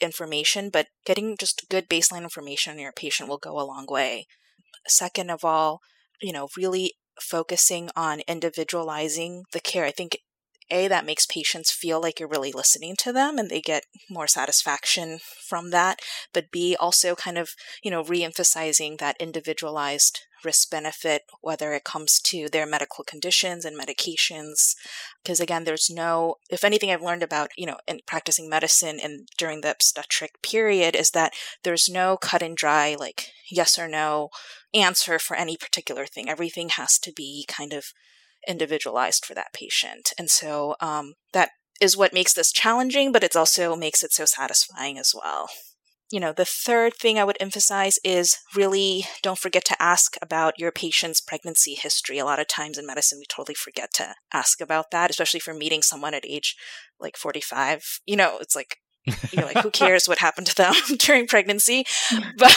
information, 0.00 0.68
but 0.68 0.88
getting 1.06 1.36
just 1.38 1.66
good 1.70 1.88
baseline 1.88 2.22
information 2.22 2.74
on 2.74 2.78
your 2.78 2.92
patient 2.92 3.28
will 3.28 3.38
go 3.38 3.58
a 3.58 3.64
long 3.64 3.86
way. 3.88 4.26
Second 4.86 5.30
of 5.30 5.44
all, 5.44 5.80
you 6.20 6.32
know, 6.32 6.48
really 6.56 6.92
focusing 7.20 7.88
on 7.96 8.20
individualizing 8.28 9.44
the 9.52 9.60
care. 9.60 9.84
I 9.84 9.90
think 9.90 10.18
a 10.70 10.88
that 10.88 11.06
makes 11.06 11.26
patients 11.26 11.70
feel 11.70 12.00
like 12.00 12.18
you're 12.18 12.28
really 12.28 12.52
listening 12.52 12.94
to 12.98 13.12
them 13.12 13.38
and 13.38 13.50
they 13.50 13.60
get 13.60 13.84
more 14.10 14.26
satisfaction 14.26 15.18
from 15.20 15.70
that 15.70 16.00
but 16.32 16.50
b 16.50 16.76
also 16.78 17.14
kind 17.14 17.38
of 17.38 17.50
you 17.82 17.90
know 17.90 18.02
re-emphasizing 18.04 18.96
that 18.98 19.16
individualized 19.18 20.20
risk 20.44 20.70
benefit 20.70 21.22
whether 21.40 21.72
it 21.72 21.82
comes 21.82 22.20
to 22.20 22.48
their 22.48 22.66
medical 22.66 23.02
conditions 23.02 23.64
and 23.64 23.78
medications 23.78 24.74
because 25.22 25.40
again 25.40 25.64
there's 25.64 25.90
no 25.90 26.36
if 26.50 26.62
anything 26.62 26.90
i've 26.90 27.02
learned 27.02 27.22
about 27.22 27.50
you 27.56 27.66
know 27.66 27.76
in 27.88 28.00
practicing 28.06 28.48
medicine 28.48 28.98
and 29.02 29.28
during 29.38 29.60
the 29.60 29.70
obstetric 29.70 30.40
period 30.42 30.94
is 30.94 31.10
that 31.10 31.32
there's 31.64 31.88
no 31.88 32.16
cut 32.16 32.42
and 32.42 32.56
dry 32.56 32.94
like 32.98 33.30
yes 33.50 33.78
or 33.78 33.88
no 33.88 34.30
answer 34.76 35.18
for 35.18 35.36
any 35.36 35.56
particular 35.56 36.06
thing. 36.06 36.28
Everything 36.28 36.70
has 36.70 36.98
to 36.98 37.12
be 37.12 37.44
kind 37.48 37.72
of 37.72 37.92
individualized 38.46 39.24
for 39.24 39.34
that 39.34 39.52
patient 39.52 40.12
and 40.18 40.30
so 40.30 40.74
um, 40.80 41.14
that 41.32 41.50
is 41.80 41.96
what 41.96 42.14
makes 42.14 42.32
this 42.32 42.52
challenging 42.52 43.12
but 43.12 43.24
it 43.24 43.36
also 43.36 43.76
makes 43.76 44.02
it 44.02 44.12
so 44.12 44.24
satisfying 44.24 44.98
as 44.98 45.12
well 45.14 45.48
you 46.10 46.20
know, 46.20 46.32
the 46.32 46.44
third 46.44 46.94
thing 46.94 47.18
I 47.18 47.24
would 47.24 47.36
emphasize 47.40 47.98
is 48.04 48.36
really 48.54 49.04
don't 49.22 49.38
forget 49.38 49.64
to 49.66 49.82
ask 49.82 50.16
about 50.22 50.58
your 50.58 50.70
patient's 50.70 51.20
pregnancy 51.20 51.74
history. 51.74 52.18
A 52.18 52.24
lot 52.24 52.38
of 52.38 52.46
times 52.46 52.78
in 52.78 52.86
medicine, 52.86 53.18
we 53.18 53.26
totally 53.28 53.56
forget 53.56 53.92
to 53.94 54.14
ask 54.32 54.60
about 54.60 54.92
that, 54.92 55.10
especially 55.10 55.40
for 55.40 55.52
meeting 55.52 55.82
someone 55.82 56.14
at 56.14 56.24
age 56.24 56.54
like 57.00 57.16
45. 57.16 58.00
You 58.06 58.16
know, 58.16 58.38
it's 58.40 58.54
like, 58.54 58.76
you're 59.32 59.44
like, 59.44 59.58
who 59.58 59.70
cares 59.70 60.08
what 60.08 60.18
happened 60.18 60.46
to 60.48 60.54
them 60.54 60.74
during 60.98 61.26
pregnancy? 61.26 61.84
But, 62.36 62.56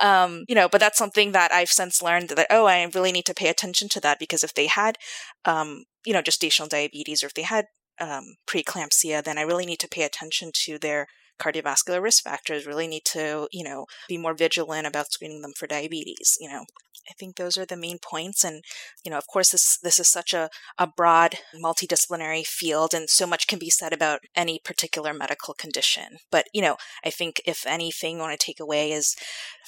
um, 0.00 0.44
you 0.48 0.54
know, 0.54 0.68
but 0.68 0.80
that's 0.80 0.98
something 0.98 1.32
that 1.32 1.52
I've 1.52 1.70
since 1.70 2.02
learned 2.02 2.30
that, 2.30 2.46
oh, 2.50 2.66
I 2.66 2.88
really 2.94 3.12
need 3.12 3.26
to 3.26 3.34
pay 3.34 3.48
attention 3.48 3.88
to 3.90 4.00
that 4.00 4.18
because 4.18 4.44
if 4.44 4.54
they 4.54 4.66
had, 4.66 4.96
um, 5.44 5.84
you 6.04 6.12
know, 6.12 6.22
gestational 6.22 6.68
diabetes 6.68 7.22
or 7.22 7.26
if 7.26 7.34
they 7.34 7.42
had 7.42 7.66
um, 8.00 8.36
preeclampsia, 8.46 9.22
then 9.22 9.38
I 9.38 9.42
really 9.42 9.66
need 9.66 9.80
to 9.80 9.88
pay 9.88 10.04
attention 10.04 10.50
to 10.64 10.78
their 10.78 11.06
cardiovascular 11.38 12.02
risk 12.02 12.24
factors, 12.24 12.66
really 12.66 12.86
need 12.86 13.04
to, 13.06 13.48
you 13.52 13.64
know, 13.64 13.86
be 14.08 14.18
more 14.18 14.34
vigilant 14.34 14.86
about 14.86 15.12
screening 15.12 15.42
them 15.42 15.52
for 15.56 15.66
diabetes, 15.66 16.36
you 16.40 16.48
know. 16.48 16.64
I 17.10 17.14
think 17.14 17.36
those 17.36 17.56
are 17.56 17.64
the 17.64 17.76
main 17.76 17.98
points. 17.98 18.44
And, 18.44 18.62
you 19.02 19.10
know, 19.10 19.16
of 19.16 19.26
course, 19.26 19.50
this, 19.50 19.78
this 19.78 19.98
is 19.98 20.08
such 20.08 20.34
a, 20.34 20.50
a 20.76 20.86
broad, 20.86 21.36
multidisciplinary 21.54 22.46
field, 22.46 22.92
and 22.92 23.08
so 23.08 23.26
much 23.26 23.46
can 23.46 23.58
be 23.58 23.70
said 23.70 23.94
about 23.94 24.20
any 24.36 24.60
particular 24.62 25.14
medical 25.14 25.54
condition. 25.54 26.18
But, 26.30 26.48
you 26.52 26.60
know, 26.60 26.76
I 27.04 27.10
think 27.10 27.40
if 27.46 27.64
anything 27.66 28.18
I 28.18 28.24
want 28.24 28.38
to 28.38 28.44
take 28.44 28.60
away 28.60 28.92
is 28.92 29.16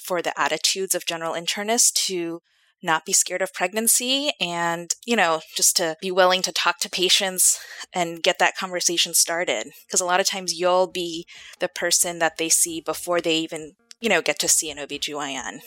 for 0.03 0.21
the 0.21 0.39
attitudes 0.39 0.93
of 0.93 1.05
general 1.05 1.33
internists 1.33 1.93
to 2.05 2.41
not 2.83 3.05
be 3.05 3.13
scared 3.13 3.41
of 3.41 3.53
pregnancy 3.53 4.31
and, 4.39 4.91
you 5.05 5.15
know, 5.15 5.41
just 5.55 5.75
to 5.77 5.95
be 6.01 6.11
willing 6.11 6.41
to 6.41 6.51
talk 6.51 6.79
to 6.79 6.89
patients 6.89 7.59
and 7.93 8.23
get 8.23 8.39
that 8.39 8.57
conversation 8.57 9.13
started. 9.13 9.71
Because 9.85 10.01
a 10.01 10.05
lot 10.05 10.19
of 10.19 10.27
times 10.27 10.59
you'll 10.59 10.87
be 10.87 11.25
the 11.59 11.67
person 11.69 12.19
that 12.19 12.37
they 12.37 12.49
see 12.49 12.81
before 12.81 13.21
they 13.21 13.37
even, 13.37 13.73
you 13.99 14.09
know, 14.09 14.21
get 14.21 14.39
to 14.39 14.47
see 14.47 14.71
an 14.71 14.77
OBGYN. 14.77 15.59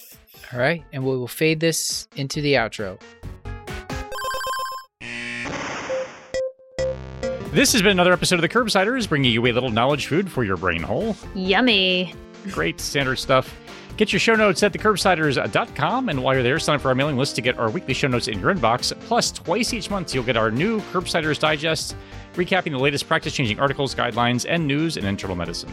All 0.53 0.59
right. 0.59 0.85
And 0.93 1.05
we 1.05 1.17
will 1.17 1.29
fade 1.29 1.61
this 1.61 2.09
into 2.17 2.41
the 2.41 2.55
outro. 2.55 3.01
This 7.53 7.73
has 7.73 7.83
been 7.83 7.93
another 7.93 8.13
episode 8.13 8.35
of 8.35 8.43
the 8.43 8.49
Curbsiders, 8.49 9.09
bringing 9.09 9.31
you 9.31 9.47
a 9.47 9.53
little 9.53 9.71
knowledge 9.71 10.07
food 10.07 10.29
for 10.29 10.43
your 10.43 10.57
brain 10.57 10.83
hole. 10.83 11.17
Yummy. 11.37 12.13
Great 12.51 12.81
standard 12.81 13.17
stuff. 13.17 13.57
Get 13.97 14.13
your 14.13 14.19
show 14.19 14.35
notes 14.35 14.61
at 14.65 14.73
thecurbsiders.com, 14.73 16.09
and 16.09 16.23
while 16.23 16.35
you're 16.35 16.43
there, 16.43 16.59
sign 16.59 16.77
up 16.77 16.81
for 16.81 16.89
our 16.89 16.97
mailing 16.97 17.17
list 17.17 17.37
to 17.37 17.43
get 17.43 17.59
our 17.59 17.71
weekly 17.71 17.95
show 17.95 18.09
notes 18.09 18.27
in 18.27 18.41
your 18.41 18.53
inbox. 18.53 18.93
Plus, 19.03 19.31
twice 19.31 19.73
each 19.73 19.89
month, 19.89 20.13
you'll 20.13 20.25
get 20.25 20.37
our 20.37 20.51
new 20.51 20.81
Curbsiders 20.93 21.39
Digest, 21.39 21.95
recapping 22.35 22.73
the 22.73 22.79
latest 22.79 23.07
practice 23.07 23.33
changing 23.33 23.61
articles, 23.61 23.95
guidelines, 23.95 24.47
and 24.49 24.67
news 24.67 24.97
in 24.97 25.05
internal 25.05 25.37
medicine. 25.37 25.71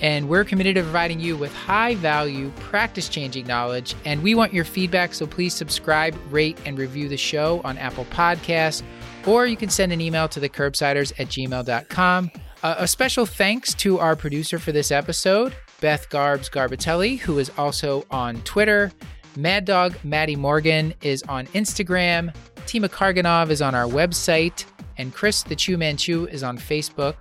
And 0.00 0.28
we're 0.28 0.44
committed 0.44 0.76
to 0.76 0.82
providing 0.82 1.18
you 1.18 1.36
with 1.36 1.52
high 1.52 1.96
value, 1.96 2.50
practice 2.60 3.08
changing 3.08 3.46
knowledge. 3.46 3.94
And 4.04 4.22
we 4.22 4.36
want 4.36 4.54
your 4.54 4.64
feedback, 4.64 5.12
so 5.12 5.26
please 5.26 5.52
subscribe, 5.52 6.16
rate, 6.30 6.58
and 6.64 6.78
review 6.78 7.08
the 7.08 7.16
show 7.16 7.60
on 7.64 7.76
Apple 7.78 8.06
Podcasts, 8.06 8.82
or 9.26 9.46
you 9.46 9.56
can 9.56 9.68
send 9.68 9.92
an 9.92 10.00
email 10.00 10.28
to 10.28 10.40
thecurbsiders 10.40 11.12
at 11.18 11.26
gmail.com. 11.26 12.30
Uh, 12.62 12.74
a 12.78 12.86
special 12.86 13.26
thanks 13.26 13.74
to 13.74 13.98
our 13.98 14.14
producer 14.14 14.58
for 14.58 14.70
this 14.70 14.90
episode, 14.90 15.54
Beth 15.80 16.08
Garbs 16.10 16.50
Garbitelli, 16.50 17.18
who 17.18 17.38
is 17.38 17.50
also 17.56 18.04
on 18.10 18.42
Twitter. 18.42 18.92
Mad 19.36 19.64
Dog 19.64 19.94
Maddie 20.04 20.36
Morgan 20.36 20.92
is 21.02 21.22
on 21.24 21.46
Instagram. 21.48 22.34
Tima 22.66 22.88
Karganov 22.88 23.50
is 23.50 23.60
on 23.62 23.74
our 23.74 23.86
website. 23.86 24.64
And 24.98 25.14
Chris 25.14 25.42
the 25.42 25.56
Chew 25.56 25.78
Manchu 25.78 26.26
is 26.30 26.42
on 26.42 26.58
Facebook. 26.58 27.14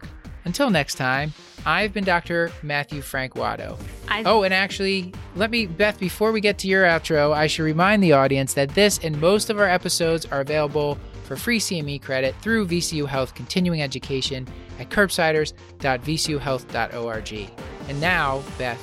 Until 0.46 0.70
next 0.70 0.96
time, 0.96 1.34
I've 1.66 1.94
been 1.94 2.04
Dr. 2.04 2.52
Matthew 2.64 3.02
Frank 3.02 3.36
Watto. 3.36 3.78
I've- 4.08 4.28
oh, 4.28 4.44
and 4.44 4.54
actually, 4.54 5.14
let 5.36 5.52
me, 5.52 5.66
Beth, 5.66 6.00
before 6.00 6.32
we 6.32 6.40
get 6.42 6.58
to 6.60 6.68
your 6.68 6.86
outro, 6.86 7.34
I 7.34 7.48
should 7.48 7.64
remind 7.64 8.02
the 8.02 8.14
audience 8.14 8.54
that 8.54 8.70
this 8.70 9.00
and 9.04 9.20
most 9.20 9.50
of 9.50 9.60
our 9.60 9.70
episodes 9.70 10.26
are 10.26 10.40
available 10.42 10.98
for 11.26 11.36
free 11.36 11.60
CME 11.60 12.00
credit 12.00 12.34
through 12.42 12.68
VCU 12.68 13.08
Health 13.08 13.36
Continuing 13.36 13.82
Education 13.82 14.48
at 14.80 14.90
curbsiders.vcuhealth.org. 14.90 17.50
And 17.90 18.00
now, 18.00 18.44
Beth, 18.60 18.80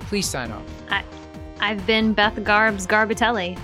please 0.00 0.26
sign 0.26 0.52
off. 0.52 0.62
I, 0.88 1.04
I've 1.58 1.84
been 1.86 2.12
Beth 2.12 2.36
Garbs 2.36 2.86
Garbitelli. 2.86 3.58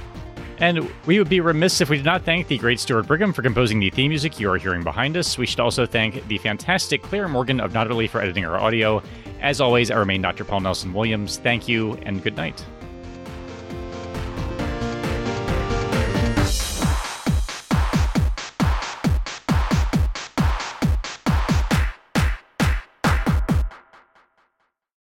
And 0.58 0.90
we 1.06 1.18
would 1.18 1.28
be 1.28 1.40
remiss 1.40 1.80
if 1.80 1.88
we 1.88 1.96
did 1.96 2.04
not 2.04 2.24
thank 2.24 2.48
the 2.48 2.58
great 2.58 2.80
Stuart 2.80 3.06
Brigham 3.06 3.32
for 3.32 3.40
composing 3.40 3.78
the 3.78 3.88
theme 3.90 4.10
music 4.10 4.38
you 4.38 4.50
are 4.50 4.58
hearing 4.58 4.82
behind 4.82 5.16
us. 5.16 5.38
We 5.38 5.46
should 5.46 5.60
also 5.60 5.86
thank 5.86 6.26
the 6.26 6.36
fantastic 6.38 7.02
Clair 7.02 7.28
Morgan 7.28 7.60
of 7.60 7.72
Nodderly 7.72 8.10
for 8.10 8.20
editing 8.20 8.44
our 8.44 8.58
audio. 8.58 9.00
As 9.40 9.60
always, 9.60 9.90
I 9.90 9.96
remain 9.96 10.20
Dr. 10.20 10.44
Paul 10.44 10.60
Nelson 10.60 10.92
Williams. 10.92 11.38
Thank 11.38 11.66
you 11.68 11.94
and 12.02 12.22
good 12.22 12.36
night. 12.36 12.62